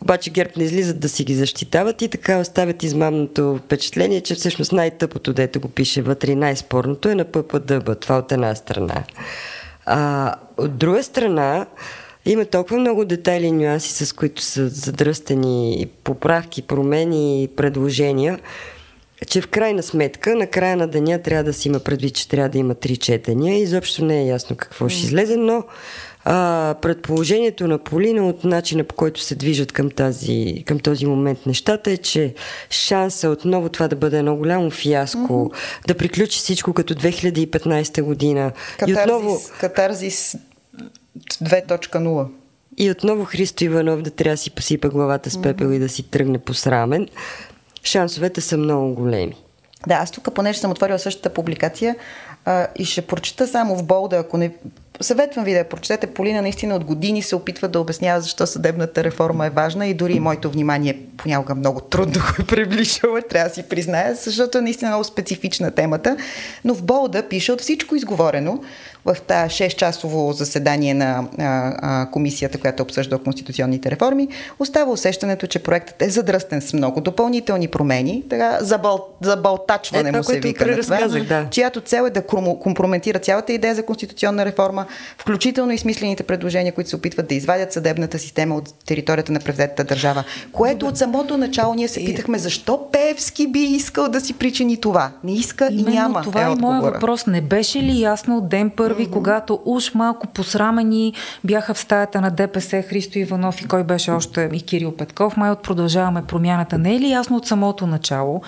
Обаче 0.00 0.30
ГЕРБ 0.30 0.50
не 0.56 0.64
излизат 0.64 1.00
да 1.00 1.08
си 1.08 1.24
ги 1.24 1.34
защитават 1.34 2.02
и 2.02 2.08
така 2.08 2.38
оставят 2.38 2.82
измамното 2.82 3.60
впечатление, 3.64 4.20
че 4.20 4.34
всъщност 4.34 4.72
най-тъпото, 4.72 5.32
дето 5.32 5.60
го 5.60 5.68
пише 5.68 6.02
вътре, 6.02 6.34
най-спорното 6.34 7.08
е 7.08 7.14
на 7.14 7.24
ППДБ. 7.24 8.00
Това 8.00 8.18
от 8.18 8.32
една 8.32 8.54
страна. 8.54 9.04
А, 9.86 10.34
от 10.56 10.76
друга 10.76 11.02
страна, 11.02 11.66
има 12.26 12.44
толкова 12.44 12.80
много 12.80 13.04
детайли 13.04 13.46
и 13.46 13.52
нюанси, 13.52 14.06
с 14.06 14.12
които 14.12 14.42
са 14.42 14.68
задръстени 14.68 15.86
поправки, 16.04 16.62
промени 16.62 17.42
и 17.42 17.48
предложения, 17.48 18.38
че 19.26 19.40
в 19.40 19.48
крайна 19.48 19.82
сметка, 19.82 20.34
на 20.34 20.46
края 20.46 20.76
на 20.76 20.88
деня 20.88 21.22
трябва 21.22 21.44
да 21.44 21.52
си 21.52 21.68
има 21.68 21.80
предвид, 21.80 22.14
че 22.14 22.28
трябва 22.28 22.48
да 22.48 22.58
има 22.58 22.74
три 22.74 22.96
четения. 22.96 23.58
Изобщо 23.58 24.04
не 24.04 24.22
е 24.22 24.26
ясно 24.26 24.56
какво 24.56 24.88
ще 24.88 25.06
излезе, 25.06 25.36
но 25.36 25.64
а, 26.24 26.74
предположението 26.82 27.68
на 27.68 27.78
Полина 27.78 28.28
от 28.28 28.44
начина 28.44 28.84
по 28.84 28.94
който 28.94 29.20
се 29.20 29.34
движат 29.34 29.72
към, 29.72 29.90
тази, 29.90 30.64
към 30.66 30.78
този 30.78 31.06
момент 31.06 31.46
нещата 31.46 31.90
е, 31.90 31.96
че 31.96 32.34
шанса 32.70 33.28
отново 33.28 33.68
това 33.68 33.88
да 33.88 33.96
бъде 33.96 34.18
едно 34.18 34.36
голямо 34.36 34.70
фиаско, 34.70 35.18
mm-hmm. 35.18 35.86
да 35.86 35.94
приключи 35.94 36.38
всичко 36.38 36.72
като 36.72 36.94
2015 36.94 38.02
година. 38.02 38.52
Катарзис, 38.78 38.98
и 38.98 39.02
отново... 39.02 39.40
катарзис 39.60 40.36
2.0. 41.18 42.26
И 42.76 42.90
отново 42.90 43.24
Христо 43.24 43.64
Иванов 43.64 44.02
да 44.02 44.10
трябва 44.10 44.34
да 44.34 44.36
си 44.36 44.50
посипа 44.50 44.88
главата 44.88 45.30
с 45.30 45.42
пепел 45.42 45.68
mm-hmm. 45.68 45.76
и 45.76 45.78
да 45.78 45.88
си 45.88 46.02
тръгне 46.02 46.38
посрамен 46.38 47.08
шансовете 47.84 48.40
са 48.40 48.56
много 48.56 48.94
големи. 48.94 49.36
Да, 49.86 49.94
аз 49.94 50.10
тук, 50.10 50.34
понеже 50.34 50.58
съм 50.58 50.70
отворила 50.70 50.98
същата 50.98 51.30
публикация 51.30 51.96
а, 52.44 52.66
и 52.78 52.84
ще 52.84 53.02
прочета 53.02 53.46
само 53.46 53.76
в 53.76 53.84
болда, 53.84 54.16
ако 54.16 54.36
не... 54.36 54.52
Съветвам 55.00 55.44
ви 55.44 55.52
да 55.52 55.58
я 55.58 55.68
прочетете. 55.68 56.06
Полина 56.06 56.42
наистина 56.42 56.74
от 56.76 56.84
години 56.84 57.22
се 57.22 57.36
опитва 57.36 57.68
да 57.68 57.80
обяснява 57.80 58.20
защо 58.20 58.46
съдебната 58.46 59.04
реформа 59.04 59.46
е 59.46 59.50
важна 59.50 59.86
и 59.86 59.94
дори 59.94 60.20
моето 60.20 60.50
внимание 60.50 60.98
понякога 61.16 61.54
много 61.54 61.80
трудно 61.80 62.12
го 62.12 62.42
е 62.42 62.46
приближила, 62.46 63.22
трябва 63.22 63.48
да 63.48 63.54
си 63.54 63.62
призная, 63.62 64.14
защото 64.14 64.58
е 64.58 64.60
наистина 64.60 64.90
много 64.90 65.04
специфична 65.04 65.70
темата. 65.70 66.16
Но 66.64 66.74
в 66.74 66.82
болда 66.82 67.28
пише 67.28 67.52
от 67.52 67.60
всичко 67.60 67.96
изговорено 67.96 68.62
в 69.04 69.16
тази 69.26 69.54
6-часово 69.54 70.30
заседание 70.30 70.94
на 70.94 71.28
а, 71.38 71.74
а, 71.78 72.10
комисията, 72.10 72.58
която 72.58 72.82
обсъжда 72.82 73.18
конституционните 73.18 73.90
реформи, 73.90 74.28
остава 74.58 74.92
усещането, 74.92 75.46
че 75.46 75.58
проектът 75.58 76.02
е 76.02 76.10
задръстен 76.10 76.60
с 76.60 76.72
много 76.72 77.00
допълнителни 77.00 77.68
промени, 77.68 78.22
така 78.30 78.58
забъл, 78.60 79.06
забълтачване 79.20 80.08
е, 80.08 80.12
му 80.12 80.24
се 80.24 80.40
вика 80.40 80.66
на 80.66 80.80
това, 80.80 81.08
да. 81.08 81.46
чиято 81.50 81.80
цел 81.80 82.02
е 82.06 82.10
да 82.10 82.22
компрометира 82.60 83.18
цялата 83.18 83.52
идея 83.52 83.74
за 83.74 83.82
конституционна 83.82 84.44
реформа, 84.44 84.86
включително 85.18 85.72
и 85.72 85.78
смислените 85.78 86.22
предложения, 86.22 86.72
които 86.72 86.90
се 86.90 86.96
опитват 86.96 87.28
да 87.28 87.34
извадят 87.34 87.72
съдебната 87.72 88.18
система 88.18 88.56
от 88.56 88.74
територията 88.86 89.32
на 89.32 89.40
превзетата 89.40 89.84
държава. 89.84 90.24
Което 90.52 90.86
от 90.86 90.96
самото 90.96 91.36
начало 91.36 91.74
ние 91.74 91.88
се 91.88 92.04
питахме 92.04 92.38
защо 92.38 92.88
Певски 92.92 93.46
би 93.46 93.60
искал 93.60 94.08
да 94.08 94.20
си 94.20 94.32
причини 94.32 94.76
това. 94.76 95.10
Не 95.24 95.32
иска 95.32 95.68
Именно 95.72 95.90
и 95.90 95.94
няма. 95.94 96.22
Това 96.22 96.48
е, 96.48 96.52
е 96.52 96.54
моят 96.54 96.84
въпрос. 96.84 97.26
Не 97.26 97.40
беше 97.40 97.78
ли 97.78 98.00
ясно 98.00 98.36
от 98.36 98.48
ден 98.48 98.70
първи 98.70 98.91
първи, 98.92 99.08
mm-hmm. 99.08 99.12
когато 99.12 99.60
уж 99.64 99.94
малко 99.94 100.26
посрамени 100.26 101.14
бяха 101.44 101.74
в 101.74 101.78
стаята 101.78 102.20
на 102.20 102.30
ДПС 102.30 102.82
Христо 102.82 103.18
Иванов 103.18 103.60
и 103.60 103.64
кой 103.64 103.84
беше 103.84 104.10
още 104.10 104.50
и 104.52 104.62
Кирил 104.62 104.96
Петков. 104.96 105.36
Май 105.36 105.50
от 105.50 105.62
продължаваме 105.62 106.24
промяната. 106.24 106.78
Не 106.78 106.96
е 106.96 107.00
ли 107.00 107.10
ясно 107.10 107.36
от 107.36 107.46
самото 107.46 107.86
начало, 107.86 108.42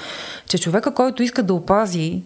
че 0.49 0.59
човека, 0.59 0.95
който 0.95 1.23
иска 1.23 1.43
да 1.43 1.55
опази 1.55 2.23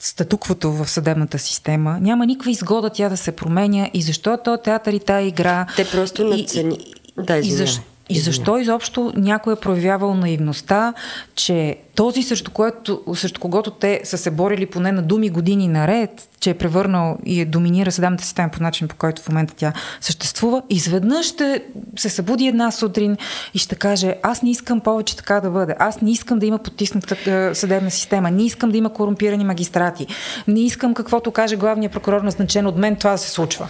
статуквото 0.00 0.72
в 0.72 0.90
съдебната 0.90 1.38
система, 1.38 1.98
няма 2.00 2.26
никаква 2.26 2.50
изгода 2.50 2.90
тя 2.90 3.08
да 3.08 3.16
се 3.16 3.32
променя 3.32 3.88
и 3.94 4.02
защо 4.02 4.38
то 4.44 4.56
театър 4.56 4.92
и 4.92 5.00
тая 5.00 5.26
игра... 5.26 5.66
Те 5.76 5.90
просто 5.90 6.24
нацени... 6.24 6.78
Да, 7.16 7.36
и 7.36 7.50
защо, 7.50 7.82
и 8.08 8.20
защо 8.20 8.58
изобщо 8.58 9.12
някой 9.16 9.52
е 9.52 9.56
проявявал 9.56 10.14
наивността, 10.14 10.94
че 11.34 11.76
този, 11.94 12.22
срещу, 12.22 12.50
което, 12.50 13.02
срещу 13.14 13.40
когото 13.40 13.70
те 13.70 14.00
са 14.04 14.18
се 14.18 14.30
борили 14.30 14.66
поне 14.66 14.92
на 14.92 15.02
думи 15.02 15.30
години 15.30 15.68
наред, 15.68 16.28
че 16.40 16.50
е 16.50 16.54
превърнал 16.54 17.18
и 17.26 17.40
е 17.40 17.44
доминира 17.44 17.92
съдебната 17.92 18.24
система 18.24 18.50
по 18.50 18.62
начин, 18.62 18.88
по 18.88 18.96
който 18.96 19.22
в 19.22 19.28
момента 19.28 19.54
тя 19.56 19.72
съществува, 20.00 20.62
изведнъж 20.70 21.26
ще 21.26 21.64
се 21.96 22.08
събуди 22.08 22.46
една 22.46 22.70
сутрин 22.70 23.16
и 23.54 23.58
ще 23.58 23.74
каже, 23.74 24.14
аз 24.22 24.42
не 24.42 24.50
искам 24.50 24.80
повече 24.80 25.16
така 25.16 25.40
да 25.40 25.50
бъде, 25.50 25.74
аз 25.78 26.00
не 26.00 26.10
искам 26.10 26.38
да 26.38 26.46
има 26.46 26.58
потисната 26.58 27.50
съдебна 27.54 27.90
система, 27.90 28.30
не 28.30 28.44
искам 28.44 28.70
да 28.70 28.78
има 28.78 28.92
корумпирани 28.92 29.44
магистрати, 29.44 30.06
не 30.48 30.60
искам 30.60 30.94
каквото 30.94 31.30
каже 31.30 31.56
главният 31.56 31.92
прокурор 31.92 32.20
назначен 32.20 32.66
от 32.66 32.76
мен, 32.76 32.96
това 32.96 33.10
да 33.10 33.18
се 33.18 33.30
случва. 33.30 33.68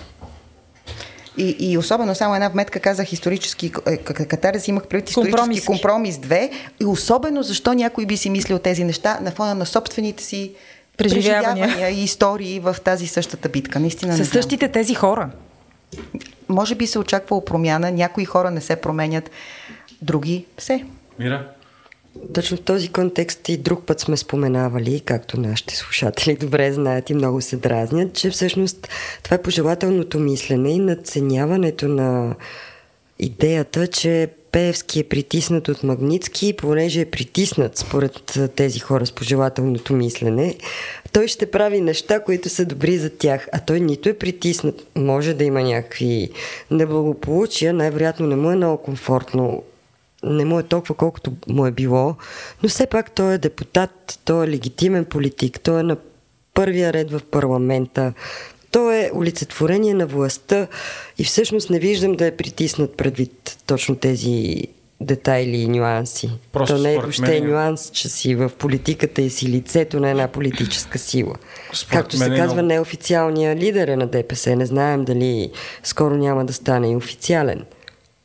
И, 1.37 1.57
и 1.59 1.79
особено 1.79 2.15
само 2.15 2.35
една 2.35 2.49
вметка 2.49 2.81
казах 2.81 3.13
исторически 3.13 3.73
е, 3.87 3.97
катарзис, 3.97 4.69
имах 4.69 4.87
предвид 4.87 5.09
исторически 5.09 5.37
компромис. 5.37 5.65
компромис 5.65 6.17
2. 6.17 6.51
И 6.81 6.85
особено 6.85 7.43
защо 7.43 7.73
някой 7.73 8.07
би 8.07 8.17
си 8.17 8.31
мислил 8.31 8.59
тези 8.59 8.85
неща 8.85 9.19
на 9.23 9.31
фона 9.31 9.55
на 9.55 9.67
собствените 9.67 10.25
си 10.25 10.53
преживявания, 10.97 11.67
преживявания 11.67 12.01
и 12.01 12.05
истории 12.05 12.61
в 12.61 12.77
тази 12.85 13.07
същата 13.07 13.49
битка. 13.49 13.81
Наистина 13.81 14.17
Със 14.17 14.29
същите 14.29 14.69
тези 14.69 14.95
хора. 14.95 15.31
Може 16.49 16.75
би 16.75 16.87
се 16.87 16.99
очаквало 16.99 17.45
промяна, 17.45 17.91
някои 17.91 18.25
хора 18.25 18.51
не 18.51 18.61
се 18.61 18.77
променят, 18.77 19.31
други 20.03 20.45
се. 20.59 20.85
Мира? 21.19 21.49
Точно 22.35 22.57
в 22.57 22.61
този 22.61 22.89
контекст 22.89 23.49
и 23.49 23.57
друг 23.57 23.87
път 23.87 24.01
сме 24.01 24.17
споменавали, 24.17 25.01
както 25.01 25.41
нашите 25.41 25.77
слушатели 25.77 26.37
добре 26.37 26.73
знаят 26.73 27.11
и 27.11 27.15
много 27.15 27.41
се 27.41 27.57
дразнят, 27.57 28.15
че 28.15 28.31
всъщност 28.31 28.89
това 29.23 29.35
е 29.35 29.43
пожелателното 29.43 30.19
мислене 30.19 30.71
и 30.71 30.79
надценяването 30.79 31.89
на 31.89 32.35
идеята, 33.19 33.87
че 33.87 34.29
Пеевски 34.53 35.01
е 35.01 35.05
притиснат 35.05 35.69
от 35.69 35.83
Магницки 35.83 36.53
понеже 36.57 37.01
е 37.01 37.11
притиснат 37.11 37.79
според 37.79 38.39
тези 38.57 38.79
хора 38.79 39.07
с 39.07 39.13
пожелателното 39.13 39.93
мислене, 39.93 40.57
той 41.13 41.29
ще 41.29 41.51
прави 41.51 41.81
неща, 41.81 42.21
които 42.21 42.49
са 42.49 42.65
добри 42.65 42.99
за 42.99 43.11
тях. 43.11 43.49
А 43.53 43.61
той 43.61 43.81
нито 43.81 44.09
е 44.09 44.19
притиснат, 44.19 44.87
може 44.97 45.35
да 45.35 45.45
има 45.45 45.63
някакви 45.63 46.31
неблагополучия, 46.71 47.73
най-вероятно 47.73 48.27
не 48.27 48.37
му 48.37 48.51
е 48.51 48.57
много 48.57 48.83
комфортно 48.83 49.63
не 50.23 50.45
му 50.45 50.59
е 50.59 50.63
толкова 50.63 50.95
колкото 50.95 51.33
му 51.49 51.67
е 51.67 51.71
било, 51.71 52.17
но 52.63 52.69
все 52.69 52.87
пак 52.87 53.11
той 53.11 53.35
е 53.35 53.39
депутат, 53.39 54.19
той 54.25 54.47
е 54.47 54.51
легитимен 54.51 55.05
политик, 55.05 55.61
той 55.61 55.81
е 55.81 55.83
на 55.83 55.97
първия 56.55 56.93
ред 56.93 57.11
в 57.11 57.21
парламента, 57.31 58.13
той 58.71 58.97
е 58.97 59.11
олицетворение 59.15 59.95
на 59.95 60.07
властта 60.07 60.67
и 61.19 61.25
всъщност 61.25 61.71
не 61.71 61.79
виждам 61.79 62.13
да 62.13 62.27
е 62.27 62.37
притиснат 62.37 62.97
предвид 62.97 63.59
точно 63.67 63.97
тези 63.97 64.63
детайли 65.01 65.57
и 65.57 65.69
нюанси. 65.69 66.31
Просто 66.53 66.77
То 66.77 66.83
не 66.83 66.95
е 66.95 66.99
въобще 66.99 67.41
мен... 67.41 67.51
нюанс, 67.51 67.91
че 67.91 68.09
си 68.09 68.35
в 68.35 68.51
политиката 68.59 69.23
и 69.23 69.31
си 69.31 69.49
лицето 69.49 70.01
на 70.01 70.11
една 70.11 70.29
политическа 70.29 70.99
сила. 70.99 71.35
Според 71.73 72.01
Както 72.01 72.17
се 72.17 72.29
казва, 72.29 72.55
много... 72.55 72.69
неофициалния 72.69 73.57
лидер 73.57 73.89
е 73.89 73.97
на 73.97 74.07
ДПС. 74.07 74.57
Не 74.57 74.67
знаем 74.67 75.05
дали 75.05 75.51
скоро 75.83 76.15
няма 76.15 76.45
да 76.45 76.53
стане 76.53 76.93
и 76.93 76.97
официален. 76.97 77.65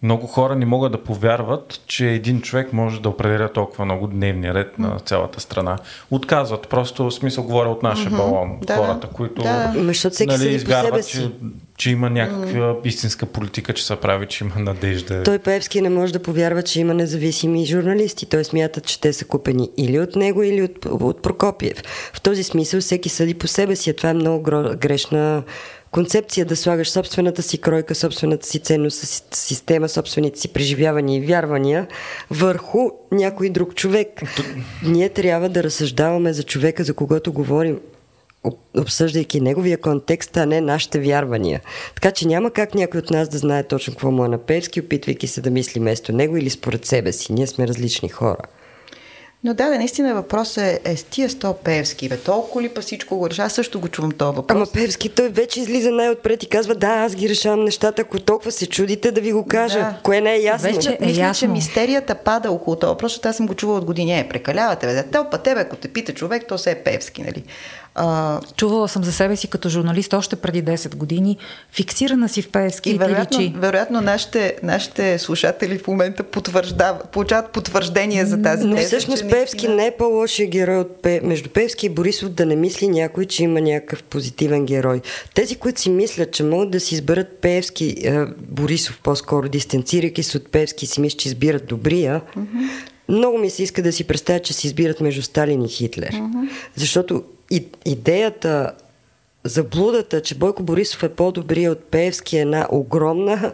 Много 0.04 0.28
хора 0.28 0.56
не 0.56 0.66
могат 0.66 0.92
да 0.92 1.04
повярват, 1.04 1.82
че 1.88 2.10
един 2.10 2.42
човек 2.42 2.74
може 2.74 3.02
да 3.02 3.10
определя 3.10 3.54
толкова 3.54 3.86
много 3.86 4.08
дневния 4.08 4.54
ред 4.54 4.80
на 4.80 5.00
цялата 5.00 5.40
страна. 5.40 5.78
Отказват. 6.12 6.68
Просто 6.68 7.04
в 7.04 7.12
смисъл 7.12 7.44
говоря 7.44 7.70
от 7.70 7.84
нашия 7.84 8.12
mm-hmm. 8.12 8.18
балон. 8.18 8.58
Да, 8.62 8.76
хората, 8.76 9.08
които 9.08 9.42
да. 9.42 9.74
нали, 10.28 10.54
изгарват, 10.54 11.08
че, 11.08 11.32
че 11.78 11.92
има 11.92 12.10
някаква 12.10 12.76
истинска 12.84 13.26
политика, 13.26 13.74
че 13.74 13.86
се 13.86 13.96
прави, 13.96 14.28
че 14.28 14.44
има 14.44 14.56
надежда. 14.60 15.24
Той 15.24 15.40
Певски 15.40 15.82
не 15.82 15.90
може 15.90 16.14
да 16.14 16.20
повярва, 16.20 16.64
че 16.64 16.80
има 16.80 16.94
независими 16.94 17.66
журналисти. 17.66 18.26
Той 18.26 18.44
смята, 18.44 18.82
че 18.82 19.02
те 19.02 19.14
са 19.14 19.26
купени 19.26 19.70
или 19.78 20.00
от 20.00 20.16
него, 20.16 20.44
или 20.44 20.62
от, 20.62 20.86
от 20.86 21.22
Прокопиев. 21.22 21.84
В 22.14 22.22
този 22.22 22.44
смисъл 22.44 22.82
всеки 22.82 23.10
съди 23.10 23.34
по 23.34 23.48
себе 23.48 23.76
си. 23.76 23.96
Това 23.96 24.10
е 24.10 24.14
много 24.14 24.42
грешна 24.78 25.44
концепция 25.92 26.46
да 26.46 26.56
слагаш 26.56 26.90
собствената 26.90 27.42
си 27.42 27.58
кройка, 27.58 27.96
собствената 27.96 28.48
си 28.48 28.60
ценност, 28.60 29.28
система, 29.34 29.90
собствените 29.90 30.40
си 30.40 30.48
преживявания 30.48 31.18
и 31.18 31.26
вярвания 31.26 31.88
върху 32.32 32.90
някой 33.12 33.50
друг 33.50 33.76
човек. 33.76 34.22
Ние 34.84 35.10
трябва 35.10 35.50
да 35.50 35.64
разсъждаваме 35.64 36.34
за 36.34 36.44
човека, 36.44 36.84
за 36.84 36.94
когото 36.94 37.34
говорим, 37.34 37.80
обсъждайки 38.78 39.42
неговия 39.42 39.78
контекст, 39.78 40.38
а 40.38 40.46
не 40.46 40.62
нашите 40.62 41.00
вярвания. 41.00 41.62
Така 41.96 42.12
че 42.12 42.28
няма 42.28 42.52
как 42.52 42.76
някой 42.76 43.00
от 43.00 43.10
нас 43.10 43.30
да 43.30 43.38
знае 43.38 43.64
точно 43.64 43.94
какво 43.94 44.12
му 44.12 44.26
е 44.26 44.28
на 44.28 44.38
Певски, 44.38 44.82
опитвайки 44.82 45.28
се 45.28 45.42
да 45.42 45.52
мисли 45.52 45.80
вместо 45.80 46.12
него 46.12 46.38
или 46.38 46.50
според 46.50 46.86
себе 46.86 47.12
си. 47.12 47.34
Ние 47.34 47.48
сме 47.48 47.68
различни 47.68 48.10
хора. 48.10 48.42
Но 49.48 49.54
да, 49.54 49.70
да, 49.70 49.78
наистина 49.78 50.14
въпросът 50.14 50.64
е, 50.64 50.80
е 50.86 50.98
с 50.98 51.04
тия 51.04 51.30
сто 51.30 51.54
Певски, 51.54 52.10
бе, 52.10 52.18
толкова 52.18 52.62
ли 52.62 52.70
па 52.70 52.82
всичко 52.82 53.18
го 53.18 53.30
реша? 53.30 53.44
Аз 53.44 53.54
също 53.54 53.80
го 53.80 53.88
чувам 53.88 54.12
този 54.12 54.36
въпрос. 54.36 54.56
Ама 54.56 54.68
Певски, 54.74 55.10
той 55.10 55.30
вече 55.30 55.60
излиза 55.60 55.92
най-отпред 55.92 56.44
и 56.44 56.50
казва, 56.50 56.76
да, 56.76 56.88
аз 56.88 57.16
ги 57.16 57.30
решавам 57.30 57.64
нещата, 57.64 58.02
ако 58.02 58.20
толкова 58.20 58.52
се 58.52 58.68
чудите 58.68 59.12
да 59.12 59.22
ви 59.22 59.32
го 59.32 59.46
кажа. 59.46 59.80
Да. 59.80 59.98
Кое 60.04 60.22
не 60.22 60.34
е 60.34 60.42
ясно? 60.42 60.74
Вече 60.74 60.98
е 61.02 61.06
Мисля, 61.06 61.22
ясно. 61.22 61.48
че 61.48 61.52
мистерията 61.52 62.16
пада 62.16 62.52
около 62.52 62.76
това 62.76 62.92
въпрос, 62.92 63.12
защото 63.12 63.30
аз 63.30 63.36
съм 63.36 63.48
го 63.48 63.56
чувала 63.56 63.80
от 63.80 63.86
години. 63.86 64.20
Е, 64.20 64.30
прекалявате, 64.30 64.88
бе, 64.88 64.94
да, 64.94 65.30
тебе, 65.44 65.62
ако 65.62 65.76
те 65.76 65.88
пита 65.88 66.14
човек, 66.14 66.44
то 66.48 66.58
се 66.58 66.72
е 66.72 66.76
Певски, 66.76 67.22
нали? 67.22 67.44
А... 67.98 68.40
Чувала 68.58 68.88
съм 68.88 69.04
за 69.04 69.12
себе 69.12 69.36
си 69.36 69.48
като 69.48 69.70
журналист 69.70 70.14
още 70.14 70.36
преди 70.36 70.64
10 70.64 70.96
години. 70.96 71.38
Фиксирана 71.72 72.30
си 72.30 72.42
в 72.42 72.50
Певски 72.50 72.90
и, 72.90 72.98
вероятно, 72.98 73.40
личи. 73.40 73.54
вероятно 73.58 74.02
нашите, 74.02 74.56
нашите 74.64 75.20
слушатели 75.20 75.78
в 75.78 75.88
момента 75.88 76.24
получават 77.12 77.50
потвърждение 77.52 78.26
за 78.26 78.42
тази 78.42 78.68
Но 78.68 78.76
теза, 78.76 78.88
всъщност 78.88 79.24
че 79.24 79.30
Певски 79.30 79.68
не 79.68 79.88
е 79.88 79.92
по-лошия 79.92 80.48
герой 80.48 80.78
от 80.78 81.02
Пе... 81.02 81.22
между 81.24 81.50
Певски 81.50 81.86
и 81.86 81.90
Борисов 81.90 82.30
да 82.30 82.46
не 82.46 82.56
мисли 82.56 82.88
някой, 82.88 83.26
че 83.26 83.44
има 83.44 83.62
някакъв 83.62 84.04
позитивен 84.04 84.66
герой. 84.66 85.02
Тези, 85.34 85.56
които 85.56 85.82
си 85.82 85.90
мислят, 85.90 86.32
че 86.32 86.44
могат 86.44 86.72
да 86.72 86.80
си 86.80 86.96
изберат 86.96 87.28
Певски, 87.42 87.96
е, 88.04 88.26
Борисов 88.38 89.00
по-скоро, 89.04 89.50
дистанцирайки 89.50 90.24
се 90.24 90.38
от 90.38 90.52
Певски, 90.52 90.86
си 90.86 91.02
мислят, 91.02 91.20
че 91.20 91.28
избират 91.28 91.68
добрия, 91.68 92.22
mm-hmm. 92.38 92.70
много 93.10 93.38
ми 93.38 93.50
се 93.50 93.64
иска 93.64 93.82
да 93.82 93.92
си 93.92 94.04
представя, 94.04 94.40
че 94.40 94.54
си 94.54 94.68
избират 94.68 95.02
между 95.02 95.22
Сталин 95.22 95.66
и 95.66 95.70
Хитлер. 95.70 96.12
Mm-hmm. 96.12 96.50
Защото 96.76 97.24
и, 97.52 97.68
идеята, 97.86 98.72
заблудата, 99.44 100.22
че 100.22 100.36
Бойко 100.36 100.64
Борисов 100.64 101.04
е 101.04 101.10
по-добрия 101.10 101.72
от 101.72 101.84
Пеевски 101.84 102.38
е 102.38 102.42
една 102.42 102.68
огромна 102.72 103.54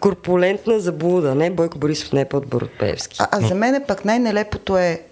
корпулентна 0.00 0.80
заблуда. 0.80 1.34
Не, 1.34 1.50
Бойко 1.50 1.78
Борисов 1.78 2.12
не 2.12 2.20
е 2.20 2.24
по-добър 2.24 2.62
от 2.62 2.78
Пеевски. 2.78 3.16
А, 3.20 3.28
а 3.30 3.40
за 3.40 3.54
мен 3.54 3.74
е 3.74 3.86
пък 3.86 4.04
най-нелепото 4.04 4.78
е 4.78 5.02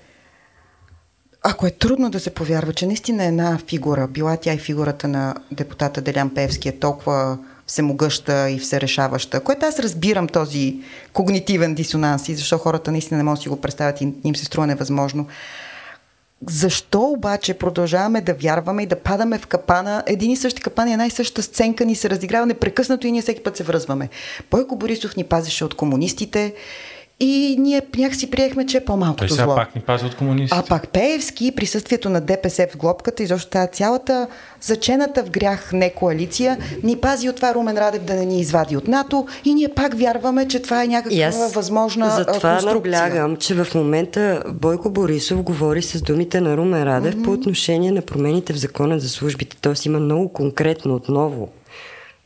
ако 1.44 1.66
е 1.66 1.70
трудно 1.70 2.10
да 2.10 2.20
се 2.20 2.30
повярва, 2.30 2.72
че 2.72 2.86
наистина 2.86 3.24
една 3.24 3.58
фигура, 3.66 4.08
била 4.08 4.36
тя 4.36 4.52
и 4.52 4.58
фигурата 4.58 5.08
на 5.08 5.34
депутата 5.52 6.00
Делян 6.00 6.34
Певски 6.34 6.68
е 6.68 6.78
толкова 6.78 7.38
всемогъща 7.66 8.50
и 8.50 8.58
всерешаваща, 8.58 9.40
което 9.40 9.66
аз 9.66 9.78
разбирам 9.78 10.28
този 10.28 10.80
когнитивен 11.12 11.74
дисонанс 11.74 12.28
и 12.28 12.34
защо 12.34 12.58
хората 12.58 12.92
наистина 12.92 13.18
не 13.18 13.24
могат 13.24 13.38
да 13.38 13.42
си 13.42 13.48
го 13.48 13.60
представят 13.60 14.00
и 14.00 14.12
им 14.24 14.36
се 14.36 14.44
струва 14.44 14.66
невъзможно. 14.66 15.26
Защо 16.48 17.00
обаче 17.00 17.54
продължаваме 17.54 18.20
да 18.20 18.34
вярваме 18.34 18.82
и 18.82 18.86
да 18.86 18.96
падаме 18.96 19.38
в 19.38 19.46
капана? 19.46 20.02
Един 20.06 20.30
и 20.30 20.36
същи 20.36 20.62
капан 20.62 20.88
и 20.88 20.92
една 20.92 21.06
и 21.06 21.10
съща 21.10 21.42
сценка 21.42 21.84
ни 21.84 21.94
се 21.94 22.10
разиграва 22.10 22.46
непрекъснато 22.46 23.06
и 23.06 23.12
ние 23.12 23.22
всеки 23.22 23.42
път 23.42 23.56
се 23.56 23.64
връзваме. 23.64 24.08
Бойко 24.50 24.76
Борисов 24.76 25.16
ни 25.16 25.24
пазеше 25.24 25.64
от 25.64 25.74
комунистите, 25.74 26.54
и 27.22 27.56
ние 27.58 27.82
някакси 27.98 28.30
приехме, 28.30 28.66
че 28.66 28.76
е 28.76 28.84
по-малкото 28.84 29.18
Той 29.18 29.28
сега 29.28 29.44
зло. 29.44 29.54
пак 29.54 29.74
ни 29.74 29.80
пази 29.80 30.06
от 30.06 30.14
комунистите. 30.14 30.62
А 30.64 30.68
пак 30.68 30.88
Пеевски, 30.88 31.52
присъствието 31.56 32.10
на 32.10 32.20
ДПС 32.20 32.66
в 32.72 32.76
глобката 32.76 33.22
и 33.22 33.26
защо 33.26 33.50
тази 33.50 33.72
цялата 33.72 34.26
зачената 34.60 35.24
в 35.24 35.30
грях 35.30 35.72
не 35.72 35.90
коалиция 35.90 36.58
ни 36.82 36.96
пази 36.96 37.28
от 37.28 37.36
това 37.36 37.54
Румен 37.54 37.78
Радев 37.78 38.02
да 38.02 38.14
не 38.14 38.24
ни 38.24 38.40
извади 38.40 38.76
от 38.76 38.88
НАТО 38.88 39.26
и 39.44 39.54
ние 39.54 39.68
пак 39.68 39.94
вярваме, 39.94 40.48
че 40.48 40.62
това 40.62 40.84
е 40.84 40.86
някаква 40.86 41.22
аз 41.22 41.54
възможна 41.54 42.10
затова 42.10 42.60
наблягам, 42.62 43.36
че 43.36 43.54
в 43.54 43.74
момента 43.74 44.42
Бойко 44.52 44.90
Борисов 44.90 45.42
говори 45.42 45.82
с 45.82 46.02
думите 46.02 46.40
на 46.40 46.56
Румен 46.56 46.82
Радев 46.82 47.16
mm-hmm. 47.16 47.24
по 47.24 47.30
отношение 47.30 47.92
на 47.92 48.02
промените 48.02 48.52
в 48.52 48.56
закона 48.56 48.98
за 49.00 49.08
службите. 49.08 49.56
Тоест 49.60 49.86
има 49.86 49.98
много 49.98 50.28
конкретно 50.28 50.94
отново 50.94 51.48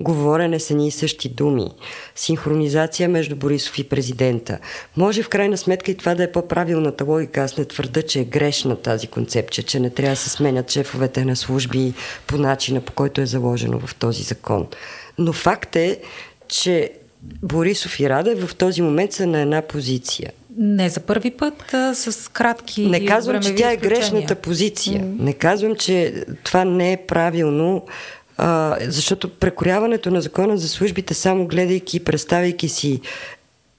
Говорене 0.01 0.61
са 0.61 0.74
ни 0.74 0.88
и 0.88 0.90
същи 0.90 1.28
думи. 1.28 1.70
Синхронизация 2.14 3.09
между 3.09 3.36
Борисов 3.36 3.78
и 3.78 3.84
президента. 3.84 4.59
Може 4.97 5.22
в 5.22 5.28
крайна 5.28 5.57
сметка 5.57 5.90
и 5.90 5.97
това 5.97 6.14
да 6.14 6.22
е 6.22 6.32
по-правилната 6.32 7.05
логика. 7.05 7.40
Аз 7.40 7.57
не 7.57 7.64
твърда, 7.64 8.03
че 8.03 8.20
е 8.20 8.24
грешна 8.24 8.76
тази 8.76 9.07
концепция, 9.07 9.64
че 9.64 9.80
не 9.80 9.90
трябва 9.90 10.12
да 10.12 10.16
се 10.16 10.30
сменят 10.30 10.70
шефовете 10.70 11.24
на 11.24 11.36
служби 11.36 11.94
по 12.26 12.36
начина, 12.36 12.80
по 12.80 12.92
който 12.92 13.20
е 13.20 13.26
заложено 13.26 13.78
в 13.78 13.94
този 13.94 14.22
закон. 14.22 14.66
Но 15.18 15.32
факт 15.32 15.76
е, 15.76 16.01
че 16.49 16.90
Борисов 17.42 18.01
и 18.01 18.09
Раде 18.09 18.34
в 18.34 18.55
този 18.55 18.82
момент 18.82 19.12
са 19.12 19.26
на 19.26 19.40
една 19.40 19.62
позиция. 19.62 20.32
Не 20.59 20.88
за 20.88 21.01
първи 21.01 21.30
път, 21.30 21.74
а 21.74 21.94
с 21.94 22.32
кратки. 22.32 22.86
Не 22.86 23.07
казвам, 23.07 23.42
че 23.42 23.55
тя 23.55 23.72
е 23.72 23.76
грешната 23.76 24.34
позиция. 24.34 25.01
Mm-hmm. 25.01 25.20
Не 25.20 25.32
казвам, 25.32 25.76
че 25.76 26.24
това 26.44 26.64
не 26.64 26.92
е 26.92 26.97
правилно 26.97 27.84
а, 28.39 28.76
защото 28.80 29.30
прекоряването 29.30 30.11
на 30.11 30.20
закона 30.20 30.59
за 30.59 30.68
службите, 30.68 31.14
само 31.14 31.47
гледайки 31.47 31.97
и 31.97 32.05
представяйки 32.05 32.68
си 32.68 33.01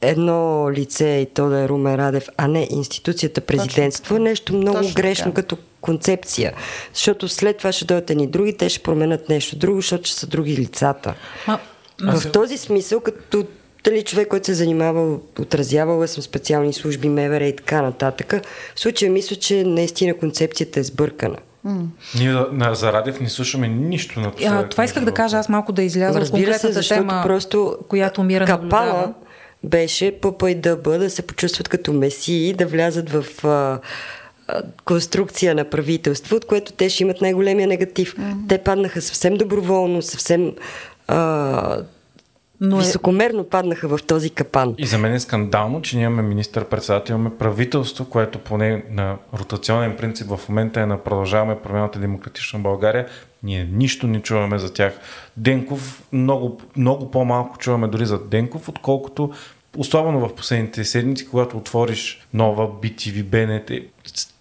едно 0.01 0.71
лице 0.71 1.07
и 1.07 1.25
то 1.25 1.49
да 1.49 1.59
е 1.59 1.69
Румен 1.69 1.95
Радев, 1.95 2.29
а 2.37 2.47
не 2.47 2.67
институцията 2.71 3.41
президентство, 3.41 4.15
е 4.15 4.19
нещо 4.19 4.53
много 4.53 4.77
Точно 4.77 4.93
грешно 4.93 5.25
така. 5.25 5.35
като 5.35 5.57
концепция. 5.81 6.53
Защото 6.93 7.27
след 7.27 7.57
това 7.57 7.71
ще 7.71 7.85
дойдат 7.85 8.17
ни 8.17 8.27
други, 8.27 8.57
те 8.57 8.69
ще 8.69 8.83
променят 8.83 9.29
нещо 9.29 9.55
друго, 9.55 9.77
защото 9.81 10.09
ще 10.09 10.19
са 10.19 10.27
други 10.27 10.57
лицата. 10.57 11.13
А, 11.47 11.59
в 12.01 12.31
този 12.31 12.57
смисъл, 12.57 12.99
като 12.99 13.45
дали 13.83 14.03
човек, 14.03 14.27
който 14.27 14.45
се 14.45 14.51
е 14.51 14.55
занимавал, 14.55 15.21
отразявал 15.39 16.03
е 16.03 16.07
съм 16.07 16.23
специални 16.23 16.73
служби, 16.73 17.09
МВР 17.09 17.45
и 17.45 17.55
така 17.55 17.81
нататък, 17.81 18.33
в 18.75 18.79
случая 18.79 19.11
мисля, 19.11 19.35
че 19.35 19.63
наистина 19.63 20.17
концепцията 20.17 20.79
е 20.79 20.83
сбъркана. 20.83 21.37
Mm. 21.67 21.85
Ние 22.15 22.31
на, 22.51 22.75
за 22.75 22.93
Радев 22.93 23.19
не 23.19 23.29
слушаме 23.29 23.67
нищо 23.67 24.19
на 24.19 24.31
това. 24.31 24.67
това 24.69 24.83
исках 24.83 25.05
да 25.05 25.13
кажа, 25.13 25.37
аз 25.37 25.49
малко 25.49 25.71
да 25.71 25.83
изляза 25.83 26.19
от 26.19 26.31
конкретната 26.31 26.83
се, 26.83 26.95
тема, 26.95 27.21
просто 27.25 27.77
която 27.87 28.23
мира 28.23 28.45
капала 28.45 29.13
беше 29.63 30.19
ПП 30.21 30.43
и 30.49 30.55
ДБ 30.55 30.83
да 30.83 31.09
се 31.09 31.21
почувстват 31.21 31.67
като 31.67 31.93
месии, 31.93 32.53
да 32.53 32.65
влязат 32.65 33.09
в 33.09 33.45
а, 33.45 33.79
а, 34.47 34.61
конструкция 34.85 35.55
на 35.55 35.65
правителство, 35.65 36.35
от 36.35 36.45
което 36.45 36.71
те 36.71 36.89
ще 36.89 37.03
имат 37.03 37.21
най-големия 37.21 37.67
негатив. 37.67 38.15
Mm. 38.15 38.35
Те 38.49 38.57
паднаха 38.57 39.01
съвсем 39.01 39.33
доброволно, 39.33 40.01
съвсем 40.01 40.53
а, 41.07 41.77
но 42.61 42.75
е... 42.75 42.79
високомерно 42.79 43.43
паднаха 43.43 43.87
в 43.87 43.99
този 44.07 44.29
капан. 44.29 44.75
И 44.77 44.85
за 44.85 44.97
мен 44.97 45.13
е 45.13 45.19
скандално, 45.19 45.81
че 45.81 45.97
нямаме 45.97 46.21
министър-председател, 46.21 47.13
имаме 47.13 47.37
правителство, 47.37 48.05
което 48.05 48.39
поне 48.39 48.83
на 48.89 49.17
ротационен 49.33 49.97
принцип 49.97 50.27
в 50.27 50.49
момента 50.49 50.81
е 50.81 50.85
на 50.85 50.97
продължаваме 50.97 51.59
промяната 51.59 51.99
демократична 51.99 52.59
България. 52.59 53.07
Ние 53.43 53.69
нищо 53.71 54.07
не 54.07 54.21
чуваме 54.21 54.59
за 54.59 54.73
тях. 54.73 54.99
Денков, 55.37 56.03
много, 56.13 56.61
много 56.77 57.11
по-малко 57.11 57.57
чуваме 57.57 57.87
дори 57.87 58.05
за 58.05 58.19
Денков, 58.19 58.69
отколкото 58.69 59.31
особено 59.77 60.27
в 60.27 60.35
последните 60.35 60.83
седмици, 60.83 61.29
когато 61.29 61.57
отвориш 61.57 62.27
нова 62.33 62.67
BTV, 62.67 63.23
БНТ, 63.23 63.71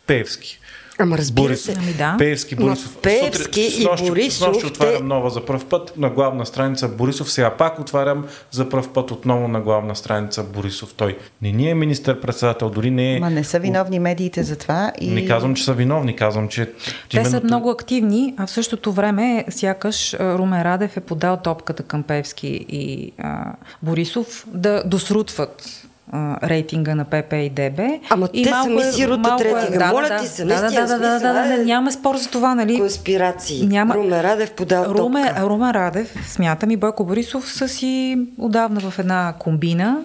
Певски. 0.07 0.61
Ама 0.99 1.19
разбира 1.19 1.45
Борис, 1.45 1.63
се. 1.63 1.75
Ами 1.79 1.93
да. 1.93 2.15
Певски, 2.19 2.57
Борисов. 2.57 2.97
Певски 2.97 3.39
Сутри, 3.43 3.61
и 3.61 3.71
снощи, 3.71 4.09
Борисов, 4.09 4.39
снощи 4.39 4.67
отварям 4.67 4.99
те- 4.99 5.05
нова 5.05 5.31
за 5.31 5.45
първ 5.45 5.61
път 5.71 5.93
на 5.97 6.11
главна 6.11 6.47
страница 6.47 6.89
Борисов. 6.89 7.33
Сега 7.33 7.51
пак 7.51 7.79
отварям 7.79 8.25
за 8.51 8.69
първ 8.69 8.89
път 8.95 9.11
отново 9.11 9.49
на 9.49 9.61
главна 9.61 9.97
страница 9.97 10.43
Борисов. 10.45 10.95
Той 10.95 11.19
не 11.43 11.53
ни 11.53 11.71
е 11.71 11.75
министър-председател, 11.75 12.71
дори 12.71 12.91
не 12.91 13.17
е... 13.17 13.21
Ма 13.21 13.31
не 13.31 13.45
са 13.45 13.59
виновни 13.59 13.99
медиите 13.99 14.43
за 14.43 14.57
това. 14.57 14.93
И... 15.01 15.11
Не 15.11 15.27
казвам, 15.27 15.55
че 15.55 15.65
са 15.65 15.73
виновни, 15.73 16.17
казвам, 16.17 16.49
че... 16.49 16.67
Те 17.11 17.25
са 17.25 17.31
именно- 17.31 17.41
много 17.45 17.71
активни, 17.71 18.35
а 18.37 18.47
в 18.47 18.51
същото 18.51 18.93
време 18.93 19.45
сякаш 19.51 20.15
Румен 20.15 20.63
Радев 20.63 20.97
е 20.97 21.01
подал 21.01 21.37
топката 21.37 21.83
към 21.83 22.03
Певски 22.03 22.67
и 22.69 23.13
а, 23.19 23.53
Борисов 23.83 24.45
да 24.49 24.83
досрутват 24.87 25.83
а, 26.13 26.49
рейтинга 26.49 26.95
на 26.95 27.05
ПП 27.05 27.33
и 27.33 27.51
ДБ. 27.51 27.81
Ама 28.11 28.29
и 28.33 28.45
те 28.45 28.51
сами 28.51 28.83
си 28.83 29.09
рутат 29.09 29.41
рейтинга. 29.41 29.87
Моля 29.87 30.19
ти 30.21 30.27
се, 30.27 30.45
да, 30.45 30.55
да, 30.55 30.61
наистина, 30.61 30.87
да, 30.87 30.99
да, 30.99 31.09
да, 31.09 31.21
да, 31.21 31.33
да, 31.33 31.55
е. 31.55 31.65
няма 31.65 31.93
спор 31.93 32.17
за 32.17 32.31
това, 32.31 32.55
нали? 32.55 32.79
Конспирации. 32.79 33.67
Няма- 33.67 33.95
Румен 33.95 34.21
Радев 34.21 34.53
подал 34.53 34.85
Руме. 34.85 35.35
Румен 35.41 35.71
Радев, 35.71 36.15
смятам 36.29 36.71
и 36.71 36.77
Бойко 36.77 37.05
Борисов 37.05 37.53
са 37.53 37.69
си 37.69 38.19
отдавна 38.39 38.81
в 38.81 38.99
една 38.99 39.35
комбина. 39.39 39.99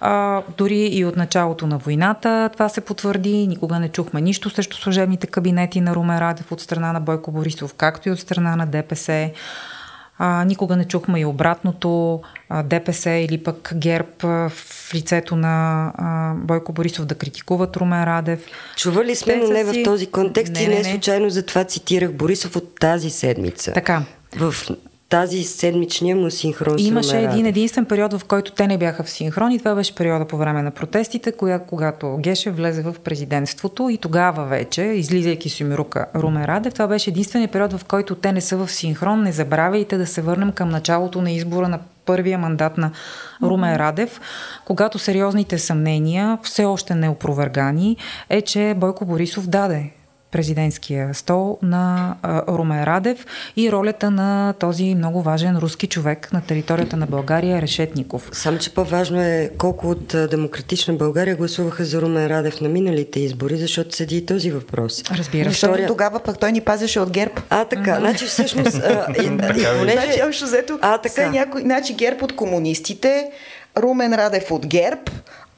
А, 0.00 0.42
дори 0.58 0.86
и 0.86 1.04
от 1.04 1.16
началото 1.16 1.66
на 1.66 1.78
войната 1.78 2.50
това 2.52 2.68
се 2.68 2.80
потвърди. 2.80 3.46
Никога 3.46 3.78
не 3.78 3.88
чухме 3.88 4.20
нищо 4.20 4.50
срещу 4.50 4.76
служебните 4.76 5.26
кабинети 5.26 5.80
на 5.80 5.94
Румен 5.94 6.18
Радев 6.18 6.52
от 6.52 6.60
страна 6.60 6.92
на 6.92 7.00
Бойко 7.00 7.30
Борисов, 7.32 7.74
както 7.74 8.08
и 8.08 8.12
от 8.12 8.20
страна 8.20 8.56
на 8.56 8.66
ДПС. 8.66 9.30
А, 10.18 10.44
никога 10.44 10.76
не 10.76 10.84
чухме 10.84 11.20
и 11.20 11.24
обратното 11.24 12.20
а, 12.48 12.62
ДПС 12.62 13.10
или 13.10 13.38
пък 13.38 13.72
ГЕРБ 13.74 14.08
а, 14.22 14.48
в 14.48 14.90
лицето 14.94 15.36
на 15.36 15.54
а, 15.96 16.34
Бойко 16.36 16.72
Борисов 16.72 17.06
да 17.06 17.14
критикуват 17.14 17.76
Румен 17.76 18.04
Радев. 18.04 18.46
Чували 18.76 19.14
сме, 19.14 19.36
но 19.36 19.48
не 19.48 19.64
в 19.64 19.72
си- 19.72 19.82
този 19.82 20.06
контекст 20.06 20.52
Не, 20.52 20.60
и 20.60 20.68
не, 20.68 20.74
не, 20.74 20.78
не. 20.78 20.84
случайно 20.84 21.30
затова 21.30 21.64
цитирах 21.64 22.12
Борисов 22.12 22.56
от 22.56 22.74
тази 22.74 23.10
седмица. 23.10 23.72
Така. 23.72 24.02
В 24.36 24.54
тази 25.08 25.42
седмичния 25.42 26.16
му 26.16 26.30
синхрон 26.30 26.74
Имаше 26.78 27.18
един 27.18 27.46
единствен 27.46 27.84
период, 27.84 28.12
в 28.12 28.24
който 28.24 28.52
те 28.52 28.66
не 28.66 28.78
бяха 28.78 29.02
в 29.02 29.10
синхрон 29.10 29.52
и 29.52 29.58
това 29.58 29.74
беше 29.74 29.94
периода 29.94 30.24
по 30.24 30.36
време 30.36 30.62
на 30.62 30.70
протестите, 30.70 31.32
коя, 31.32 31.58
когато 31.58 32.16
Гешев 32.20 32.56
влезе 32.56 32.82
в 32.82 32.96
президентството 33.04 33.88
и 33.88 33.98
тогава 33.98 34.44
вече, 34.44 34.82
излизайки 34.82 35.50
с 35.50 35.60
Юмирука 35.60 36.06
Румен 36.14 36.44
Радев, 36.44 36.72
това 36.72 36.86
беше 36.86 37.10
единственият 37.10 37.52
период, 37.52 37.72
в 37.72 37.84
който 37.84 38.14
те 38.14 38.32
не 38.32 38.40
са 38.40 38.56
в 38.56 38.70
синхрон. 38.70 39.22
Не 39.22 39.32
забравяйте 39.32 39.96
да 39.96 40.06
се 40.06 40.22
върнем 40.22 40.52
към 40.52 40.68
началото 40.68 41.22
на 41.22 41.30
избора 41.30 41.68
на 41.68 41.78
първия 42.04 42.38
мандат 42.38 42.78
на 42.78 42.90
Румен 43.42 43.76
Радев, 43.76 44.20
когато 44.64 44.98
сериозните 44.98 45.58
съмнения, 45.58 46.38
все 46.42 46.64
още 46.64 46.94
неопровергани, 46.94 47.96
е, 48.28 48.42
че 48.42 48.74
Бойко 48.76 49.04
Борисов 49.04 49.46
даде 49.46 49.90
президентския 50.34 51.14
стол 51.14 51.58
на 51.62 52.16
а, 52.22 52.42
Румен 52.48 52.84
Радев 52.84 53.26
и 53.56 53.72
ролята 53.72 54.10
на 54.10 54.52
този 54.52 54.94
много 54.94 55.22
важен 55.22 55.56
руски 55.56 55.86
човек 55.86 56.32
на 56.32 56.40
територията 56.40 56.96
на 56.96 57.06
България 57.06 57.62
Решетников. 57.62 58.28
Само, 58.32 58.58
че 58.58 58.74
по-важно 58.74 59.20
е 59.20 59.50
колко 59.58 59.90
от 59.90 60.06
Демократична 60.30 60.94
България 60.94 61.36
гласуваха 61.36 61.84
за 61.84 62.02
Румен 62.02 62.26
Радев 62.26 62.60
на 62.60 62.68
миналите 62.68 63.20
избори, 63.20 63.56
защото 63.56 63.96
седи 63.96 64.16
и 64.16 64.26
този 64.26 64.50
въпрос. 64.50 65.02
Разбира 65.10 65.44
се. 65.44 65.50
Защото 65.50 65.72
Втория- 65.72 65.88
тогава 65.88 66.20
пък 66.20 66.38
той 66.38 66.52
ни 66.52 66.60
пазеше 66.60 67.00
от 67.00 67.10
ГЕРБ. 67.10 67.34
А, 67.50 67.64
така. 67.64 67.96
Значи 67.98 68.24
всъщност... 68.24 68.74
А, 68.74 69.06
и, 69.22 69.24
и, 69.24 69.38
понеже... 69.78 70.00
Значи, 70.04 70.22
общо 70.28 70.44
взето, 70.44 70.78
А, 70.82 70.98
така. 70.98 71.08
все 71.08 71.30
някой, 71.30 71.60
значи 71.60 71.94
ГЕРБ 71.94 72.24
от 72.24 72.36
комунистите, 72.36 73.30
Румен 73.76 74.14
Радев 74.14 74.50
от 74.50 74.66
ГЕРБ, 74.66 75.00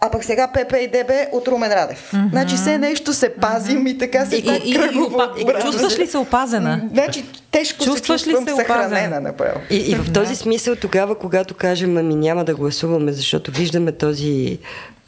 а 0.00 0.10
пък 0.10 0.24
сега 0.24 0.48
ПП 0.48 0.72
и 0.80 0.86
ДБ 0.86 1.10
от 1.32 1.48
Румен 1.48 1.72
Радев. 1.72 2.10
Mm-hmm. 2.12 2.30
Значи 2.30 2.56
все 2.56 2.78
нещо 2.78 3.12
се 3.12 3.34
пазим 3.34 3.86
и 3.86 3.98
така 3.98 4.26
се 4.26 4.36
И, 4.36 4.38
и, 4.38 4.42
и, 4.42 4.70
и, 4.70 4.76
опа- 4.76 5.58
и, 5.58 5.62
чувстваш 5.62 5.98
ли 5.98 6.06
се 6.06 6.18
опазена? 6.18 6.82
Значи 6.92 7.24
тежко 7.50 7.84
Чувстваш 7.84 8.20
се 8.20 8.28
ли 8.28 8.32
чувствам 8.32 8.56
се 8.56 8.62
съхранена 8.62 9.20
направо. 9.20 9.60
И, 9.70 9.76
и 9.76 9.94
в 9.94 10.12
този 10.12 10.36
смисъл 10.36 10.76
тогава, 10.76 11.18
когато 11.18 11.54
кажем, 11.54 11.96
ами 11.96 12.14
няма 12.14 12.44
да 12.44 12.54
гласуваме, 12.54 13.12
защото 13.12 13.50
виждаме 13.50 13.92
този, 13.92 14.58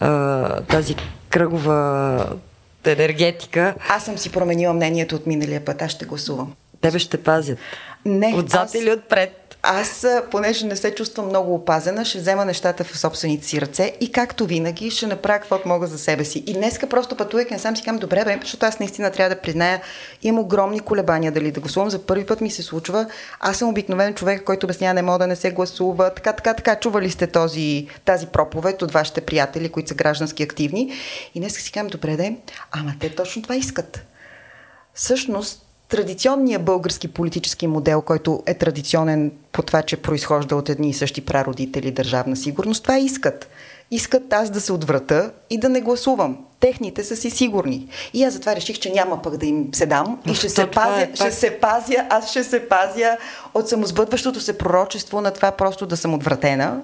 а, 0.01 0.61
тази 0.61 0.97
кръгова 1.29 2.27
енергетика, 2.85 3.75
Аз 3.89 4.05
съм 4.05 4.19
си 4.19 4.33
променила 4.33 4.75
мнението 4.75 5.17
от 5.17 5.27
миналия 5.27 5.65
път. 5.65 5.83
Аз 5.83 5.91
ще 5.91 6.05
гласувам. 6.05 6.53
тебе 6.81 6.99
ще 6.99 7.17
пазят. 7.17 7.59
Не, 8.05 8.35
Отзад 8.37 8.61
аз- 8.61 8.75
или 8.75 8.93
отпред? 8.93 9.45
Аз, 9.63 10.07
понеже 10.31 10.67
не 10.67 10.77
се 10.77 10.95
чувствам 10.95 11.27
много 11.27 11.55
опазена, 11.55 12.05
ще 12.05 12.19
взема 12.19 12.45
нещата 12.45 12.85
в 12.85 12.99
собствените 12.99 13.47
си 13.47 13.61
ръце 13.61 13.93
и 14.01 14.13
както 14.13 14.47
винаги 14.47 14.91
ще 14.91 15.07
направя 15.07 15.39
каквото 15.39 15.69
мога 15.69 15.87
за 15.87 15.99
себе 15.99 16.25
си. 16.25 16.45
И 16.47 16.53
днеска 16.53 16.87
просто 16.87 17.17
пътувайки 17.17 17.55
насам 17.55 17.77
си 17.77 17.83
казвам, 17.83 17.99
добре, 17.99 18.25
бе, 18.25 18.39
защото 18.43 18.67
аз 18.67 18.81
наистина 18.81 19.11
трябва 19.11 19.35
да 19.35 19.41
призная, 19.41 19.83
имам 20.23 20.41
огромни 20.45 20.81
колебания 20.81 21.33
дали 21.33 21.51
да 21.51 21.61
гласувам. 21.61 21.91
За 21.91 22.07
първи 22.07 22.27
път 22.27 22.41
ми 22.41 22.51
се 22.51 22.63
случва. 22.63 23.07
Аз 23.41 23.57
съм 23.57 23.69
обикновен 23.69 24.15
човек, 24.15 24.45
който 24.45 24.67
обяснява 24.67 24.95
не 24.95 25.03
мога 25.03 25.19
да 25.19 25.27
не 25.27 25.37
се 25.37 25.51
гласува. 25.51 26.15
Така, 26.15 26.33
така, 26.33 26.55
така. 26.55 26.77
Чували 26.77 27.11
сте 27.11 27.27
този, 27.27 27.89
тази 28.05 28.27
проповед 28.27 28.83
от 28.83 28.93
вашите 28.93 29.21
приятели, 29.21 29.69
които 29.69 29.89
са 29.89 29.95
граждански 29.95 30.43
активни. 30.43 30.93
И 31.35 31.41
днес 31.41 31.53
си 31.53 31.73
казвам, 31.73 31.89
добре, 31.89 32.17
де, 32.17 32.37
ама 32.73 32.95
те 33.01 33.15
точно 33.15 33.43
това 33.43 33.57
искат. 33.57 34.05
Всъщност, 34.95 35.68
традиционният 35.89 36.65
български 36.65 37.09
политически 37.09 37.67
модел, 37.67 38.03
който 38.03 38.43
е 38.47 38.55
традиционен 38.55 39.33
по 39.53 39.63
това, 39.63 39.83
че 39.83 39.97
произхожда 39.97 40.57
от 40.57 40.69
едни 40.69 40.91
и 40.91 40.95
същи 40.95 41.21
прародители 41.21 41.91
държавна 41.91 42.37
сигурност, 42.37 42.83
това 42.83 42.99
искат. 42.99 43.49
Искат 43.91 44.33
аз 44.33 44.51
да 44.51 44.61
се 44.61 44.73
отврата 44.73 45.33
и 45.51 45.59
да 45.59 45.69
не 45.69 45.81
гласувам. 45.81 46.39
Техните 46.61 47.05
са 47.05 47.17
си 47.17 47.31
сигурни. 47.31 47.89
И 48.15 48.25
аз 48.25 48.33
затова 48.35 48.57
реших, 48.57 48.79
че 48.79 48.91
няма 48.91 49.23
пък 49.23 49.37
да 49.37 49.47
им 49.47 49.69
се 49.73 49.87
дам 49.87 50.19
и 50.27 50.35
ще 50.35 50.49
се, 50.49 50.67
това 50.67 50.83
пазя, 50.85 51.03
е 51.03 51.07
пак- 51.07 51.17
ще 51.17 51.33
се 51.33 51.51
пазя, 51.51 52.07
аз 52.11 52.31
ще 52.31 52.45
се 52.45 52.69
пазя 52.69 53.17
от 53.55 53.69
самосбъдващото 53.69 54.41
се 54.41 54.59
пророчество 54.59 55.21
на 55.21 55.31
това 55.31 55.51
просто 55.51 55.87
да 55.87 55.97
съм 55.97 56.15
отвратена, 56.15 56.83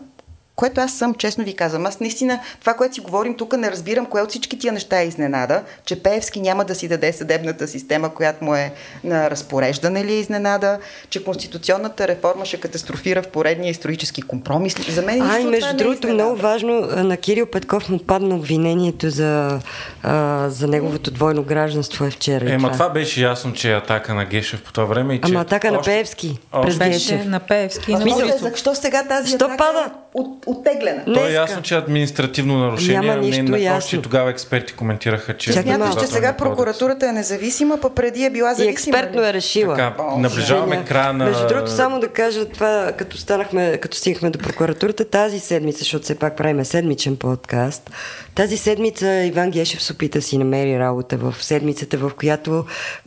което 0.57 0.81
аз 0.81 0.93
съм, 0.93 1.15
честно 1.15 1.45
ви 1.45 1.55
казвам. 1.55 1.87
Аз 1.87 2.01
наистина, 2.01 2.41
това, 2.61 2.75
което 2.75 2.95
си 2.95 3.01
говорим 3.01 3.37
тук, 3.37 3.53
не 3.55 3.71
разбирам 3.71 4.07
кое 4.07 4.23
от 4.23 4.31
всички 4.31 4.59
тия 4.59 4.73
неща 4.73 5.01
е 5.01 5.07
изненада, 5.07 5.63
че 5.85 5.97
Пеевски 5.97 6.41
няма 6.41 6.65
да 6.65 6.75
си 6.75 6.89
даде 6.89 7.13
съдебната 7.13 7.69
система, 7.69 8.11
която 8.11 8.45
му 8.45 8.55
е 8.55 8.73
на 9.05 9.31
разпореждане 9.31 10.05
ли 10.05 10.13
е 10.13 10.17
изненада, 10.17 10.79
че 11.11 11.25
конституционната 11.25 12.09
реформа 12.09 12.45
ще 12.45 12.57
катастрофира 12.57 13.23
в 13.23 13.29
поредния 13.29 13.71
исторически 13.71 14.23
компромис. 14.23 14.75
За 14.91 15.03
мен 15.03 15.23
Ай, 15.23 15.45
между 15.45 15.61
това 15.61 15.71
е 15.71 15.75
другото, 15.75 15.99
изненада. 15.99 16.25
много 16.25 16.37
важно, 16.39 16.73
на 16.83 17.17
Кирил 17.17 17.47
Петков 17.47 17.89
му 17.89 17.99
падна 17.99 18.35
обвинението 18.35 19.11
за, 19.11 19.61
а, 20.03 20.49
за 20.49 20.69
неговото 20.69 21.11
двойно 21.11 21.43
гражданство 21.43 22.05
е 22.05 22.11
вчера. 22.11 22.53
Ема 22.53 22.73
това 22.73 22.89
беше 22.89 23.23
ясно, 23.23 23.53
че 23.53 23.71
е 23.71 23.75
атака 23.75 24.15
на 24.15 24.25
Гешев 24.25 24.63
по 24.63 24.73
това 24.73 24.85
време 24.85 25.15
и 25.15 25.19
че... 25.19 25.23
Ама 25.25 25.41
атака 25.41 25.71
на 25.71 25.79
още- 25.79 25.91
Пеевски 25.91 26.39
още- 26.53 26.67
през 26.67 26.79
Беше 26.79 26.91
Гешев. 27.15 27.27
на 27.27 27.41
Певски 27.41 27.91
и 27.91 27.95
А 27.95 27.99
на 27.99 28.05
после, 28.05 28.23
Борисов. 28.23 28.41
защо 28.43 28.75
сега 28.75 29.05
тази 29.05 29.29
Що 29.29 29.37
атака 29.37 29.57
пада? 29.59 29.91
От, 30.15 30.47
оттеглена? 30.47 31.03
Не. 31.07 31.15
То 31.15 31.27
е 31.27 31.33
ясно, 31.33 31.63
че 31.63 31.75
е 31.75 31.79
административно 31.79 32.59
нарушение. 32.59 33.01
Няма 33.01 33.15
не, 33.15 33.21
нищо 33.21 33.43
на- 33.43 33.59
ясно. 33.59 33.79
Още 33.79 33.97
и 33.97 34.03
тогава 34.03 34.31
експерти 34.31 34.73
коментираха, 34.73 35.37
че... 35.37 35.53
Чакай 35.53 35.75
смяташ, 35.75 36.03
че 36.03 36.07
сега 36.07 36.33
прокуратурата 36.33 37.09
е 37.09 37.13
независима, 37.13 37.79
па 37.83 37.91
преди 37.91 38.25
е 38.25 38.31
била 38.31 38.53
И 38.53 38.55
зависима. 38.55 38.71
експертно 38.73 39.23
ли? 39.23 39.27
е 39.27 39.33
решила. 39.33 39.77
Така, 39.77 39.95
О, 39.99 40.19
наближаваме 40.19 40.75
Женя, 40.75 40.87
края 40.87 41.13
на... 41.13 41.25
Между 41.25 41.47
другото, 41.47 41.71
само 41.71 42.01
да 42.01 42.09
кажа 42.09 42.45
това, 42.45 42.93
като 42.99 43.17
станахме, 43.17 43.79
като 43.79 43.97
стигнахме 43.97 44.31
до 44.31 44.39
прокуратурата 44.39 45.05
тази 45.05 45.41
седмица, 45.41 45.79
защото 45.79 46.05
все 46.05 46.15
пак 46.15 46.37
правиме 46.37 46.65
седмичен 46.65 47.17
подкаст. 47.17 47.91
Тази 48.35 48.57
седмица 48.57 49.25
Иван 49.25 49.51
Гешев 49.51 49.83
се 49.83 49.93
опита 49.93 50.19
да 50.19 50.23
си 50.23 50.39
намери 50.39 50.79
работа 50.79 51.17
в 51.17 51.35
седмицата, 51.41 51.99
в 51.99 52.13
която 52.19 52.65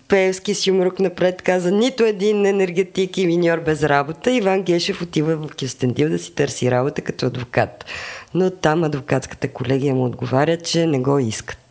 Певски 0.08 0.54
с 0.56 0.68
юмрук 0.68 1.00
напред 1.00 1.42
каза 1.42 1.72
нито 1.72 2.04
един 2.04 2.46
енергетик 2.46 3.18
и 3.18 3.28
миньор 3.28 3.60
без 3.60 3.84
работа. 3.84 4.32
Иван 4.32 4.62
Гешев 4.62 5.02
отива 5.02 5.36
в 5.36 5.48
Кюстендил 5.60 6.10
да 6.10 6.20
си 6.20 6.36
търси 6.36 6.72
работа 6.72 6.97
като 7.02 7.26
адвокат. 7.26 7.86
Но 8.34 8.50
там 8.50 8.84
адвокатската 8.84 9.48
колегия 9.48 9.96
му 9.96 10.06
отговаря, 10.06 10.58
че 10.58 10.88
не 10.88 11.00
го 11.00 11.20
искат. 11.20 11.67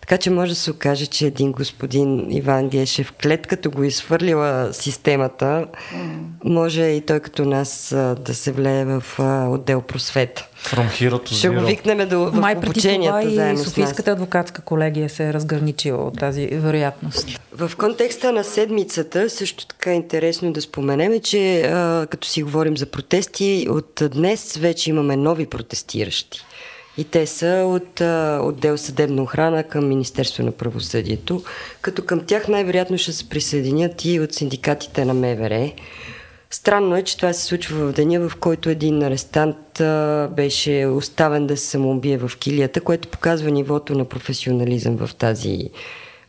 Така 0.00 0.18
че 0.18 0.30
може 0.30 0.50
да 0.50 0.56
се 0.56 0.70
окаже, 0.70 1.06
че 1.06 1.26
един 1.26 1.52
господин 1.52 2.32
Иван 2.32 2.68
Гешев, 2.68 3.12
клет 3.22 3.46
като 3.46 3.70
го 3.70 3.84
изхвърлила 3.84 4.68
системата, 4.72 5.66
mm. 5.94 6.18
може 6.44 6.82
и 6.82 7.00
той 7.00 7.20
като 7.20 7.44
нас 7.44 7.88
да 8.20 8.34
се 8.34 8.52
влее 8.52 8.84
в 8.84 9.02
отдел 9.50 9.80
просвета. 9.80 10.46
From 10.64 10.88
hero 10.88 11.12
to 11.12 11.32
Ще 11.32 11.48
го 11.48 11.60
викнем 11.60 12.08
до, 12.08 12.20
в 12.20 12.40
Май 12.40 12.60
преди 12.60 12.80
това 12.80 13.22
и 13.22 13.58
Софийската 13.58 14.10
адвокатска 14.10 14.62
колегия 14.62 15.08
се 15.08 15.28
е 15.28 15.32
разграничила 15.32 16.04
от 16.04 16.18
тази 16.18 16.46
вероятност. 16.46 17.40
В 17.52 17.72
контекста 17.78 18.32
на 18.32 18.44
седмицата 18.44 19.30
също 19.30 19.66
така 19.66 19.90
е 19.90 19.94
интересно 19.94 20.52
да 20.52 20.60
споменем, 20.60 21.20
че 21.20 21.62
а, 21.62 22.06
като 22.10 22.28
си 22.28 22.42
говорим 22.42 22.76
за 22.76 22.86
протести, 22.86 23.66
от 23.70 24.02
днес 24.12 24.56
вече 24.56 24.90
имаме 24.90 25.16
нови 25.16 25.46
протестиращи. 25.46 26.44
И 26.98 27.04
те 27.04 27.26
са 27.26 27.64
от 27.66 28.00
а, 28.00 28.40
отдел 28.42 28.78
съдебна 28.78 29.22
охрана 29.22 29.62
към 29.64 29.88
Министерство 29.88 30.42
на 30.42 30.52
правосъдието, 30.52 31.42
като 31.80 32.04
към 32.04 32.26
тях 32.26 32.48
най-вероятно 32.48 32.98
ще 32.98 33.12
се 33.12 33.28
присъединят 33.28 34.04
и 34.04 34.20
от 34.20 34.32
синдикатите 34.32 35.04
на 35.04 35.14
МВР. 35.14 35.72
Странно 36.50 36.96
е, 36.96 37.02
че 37.02 37.16
това 37.16 37.32
се 37.32 37.44
случва 37.44 37.86
в 37.86 37.92
деня, 37.92 38.28
в 38.28 38.36
който 38.36 38.70
един 38.70 39.02
арестант 39.02 39.80
а, 39.80 40.28
беше 40.36 40.86
оставен 40.86 41.46
да 41.46 41.56
се 41.56 41.66
самоубие 41.66 42.18
в 42.18 42.30
килията, 42.38 42.80
което 42.80 43.08
показва 43.08 43.50
нивото 43.50 43.94
на 43.94 44.04
професионализъм 44.04 44.96
в 44.96 45.14
тази 45.14 45.70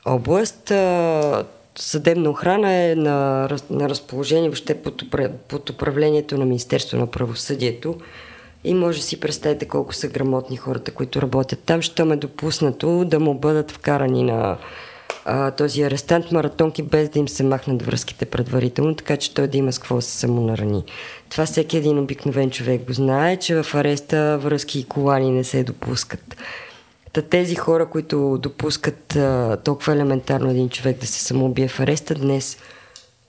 област. 0.06 0.72
А, 0.72 1.44
съдебна 1.76 2.30
охрана 2.30 2.74
е 2.74 2.96
на, 2.96 3.50
на 3.70 3.90
разположение 3.90 4.50
въобще 4.50 4.82
под, 4.82 5.04
под 5.48 5.70
управлението 5.70 6.38
на 6.38 6.46
Министерство 6.46 6.98
на 6.98 7.08
правосъдието 7.08 7.96
и 8.64 8.74
може 8.74 9.00
да 9.00 9.06
си 9.06 9.20
представите 9.20 9.68
колко 9.68 9.94
са 9.94 10.08
грамотни 10.08 10.58
хората, 10.58 10.92
които 10.92 11.22
работят 11.22 11.60
там, 11.60 11.82
що 11.82 12.06
ме 12.06 12.16
допуснато 12.16 13.06
да 13.06 13.20
му 13.20 13.34
бъдат 13.34 13.72
вкарани 13.72 14.24
на 14.24 14.58
а, 15.26 15.52
този 15.52 15.82
арестант 15.82 16.32
маратонки, 16.32 16.84
без 16.84 17.10
да 17.10 17.20
им 17.20 17.28
се 17.28 17.44
махнат 17.44 17.82
връзките 17.82 18.26
предварително, 18.26 18.96
така 18.96 19.18
че 19.18 19.34
той 19.34 19.48
да 19.48 19.58
има 19.58 19.74
с 19.74 19.80
какво 19.80 20.02
се 20.02 20.12
самонарани. 20.12 20.84
Това 21.30 21.46
всеки 21.46 21.78
един 21.78 22.00
обикновен 22.00 22.52
човек 22.52 22.82
го 22.88 22.94
знае, 22.94 23.38
че 23.38 23.64
в 23.64 23.76
ареста 23.76 24.38
връзки 24.38 24.80
и 24.80 24.84
колани 24.84 25.32
не 25.32 25.44
се 25.44 25.64
допускат. 25.64 26.36
Та 27.14 27.22
тези 27.22 27.56
хора, 27.56 27.90
които 27.90 28.38
допускат 28.42 29.16
а, 29.16 29.58
толкова 29.64 29.94
елементарно 29.94 30.50
един 30.50 30.70
човек 30.70 31.00
да 31.00 31.08
се 31.08 31.24
самоубие 31.24 31.68
в 31.68 31.80
ареста, 31.80 32.16
днес 32.16 32.58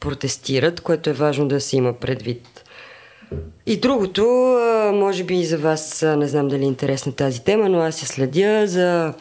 протестират, 0.00 0.80
което 0.80 1.10
е 1.10 1.12
важно 1.12 1.48
да 1.48 1.60
се 1.60 1.76
има 1.76 1.92
предвид. 1.92 2.59
И 3.66 3.80
другото, 3.80 4.24
може 4.94 5.24
би 5.24 5.34
и 5.34 5.44
за 5.44 5.58
вас, 5.58 6.04
не 6.16 6.28
знам 6.28 6.48
дали 6.48 6.62
е 6.62 6.66
интересна 6.66 7.12
тази 7.12 7.44
тема, 7.44 7.68
но 7.68 7.78
аз 7.78 8.02
я 8.02 8.06
следя 8.06 8.66
за 8.66 9.14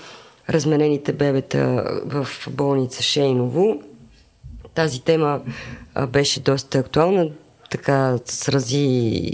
разменените 0.49 1.13
бебета 1.13 1.85
в 2.05 2.27
болница 2.49 3.03
Шейново. 3.03 3.81
Тази 4.75 5.01
тема 5.01 5.41
беше 6.09 6.39
доста 6.39 6.79
актуална, 6.79 7.29
така 7.71 8.17
срази 8.25 9.31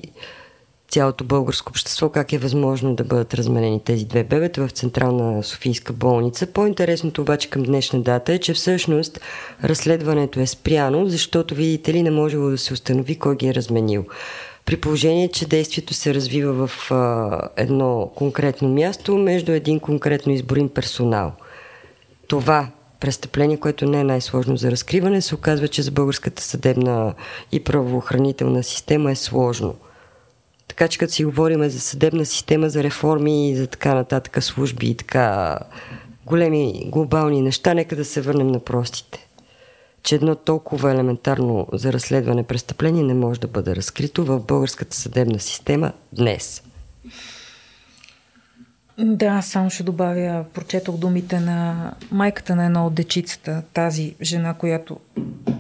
цялото 0.90 1.24
българско 1.24 1.70
общество, 1.70 2.10
как 2.10 2.34
е 2.34 2.38
възможно 2.38 2.96
да 2.96 3.04
бъдат 3.04 3.34
разменени 3.34 3.84
тези 3.84 4.06
две 4.06 4.24
бебета 4.24 4.68
в 4.68 4.72
Централна 4.72 5.44
Софийска 5.44 5.94
болница. 5.94 6.48
По-интересното 6.48 7.22
обаче 7.22 7.50
към 7.50 7.64
днешна 7.64 8.02
дата 8.02 8.34
е, 8.34 8.40
че 8.40 8.54
всъщност 8.54 9.20
разследването 9.64 10.40
е 10.40 10.48
спряно, 10.48 11.10
защото, 11.10 11.56
видите 11.56 11.94
ли, 11.94 12.04
не 12.04 12.12
можело 12.12 12.50
да 12.50 12.58
се 12.58 12.74
установи 12.74 13.20
кой 13.20 13.36
ги 13.36 13.48
е 13.48 13.54
разменил. 13.54 14.06
При 14.66 14.78
положение, 14.78 15.28
че 15.28 15.48
действието 15.48 15.94
се 15.94 16.14
развива 16.14 16.68
в 16.68 16.92
а, 16.92 17.40
едно 17.58 18.12
конкретно 18.16 18.70
място 18.70 19.18
между 19.18 19.52
един 19.52 19.80
конкретно 19.80 20.32
изборен 20.32 20.70
персонал. 20.70 21.32
Това 22.28 22.68
престъпление, 23.00 23.58
което 23.58 23.86
не 23.86 24.00
е 24.00 24.04
най-сложно 24.04 24.58
за 24.58 24.72
разкриване, 24.72 25.22
се 25.22 25.36
оказва, 25.36 25.68
че 25.68 25.82
за 25.82 25.92
българската 25.92 26.44
съдебна 26.44 27.14
и 27.52 27.64
правоохранителна 27.64 28.64
система 28.64 29.12
е 29.12 29.16
сложно. 29.16 29.76
Така 30.68 30.88
че 30.88 30.98
като 30.98 31.14
си 31.14 31.26
говорим 31.26 31.70
за 31.70 31.80
съдебна 31.80 32.26
система, 32.26 32.70
за 32.70 32.84
реформи 32.84 33.50
и 33.50 33.56
за 33.56 33.68
така 33.68 33.94
нататък 33.94 34.44
служби 34.44 34.88
и 34.88 34.96
така 34.96 35.60
големи 36.26 36.84
глобални 36.86 37.42
неща, 37.42 37.74
нека 37.74 37.96
да 37.96 38.06
се 38.06 38.22
върнем 38.22 38.48
на 38.48 38.60
простите 38.60 39.25
че 40.06 40.16
едно 40.16 40.36
толкова 40.36 40.92
елементарно 40.92 41.68
за 41.74 41.94
разследване 41.94 42.44
престъпление 42.44 43.04
не 43.04 43.14
може 43.14 43.40
да 43.40 43.48
бъде 43.48 43.76
разкрито 43.76 44.26
в 44.26 44.40
българската 44.40 44.96
съдебна 44.96 45.40
система 45.40 45.92
днес. 46.14 46.64
Да, 48.98 49.42
само 49.42 49.70
ще 49.70 49.84
добавя, 49.84 50.46
прочетох 50.54 50.98
думите 50.98 51.40
на 51.40 51.92
майката 52.12 52.56
на 52.56 52.66
едно 52.66 52.86
от 52.86 52.94
дечицата, 52.94 53.64
тази 53.74 54.16
жена, 54.22 54.54
която 54.54 55.00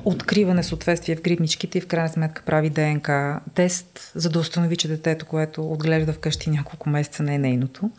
открива 0.05 0.53
несъответствие 0.53 1.15
в 1.15 1.21
грибничките 1.21 1.77
и 1.77 1.81
в 1.81 1.87
крайна 1.87 2.09
сметка 2.09 2.41
прави 2.45 2.69
ДНК 2.69 3.39
тест, 3.53 4.11
за 4.15 4.29
да 4.29 4.39
установи, 4.39 4.77
че 4.77 4.87
детето, 4.87 5.25
което 5.25 5.71
отглежда 5.71 6.13
вкъщи 6.13 6.49
няколко 6.49 6.89
месеца, 6.89 7.23
не 7.23 7.35
е 7.35 7.39
нейното, 7.39 7.89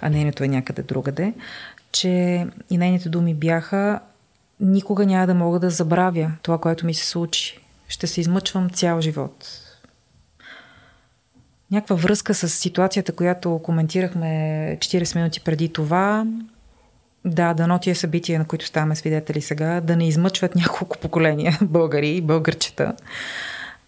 а 0.00 0.10
нейното 0.10 0.44
е 0.44 0.48
някъде 0.48 0.82
другаде, 0.82 1.34
че 1.92 2.46
и 2.70 2.78
нейните 2.78 3.08
думи 3.08 3.34
бяха 3.34 4.00
никога 4.60 5.06
няма 5.06 5.26
да 5.26 5.34
мога 5.34 5.60
да 5.60 5.70
забравя 5.70 6.32
това, 6.42 6.58
което 6.58 6.86
ми 6.86 6.94
се 6.94 7.06
случи. 7.06 7.60
Ще 7.88 8.06
се 8.06 8.20
измъчвам 8.20 8.70
цял 8.70 9.00
живот. 9.00 9.60
Някаква 11.70 11.96
връзка 11.96 12.34
с 12.34 12.48
ситуацията, 12.48 13.12
която 13.12 13.60
коментирахме 13.62 14.26
40 14.80 15.16
минути 15.16 15.40
преди 15.40 15.68
това. 15.68 16.26
Да, 17.24 17.54
дано 17.54 17.78
тия 17.78 17.96
събития, 17.96 18.38
на 18.38 18.44
които 18.44 18.66
ставаме 18.66 18.96
свидетели 18.96 19.40
сега, 19.40 19.80
да 19.80 19.96
не 19.96 20.08
измъчват 20.08 20.54
няколко 20.56 20.98
поколения 20.98 21.58
българи 21.62 22.16
и 22.16 22.20
българчета 22.20 22.94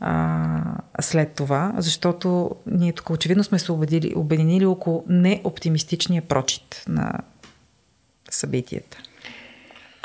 а, 0.01 0.63
след 1.01 1.33
това, 1.33 1.73
защото 1.77 2.51
ние 2.67 2.93
тук 2.93 3.11
очевидно 3.11 3.45
сме 3.45 3.59
се 3.59 3.73
обединили 4.17 4.67
около 4.67 5.05
неоптимистичния 5.09 6.23
прочит 6.23 6.85
на 6.89 7.13
събитията. 8.31 8.99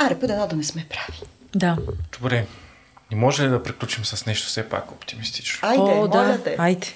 Аре, 0.06 0.20
по 0.20 0.28
да 0.28 0.50
не 0.56 0.64
сме 0.64 0.86
прави. 0.90 1.20
Да. 1.56 1.78
Добре. 2.20 2.46
И 3.12 3.16
може 3.16 3.44
ли 3.44 3.50
да 3.50 3.64
приключим 3.64 4.06
с 4.06 4.26
нещо 4.26 4.48
все 4.48 4.70
пак 4.70 4.92
оптимистично? 4.92 5.70
Айде, 5.70 5.82
О, 5.82 6.08
да. 6.08 6.38
те. 6.44 6.56
Айде. 6.60 6.88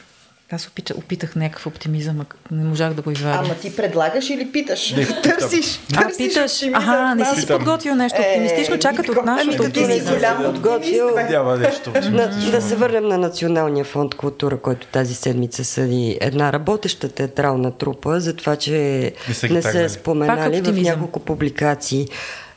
Аз 0.51 0.67
опитах, 0.67 0.97
опитах 0.97 1.35
някакъв 1.35 1.67
оптимизъм, 1.67 2.21
а 2.21 2.25
не 2.51 2.63
можах 2.63 2.93
да 2.93 3.01
го 3.01 3.11
извадя. 3.11 3.39
Ама 3.43 3.55
ти 3.55 3.75
предлагаш 3.75 4.29
или 4.29 4.51
питаш? 4.51 4.91
Не, 4.91 5.05
търсиш, 5.05 5.79
а, 5.95 6.09
питаш. 6.17 6.63
Ага, 6.73 7.15
не 7.15 7.25
си 7.25 7.41
си 7.41 7.47
подготвил 7.47 7.95
нещо 7.95 8.21
оптимистично, 8.21 8.75
е, 8.75 8.79
чакат 8.79 9.09
от 9.09 9.25
нашото 9.25 9.55
ами, 9.59 9.67
оптимизъм. 9.67 10.43
подготвил. 10.45 11.09
Няма 11.29 11.57
нещо 11.57 11.93
на, 12.11 12.27
да 12.51 12.61
се 12.61 12.75
върнем 12.75 13.07
на 13.07 13.17
Националния 13.17 13.85
фонд 13.85 14.15
култура, 14.15 14.57
който 14.57 14.87
тази 14.87 15.15
седмица 15.15 15.65
съди 15.65 16.17
една 16.21 16.53
работеща 16.53 17.09
театрална 17.09 17.71
трупа, 17.71 18.19
за 18.19 18.35
това, 18.35 18.55
че 18.55 18.71
не, 19.43 19.49
не 19.49 19.61
се 19.61 19.89
споменали 19.89 20.61
в 20.61 20.81
няколко 20.81 21.19
публикации. 21.19 22.07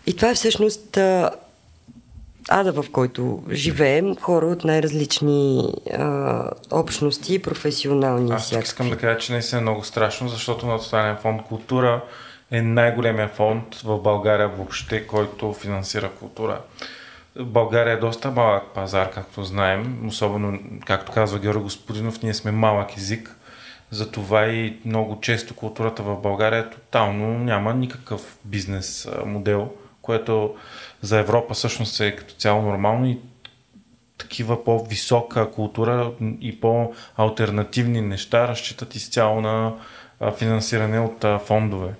И 0.08 0.16
това 0.16 0.30
е 0.30 0.34
всъщност 0.34 0.96
а, 0.96 1.30
ада, 2.48 2.82
в 2.82 2.90
който 2.92 3.42
живеем, 3.50 4.16
хора 4.16 4.46
от 4.46 4.64
най-различни 4.64 5.74
а, 5.92 6.50
общности 6.70 7.42
професионални. 7.42 8.32
Аз 8.32 8.50
тук 8.50 8.62
искам 8.62 8.90
да 8.90 8.96
кажа, 8.96 9.18
че 9.18 9.32
не 9.32 9.40
е 9.52 9.60
много 9.60 9.84
страшно, 9.84 10.28
защото 10.28 10.66
Национален 10.66 11.16
фонд 11.16 11.42
култура 11.42 12.04
е 12.50 12.62
най-големия 12.62 13.28
фонд 13.28 13.74
в 13.84 13.98
България 13.98 14.48
въобще, 14.48 15.06
който 15.06 15.52
финансира 15.52 16.10
култура. 16.10 16.60
България 17.40 17.92
е 17.92 18.00
доста 18.00 18.30
малък 18.30 18.64
пазар, 18.74 19.10
както 19.10 19.44
знаем, 19.44 20.06
особено, 20.06 20.58
както 20.86 21.12
казва 21.12 21.38
Георги 21.38 21.62
Господинов, 21.62 22.22
ние 22.22 22.34
сме 22.34 22.50
малък 22.50 22.96
език, 22.96 23.36
затова 23.90 24.46
и 24.46 24.76
много 24.84 25.20
често 25.20 25.54
културата 25.54 26.02
в 26.02 26.16
България 26.16 26.70
тотално 26.70 27.38
няма 27.38 27.74
никакъв 27.74 28.36
бизнес 28.44 29.08
модел 29.26 29.70
което 30.08 30.54
за 31.02 31.18
Европа 31.18 31.54
всъщност 31.54 32.00
е 32.00 32.16
като 32.16 32.34
цяло 32.34 32.62
нормално 32.62 33.06
и 33.06 33.18
такива 34.18 34.64
по-висока 34.64 35.50
култура 35.50 36.12
и 36.40 36.60
по-алтернативни 36.60 38.00
неща 38.00 38.48
разчитат 38.48 38.94
изцяло 38.94 39.40
на 39.40 39.74
финансиране 40.36 41.00
от 41.00 41.24
фондове. 41.46 41.94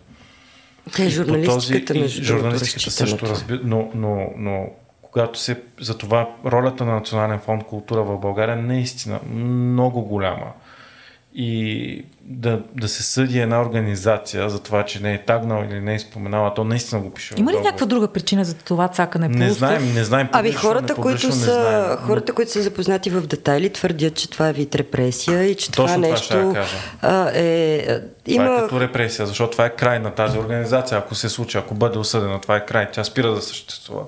Те 0.97 1.09
журналистиката, 1.09 1.87
този, 1.87 2.01
между 2.01 2.25
журналистиката 2.25 2.91
също 2.91 3.27
разбира, 3.27 3.61
но, 3.63 3.91
но, 3.95 4.31
но 4.37 4.67
когато 5.03 5.39
се 5.39 5.63
за 5.81 5.99
това 5.99 6.29
ролята 6.47 6.85
на 6.85 6.95
Национален 6.95 7.41
фонд 7.41 7.65
култура 7.65 8.03
в 8.03 8.19
България 8.19 8.57
наистина 8.57 9.21
много 9.35 10.03
голяма. 10.03 10.53
И 11.41 12.05
да, 12.21 12.61
да 12.75 12.89
се 12.89 13.03
съди 13.03 13.39
една 13.39 13.63
организация 13.63 14.51
за 14.51 14.63
това, 14.63 14.85
че 14.85 15.03
не 15.03 15.15
е 15.15 15.25
тагнала 15.25 15.65
или 15.65 15.81
не 15.81 15.95
е 15.95 15.99
споменала, 15.99 16.55
то 16.55 16.65
наистина 16.65 17.01
го 17.01 17.11
пише. 17.11 17.35
Има 17.37 17.53
ли 17.53 17.57
някаква 17.57 17.87
друга 17.87 18.09
причина 18.09 18.45
за 18.45 18.55
това 18.55 18.89
цакане 18.89 19.33
по 19.33 19.39
Не 19.39 19.51
знаем, 19.51 19.95
не 19.95 20.05
знаем. 20.05 20.29
Ами 20.33 20.49
публично, 20.49 20.69
хората, 20.69 20.95
не 20.97 21.03
които 21.03 21.33
са, 21.33 21.33
знаем. 21.33 21.97
хората, 21.97 22.33
които 22.33 22.53
са 22.53 22.63
запознати 22.63 23.11
в 23.11 23.21
детайли, 23.21 23.71
твърдят, 23.71 24.15
че 24.15 24.31
това 24.31 24.49
е 24.49 24.53
вид 24.53 24.75
репресия 24.75 25.45
и 25.45 25.55
че 25.55 25.73
Точно 25.73 25.87
това 25.87 25.95
това 25.95 26.09
нещо 26.09 26.53
кажа. 26.55 26.77
а, 27.03 27.31
е... 27.35 27.85
Това 27.87 28.45
Има... 28.45 28.55
е 28.55 28.59
като 28.59 28.81
репресия, 28.81 29.27
защото 29.27 29.53
това 29.53 29.67
е 29.67 29.71
край 29.71 29.99
на 29.99 30.11
тази 30.11 30.39
организация. 30.39 30.99
Ако 30.99 31.15
се 31.15 31.29
случи, 31.29 31.59
ако 31.59 31.75
бъде 31.75 31.99
осъдена, 31.99 32.41
това 32.41 32.57
е 32.57 32.67
край. 32.67 32.89
Тя 32.93 33.05
спира 33.05 33.35
да 33.35 33.43
съществува. 33.43 34.03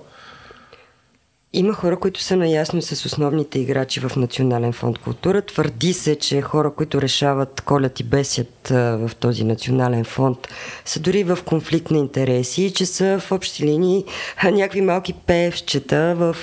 Има 1.52 1.72
хора, 1.72 1.96
които 1.96 2.22
са 2.22 2.36
наясно 2.36 2.82
с 2.82 3.04
основните 3.06 3.58
играчи 3.58 4.00
в 4.00 4.16
Национален 4.16 4.72
фонд 4.72 4.98
култура. 4.98 5.42
Твърди 5.42 5.92
се, 5.92 6.16
че 6.16 6.40
хора, 6.40 6.70
които 6.70 7.02
решават 7.02 7.60
колят 7.60 8.00
и 8.00 8.04
бесят 8.04 8.68
в 8.70 9.10
този 9.20 9.44
Национален 9.44 10.04
фонд, 10.04 10.48
са 10.84 11.00
дори 11.00 11.24
в 11.24 11.38
конфликт 11.46 11.90
на 11.90 11.98
интереси 11.98 12.62
и 12.62 12.70
че 12.70 12.86
са 12.86 13.18
в 13.18 13.32
общи 13.32 13.64
линии 13.64 14.04
някакви 14.44 14.80
малки 14.80 15.12
пеевчета 15.12 16.14
в 16.16 16.36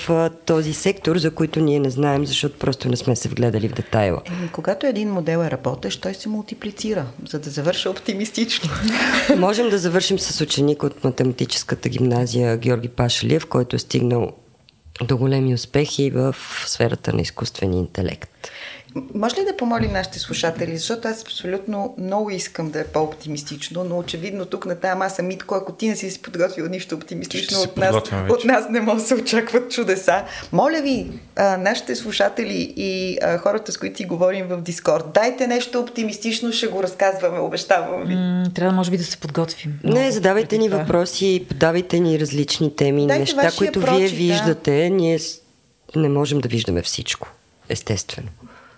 този 0.45 0.73
сектор, 0.73 1.17
за 1.17 1.31
които 1.31 1.59
ние 1.59 1.79
не 1.79 1.89
знаем, 1.89 2.25
защото 2.25 2.59
просто 2.59 2.89
не 2.89 2.95
сме 2.97 3.15
се 3.15 3.29
вгледали 3.29 3.69
в 3.69 3.73
детайла. 3.73 4.21
Еми, 4.25 4.49
когато 4.51 4.85
един 4.85 5.11
модел 5.11 5.37
е 5.37 5.51
работещ, 5.51 6.01
той 6.01 6.13
се 6.13 6.29
мултиплицира, 6.29 7.05
за 7.29 7.39
да 7.39 7.49
завърша 7.49 7.89
оптимистично. 7.89 8.69
Можем 9.37 9.69
да 9.69 9.77
завършим 9.77 10.19
с 10.19 10.41
ученик 10.41 10.83
от 10.83 11.03
математическата 11.03 11.89
гимназия 11.89 12.57
Георги 12.57 12.87
Пашалиев, 12.87 13.45
който 13.45 13.75
е 13.75 13.79
стигнал 13.79 14.31
до 15.01 15.17
големи 15.17 15.53
успехи 15.53 16.11
в 16.11 16.35
сферата 16.65 17.13
на 17.13 17.21
изкуствения 17.21 17.79
интелект. 17.79 18.51
Може 19.13 19.35
ли 19.35 19.45
да 19.45 19.57
помолим 19.57 19.91
нашите 19.91 20.19
слушатели, 20.19 20.77
защото 20.77 21.07
аз 21.07 21.21
абсолютно 21.21 21.95
много 21.97 22.29
искам 22.29 22.71
да 22.71 22.79
е 22.79 22.83
по-оптимистично, 22.83 23.83
но 23.83 23.97
очевидно 23.97 24.45
тук 24.45 24.65
на 24.65 24.75
тази 24.75 24.97
маса 24.97 25.23
Митко, 25.23 25.55
ако 25.55 25.71
ти 25.71 25.89
не 25.89 25.95
си 25.95 26.11
си 26.11 26.21
подготвил 26.21 26.67
нищо 26.67 26.95
оптимистично, 26.95 27.61
от 27.61 27.77
нас, 27.77 27.95
вече. 27.95 28.15
от 28.29 28.45
нас 28.45 28.65
не 28.69 28.81
може 28.81 29.01
да 29.01 29.07
се 29.07 29.15
очакват 29.15 29.71
чудеса. 29.71 30.23
Моля 30.51 30.81
ви, 30.81 31.07
а, 31.35 31.57
нашите 31.57 31.95
слушатели 31.95 32.73
и 32.77 33.17
а, 33.21 33.37
хората, 33.37 33.71
с 33.71 33.77
които 33.77 33.97
си 33.97 34.05
говорим 34.05 34.47
в 34.47 34.61
Дискорд, 34.61 35.05
дайте 35.13 35.47
нещо 35.47 35.79
оптимистично, 35.79 36.51
ще 36.51 36.67
го 36.67 36.83
разказваме, 36.83 37.39
обещавам 37.39 38.03
ви. 38.03 38.15
М, 38.15 38.43
трябва, 38.55 38.71
може 38.71 38.91
би, 38.91 38.97
да 38.97 39.03
се 39.03 39.17
подготвим. 39.17 39.79
Не, 39.83 40.11
задавайте 40.11 40.57
ни 40.57 40.69
въпроси, 40.69 41.45
подавайте 41.49 41.99
ни 41.99 42.19
различни 42.19 42.75
теми, 42.75 43.07
Дайте 43.07 43.19
неща, 43.19 43.51
които 43.57 43.81
прочит, 43.81 43.97
вие 43.97 44.09
да. 44.09 44.15
виждате. 44.15 44.89
Ние 44.89 45.19
не 45.95 46.09
можем 46.09 46.39
да 46.39 46.49
виждаме 46.49 46.81
всичко, 46.81 47.27
естествено. 47.69 48.27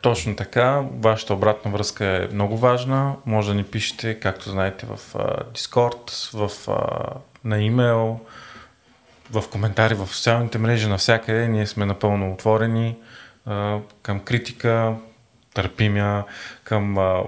Точно 0.02 0.36
така. 0.36 0.84
Вашата 1.00 1.34
обратна 1.34 1.72
връзка 1.72 2.06
е 2.06 2.34
много 2.34 2.58
важна. 2.58 3.16
Може 3.26 3.48
да 3.48 3.56
ни 3.56 3.64
пишете, 3.64 4.20
както 4.20 4.50
знаете, 4.50 4.86
в 4.86 5.00
а, 5.16 5.44
Discord, 5.44 6.34
в, 6.34 6.70
а, 6.70 7.08
на 7.44 7.62
имейл, 7.62 8.20
в 9.32 9.44
коментари 9.52 9.94
в 9.94 10.08
социалните 10.08 10.58
мрежи, 10.58 10.88
навсякъде. 10.88 11.48
Ние 11.48 11.68
сме 11.68 11.86
напълно 11.86 12.34
отворени 12.34 12.96
а, 13.46 13.80
към 14.02 14.20
критика, 14.20 14.96
търпимя, 15.54 16.24
към 16.64 16.98
а, 16.98 17.24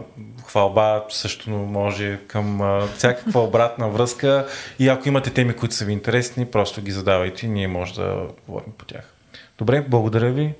хвалба 0.47 1.03
също 1.09 1.49
може, 1.49 2.19
към 2.27 2.61
а, 2.61 2.87
всякаква 2.87 3.43
обратна 3.43 3.89
връзка. 3.89 4.47
И 4.79 4.89
ако 4.89 5.07
имате 5.07 5.33
теми, 5.33 5.53
които 5.53 5.75
са 5.75 5.85
ви 5.85 5.91
интересни, 5.91 6.45
просто 6.45 6.81
ги 6.81 6.91
задавайте 6.91 7.47
ние 7.47 7.67
може 7.67 7.93
да 7.93 8.27
говорим 8.47 8.73
по 8.77 8.85
тях. 8.85 9.13
Добре, 9.57 9.81
благодаря 9.81 10.31
ви 10.31 10.53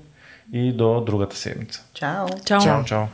и 0.52 0.72
до 0.72 1.00
другата 1.00 1.36
седмица. 1.36 1.82
Чао! 1.94 2.26
Чао. 2.44 2.60
Чао, 2.60 2.84
чао. 2.84 3.06